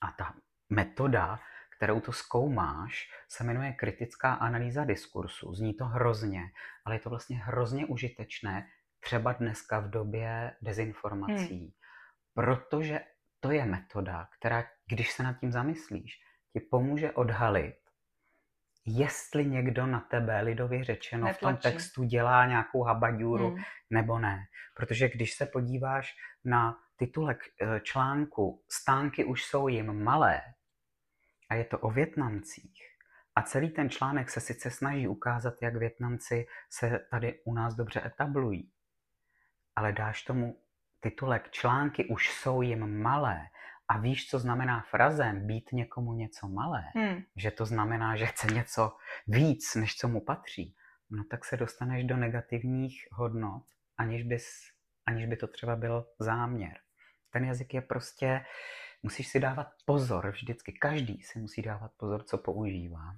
a 0.00 0.10
ta 0.12 0.34
metoda, 0.70 1.40
kterou 1.78 2.00
to 2.00 2.12
zkoumáš, 2.12 3.10
se 3.28 3.44
jmenuje 3.44 3.72
kritická 3.72 4.34
analýza 4.34 4.84
diskursu. 4.84 5.54
Zní 5.54 5.74
to 5.74 5.84
hrozně, 5.84 6.42
ale 6.84 6.94
je 6.94 6.98
to 6.98 7.10
vlastně 7.10 7.36
hrozně 7.36 7.86
užitečné, 7.86 8.66
třeba 9.00 9.32
dneska 9.32 9.80
v 9.80 9.90
době 9.90 10.56
dezinformací, 10.62 11.60
hmm. 11.60 11.70
protože 12.34 13.00
to 13.40 13.50
je 13.50 13.64
metoda, 13.64 14.28
která, 14.38 14.64
když 14.90 15.12
se 15.12 15.22
nad 15.22 15.32
tím 15.40 15.52
zamyslíš, 15.52 16.20
ti 16.52 16.60
pomůže 16.60 17.12
odhalit, 17.12 17.76
jestli 18.86 19.46
někdo 19.46 19.86
na 19.86 20.00
tebe, 20.00 20.40
lidově 20.40 20.84
řečeno, 20.84 21.26
Netlačí. 21.26 21.38
v 21.38 21.62
tom 21.62 21.72
textu 21.72 22.04
dělá 22.04 22.46
nějakou 22.46 22.82
habaďůru 22.82 23.48
hmm. 23.48 23.62
nebo 23.90 24.18
ne. 24.18 24.44
Protože 24.74 25.08
když 25.08 25.34
se 25.34 25.46
podíváš 25.46 26.14
na 26.44 26.76
titulek 26.96 27.38
eh, 27.62 27.80
článku 27.80 28.64
Stánky 28.70 29.24
už 29.24 29.44
jsou 29.44 29.68
jim 29.68 30.04
malé 30.04 30.40
a 31.48 31.54
je 31.54 31.64
to 31.64 31.78
o 31.78 31.90
Větnamcích 31.90 32.88
a 33.38 33.42
celý 33.42 33.70
ten 33.70 33.90
článek 33.90 34.30
se 34.30 34.40
sice 34.40 34.70
snaží 34.70 35.08
ukázat, 35.08 35.54
jak 35.62 35.76
Větnamci 35.76 36.46
se 36.70 36.98
tady 37.10 37.40
u 37.44 37.54
nás 37.54 37.74
dobře 37.74 38.02
etablují, 38.06 38.70
ale 39.76 39.92
dáš 39.92 40.22
tomu 40.22 40.60
titulek 41.00 41.50
Články 41.50 42.04
už 42.04 42.30
jsou 42.32 42.62
jim 42.62 43.02
malé. 43.02 43.40
A 43.88 43.98
víš, 43.98 44.30
co 44.30 44.38
znamená 44.38 44.80
frazem 44.90 45.46
být 45.46 45.72
někomu 45.72 46.12
něco 46.12 46.48
malé, 46.48 46.84
Hmm. 46.94 47.22
že 47.36 47.50
to 47.50 47.66
znamená, 47.66 48.16
že 48.16 48.26
chce 48.26 48.46
něco 48.46 48.96
víc, 49.26 49.74
než 49.74 49.96
co 49.96 50.08
mu 50.08 50.20
patří, 50.20 50.74
no 51.10 51.24
tak 51.30 51.44
se 51.44 51.56
dostaneš 51.56 52.04
do 52.04 52.16
negativních 52.16 53.06
hodnot, 53.12 53.62
aniž, 53.98 54.22
bys, 54.22 54.48
aniž 55.06 55.26
by 55.26 55.36
to 55.36 55.46
třeba 55.46 55.76
byl 55.76 56.06
záměr. 56.18 56.78
Ten 57.30 57.44
jazyk 57.44 57.74
je 57.74 57.80
prostě, 57.80 58.44
musíš 59.02 59.28
si 59.28 59.40
dávat 59.40 59.68
pozor 59.84 60.30
vždycky, 60.30 60.72
každý 60.72 61.22
si 61.22 61.38
musí 61.38 61.62
dávat 61.62 61.90
pozor, 61.96 62.22
co 62.22 62.38
používá. 62.38 63.16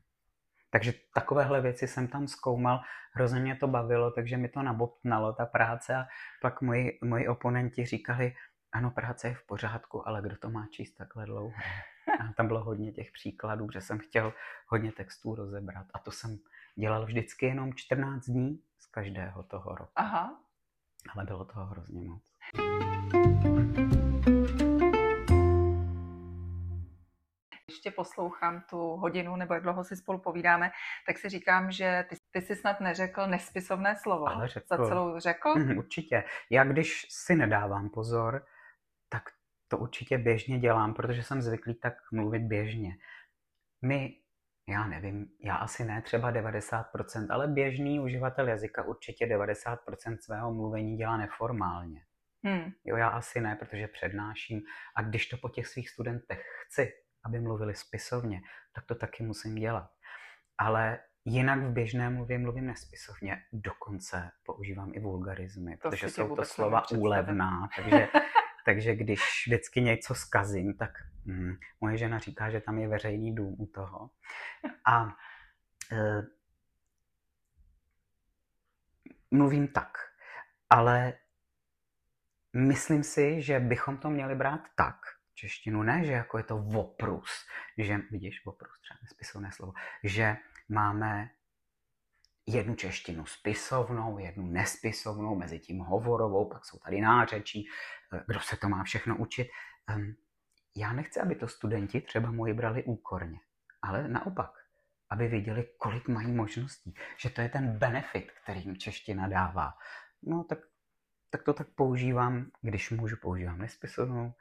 Takže 0.70 0.92
takovéhle 1.14 1.60
věci 1.60 1.88
jsem 1.88 2.08
tam 2.08 2.28
zkoumal, 2.28 2.80
hrozně 3.12 3.40
mě 3.40 3.56
to 3.56 3.68
bavilo, 3.68 4.10
takže 4.10 4.36
mi 4.36 4.48
to 4.48 4.62
nabobtnalo, 4.62 5.32
ta 5.32 5.46
práce 5.46 5.96
a 5.96 6.06
pak 6.42 6.62
moji, 6.62 6.98
moji 7.04 7.28
oponenti 7.28 7.86
říkali, 7.86 8.34
ano, 8.72 8.90
práce 8.90 9.28
je 9.28 9.34
v 9.34 9.46
pořádku, 9.46 10.08
ale 10.08 10.22
kdo 10.22 10.36
to 10.36 10.50
má 10.50 10.66
číst 10.70 10.92
takhle 10.92 11.26
dlouho? 11.26 11.52
A 12.20 12.32
tam 12.32 12.46
bylo 12.46 12.64
hodně 12.64 12.92
těch 12.92 13.12
příkladů, 13.12 13.70
že 13.70 13.80
jsem 13.80 13.98
chtěl 13.98 14.32
hodně 14.66 14.92
textů 14.92 15.34
rozebrat. 15.34 15.86
A 15.94 15.98
to 15.98 16.10
jsem 16.10 16.38
dělal 16.76 17.06
vždycky 17.06 17.46
jenom 17.46 17.74
14 17.74 18.24
dní 18.24 18.62
z 18.78 18.86
každého 18.86 19.42
toho 19.42 19.74
roku. 19.74 19.92
Aha. 19.96 20.40
Ale 21.14 21.24
bylo 21.24 21.44
toho 21.44 21.66
hrozně 21.66 22.02
moc. 22.02 22.22
Ještě 27.80 27.90
poslouchám 27.90 28.62
tu 28.70 28.78
hodinu, 28.78 29.36
nebo 29.36 29.54
jak 29.54 29.62
dlouho 29.62 29.84
si 29.84 29.96
spolu 29.96 30.18
povídáme, 30.18 30.70
tak 31.06 31.18
si 31.18 31.28
říkám, 31.28 31.72
že 31.72 32.04
ty, 32.08 32.16
ty 32.30 32.40
jsi 32.42 32.56
snad 32.56 32.80
neřekl 32.80 33.26
nespisovné 33.26 33.96
slovo. 33.96 34.28
Ale 34.28 34.48
řekl. 34.48 34.66
Za 34.70 34.76
celou 34.76 35.18
řekl? 35.18 35.54
Mhm, 35.54 35.78
určitě. 35.78 36.24
Já 36.50 36.64
když 36.64 37.06
si 37.10 37.34
nedávám 37.34 37.88
pozor, 37.88 38.46
tak 39.08 39.22
to 39.68 39.78
určitě 39.78 40.18
běžně 40.18 40.58
dělám, 40.58 40.94
protože 40.94 41.22
jsem 41.22 41.42
zvyklý 41.42 41.74
tak 41.74 41.94
mluvit 42.12 42.42
běžně. 42.42 42.96
My, 43.82 44.16
já 44.68 44.86
nevím, 44.86 45.26
já 45.44 45.56
asi 45.56 45.84
ne 45.84 46.02
třeba 46.02 46.32
90%, 46.32 47.26
ale 47.30 47.48
běžný 47.48 48.00
uživatel 48.00 48.48
jazyka 48.48 48.82
určitě 48.82 49.26
90% 49.26 49.76
svého 50.20 50.54
mluvení 50.54 50.96
dělá 50.96 51.16
neformálně. 51.16 52.02
Hmm. 52.44 52.72
Jo, 52.84 52.96
já 52.96 53.08
asi 53.08 53.40
ne, 53.40 53.56
protože 53.56 53.88
přednáším 53.88 54.62
a 54.96 55.02
když 55.02 55.26
to 55.26 55.36
po 55.36 55.48
těch 55.48 55.66
svých 55.66 55.90
studentech 55.90 56.44
chci, 56.66 56.92
aby 57.24 57.40
mluvili 57.40 57.74
spisovně, 57.74 58.40
tak 58.72 58.84
to 58.84 58.94
taky 58.94 59.22
musím 59.22 59.54
dělat. 59.54 59.90
Ale 60.58 60.98
jinak 61.24 61.58
v 61.60 61.72
běžné 61.72 62.10
mluvě 62.10 62.38
mluvím 62.38 62.66
nespisovně, 62.66 63.42
dokonce 63.52 64.30
používám 64.44 64.90
i 64.94 65.00
vulgarizmy, 65.00 65.76
To 65.76 65.90
protože 65.90 66.08
jsou 66.10 66.36
to 66.36 66.44
slova 66.44 66.90
úlevná, 66.90 67.68
takže, 67.76 68.08
takže 68.66 68.94
když 68.94 69.20
vždycky 69.46 69.80
něco 69.80 70.14
zkazím, 70.14 70.74
tak 70.74 70.90
hm, 71.26 71.56
moje 71.80 71.96
žena 71.96 72.18
říká, 72.18 72.50
že 72.50 72.60
tam 72.60 72.78
je 72.78 72.88
veřejný 72.88 73.34
dům 73.34 73.56
u 73.58 73.66
toho. 73.66 74.10
A 74.86 75.06
e, 75.92 76.22
mluvím 79.30 79.68
tak, 79.68 79.98
ale 80.70 81.14
myslím 82.56 83.02
si, 83.02 83.42
že 83.42 83.60
bychom 83.60 83.98
to 83.98 84.10
měli 84.10 84.34
brát 84.34 84.60
tak, 84.76 84.96
češtinu, 85.40 85.82
ne, 85.82 86.04
že 86.04 86.12
jako 86.12 86.38
je 86.38 86.44
to 86.44 86.56
voprus, 86.58 87.46
že, 87.78 87.98
vidíš, 88.10 88.44
voprus, 88.44 88.80
třeba 88.80 88.98
nespisovné 89.02 89.50
slovo, 89.52 89.72
že 90.04 90.36
máme 90.68 91.30
jednu 92.46 92.74
češtinu 92.74 93.26
spisovnou, 93.26 94.18
jednu 94.18 94.46
nespisovnou, 94.46 95.34
mezi 95.34 95.58
tím 95.58 95.78
hovorovou, 95.78 96.48
pak 96.48 96.64
jsou 96.64 96.78
tady 96.78 97.00
nářečí, 97.00 97.68
eh, 98.12 98.24
kdo 98.26 98.40
se 98.40 98.56
to 98.56 98.68
má 98.68 98.84
všechno 98.84 99.16
učit. 99.16 99.48
Ehm, 99.88 100.14
Já 100.76 100.92
nechci, 100.92 101.20
aby 101.20 101.34
to 101.34 101.48
studenti 101.48 102.00
třeba 102.00 102.30
moji 102.30 102.54
brali 102.54 102.84
úkorně, 102.86 103.38
ale 103.82 104.08
naopak, 104.08 104.50
aby 105.10 105.28
věděli, 105.28 105.66
kolik 105.78 106.08
mají 106.08 106.32
možností, 106.32 106.94
že 107.18 107.30
to 107.30 107.40
je 107.40 107.48
ten 107.48 107.78
benefit, 107.78 108.30
který 108.42 108.60
jim 108.60 108.76
čeština 108.76 109.28
dává. 109.28 109.74
No 110.22 110.44
tak, 110.44 110.58
tak 111.30 111.42
to 111.42 111.52
tak 111.54 111.68
používám, 111.74 112.50
když 112.62 112.90
můžu, 112.90 113.16
používám 113.16 113.58
nespisovnou. 113.58 114.34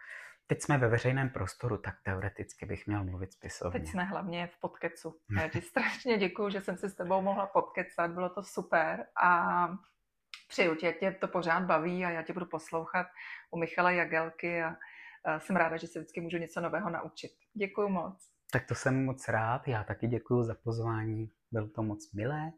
Teď 0.50 0.62
jsme 0.62 0.78
ve 0.78 0.88
veřejném 0.88 1.30
prostoru, 1.30 1.78
tak 1.78 1.96
teoreticky 2.04 2.66
bych 2.66 2.88
měl 2.88 3.04
mluvit 3.04 3.34
spisovně. 3.34 3.80
Teď 3.80 3.90
jsme 3.90 4.04
hlavně 4.04 4.48
v 4.48 4.60
podkecu. 4.60 5.20
Já 5.38 5.48
ti 5.48 5.62
strašně 5.62 6.18
děkuju, 6.18 6.50
že 6.50 6.62
jsem 6.62 6.78
si 6.78 6.90
s 6.90 6.96
tebou 6.96 7.22
mohla 7.22 7.48
podkecat, 7.48 8.12
bylo 8.12 8.30
to 8.30 8.44
super 8.44 9.06
a 9.24 9.48
přeju 10.48 10.76
ti, 10.76 10.94
tě 11.00 11.12
to 11.12 11.28
pořád 11.28 11.64
baví 11.64 12.06
a 12.06 12.10
já 12.10 12.22
tě 12.24 12.34
budu 12.34 12.46
poslouchat 12.46 13.08
u 13.52 13.60
Michala 13.60 13.92
Jagelky 13.92 14.64
a 14.64 14.76
jsem 15.40 15.56
ráda, 15.56 15.78
že 15.78 15.88
se 15.88 16.00
vždycky 16.00 16.22
můžu 16.22 16.38
něco 16.38 16.62
nového 16.62 16.90
naučit. 16.90 17.32
Děkuju 17.54 17.90
moc. 17.90 18.30
Tak 18.52 18.66
to 18.66 18.76
jsem 18.76 19.06
moc 19.06 19.28
rád, 19.28 19.68
já 19.68 19.84
taky 19.84 20.08
děkuji 20.08 20.44
za 20.44 20.56
pozvání, 20.64 21.32
bylo 21.52 21.68
to 21.68 21.84
moc 21.84 22.14
milé 22.14 22.52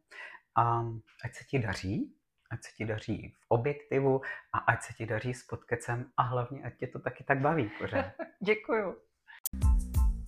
a 0.57 0.79
ať 1.25 1.35
se 1.35 1.43
ti 1.43 1.59
daří, 1.59 2.15
ať 2.52 2.64
se 2.64 2.72
ti 2.78 2.86
daří 2.86 3.34
v 3.39 3.45
objektivu 3.47 4.22
a 4.54 4.58
ať 4.58 4.84
se 4.84 4.93
ti 4.93 5.06
daří 5.06 5.34
s 5.34 5.43
podcastem 5.43 6.06
a 6.18 6.24
hlavně 6.24 6.64
ať 6.64 6.78
tě 6.78 6.88
to 6.88 6.99
taky 6.99 7.24
tak 7.24 7.39
baví 7.39 7.72
pořád. 7.80 8.06
Děkuju. 8.39 8.95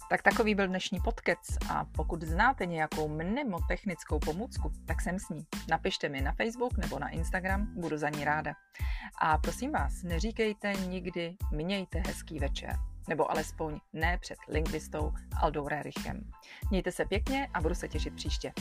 Tak 0.10 0.22
takový 0.22 0.56
byl 0.56 0.68
dnešní 0.68 1.00
podkec 1.00 1.40
a 1.70 1.86
pokud 1.86 2.22
znáte 2.22 2.66
nějakou 2.66 3.08
mnemotechnickou 3.08 4.20
pomůcku, 4.20 4.72
tak 4.86 5.02
sem 5.02 5.20
s 5.20 5.30
ní. 5.30 5.46
Napište 5.70 6.10
mi 6.10 6.22
na 6.22 6.32
Facebook 6.32 6.78
nebo 6.78 7.00
na 7.00 7.10
Instagram, 7.10 7.68
budu 7.76 7.98
za 7.98 8.10
ní 8.10 8.26
ráda. 8.26 8.54
A 9.22 9.38
prosím 9.38 9.72
vás, 9.72 10.04
neříkejte 10.04 10.74
nikdy 10.74 11.36
mějte 11.52 12.00
hezký 12.00 12.40
večer, 12.40 12.76
nebo 13.08 13.32
alespoň 13.32 13.80
ne 13.94 14.18
před 14.18 14.38
lingvistou 14.48 15.14
Aldou 15.42 15.68
Rerichem. 15.68 16.32
Mějte 16.70 16.92
se 16.92 17.06
pěkně 17.06 17.48
a 17.54 17.62
budu 17.62 17.76
se 17.76 17.88
těšit 17.88 18.16
příště. 18.16 18.54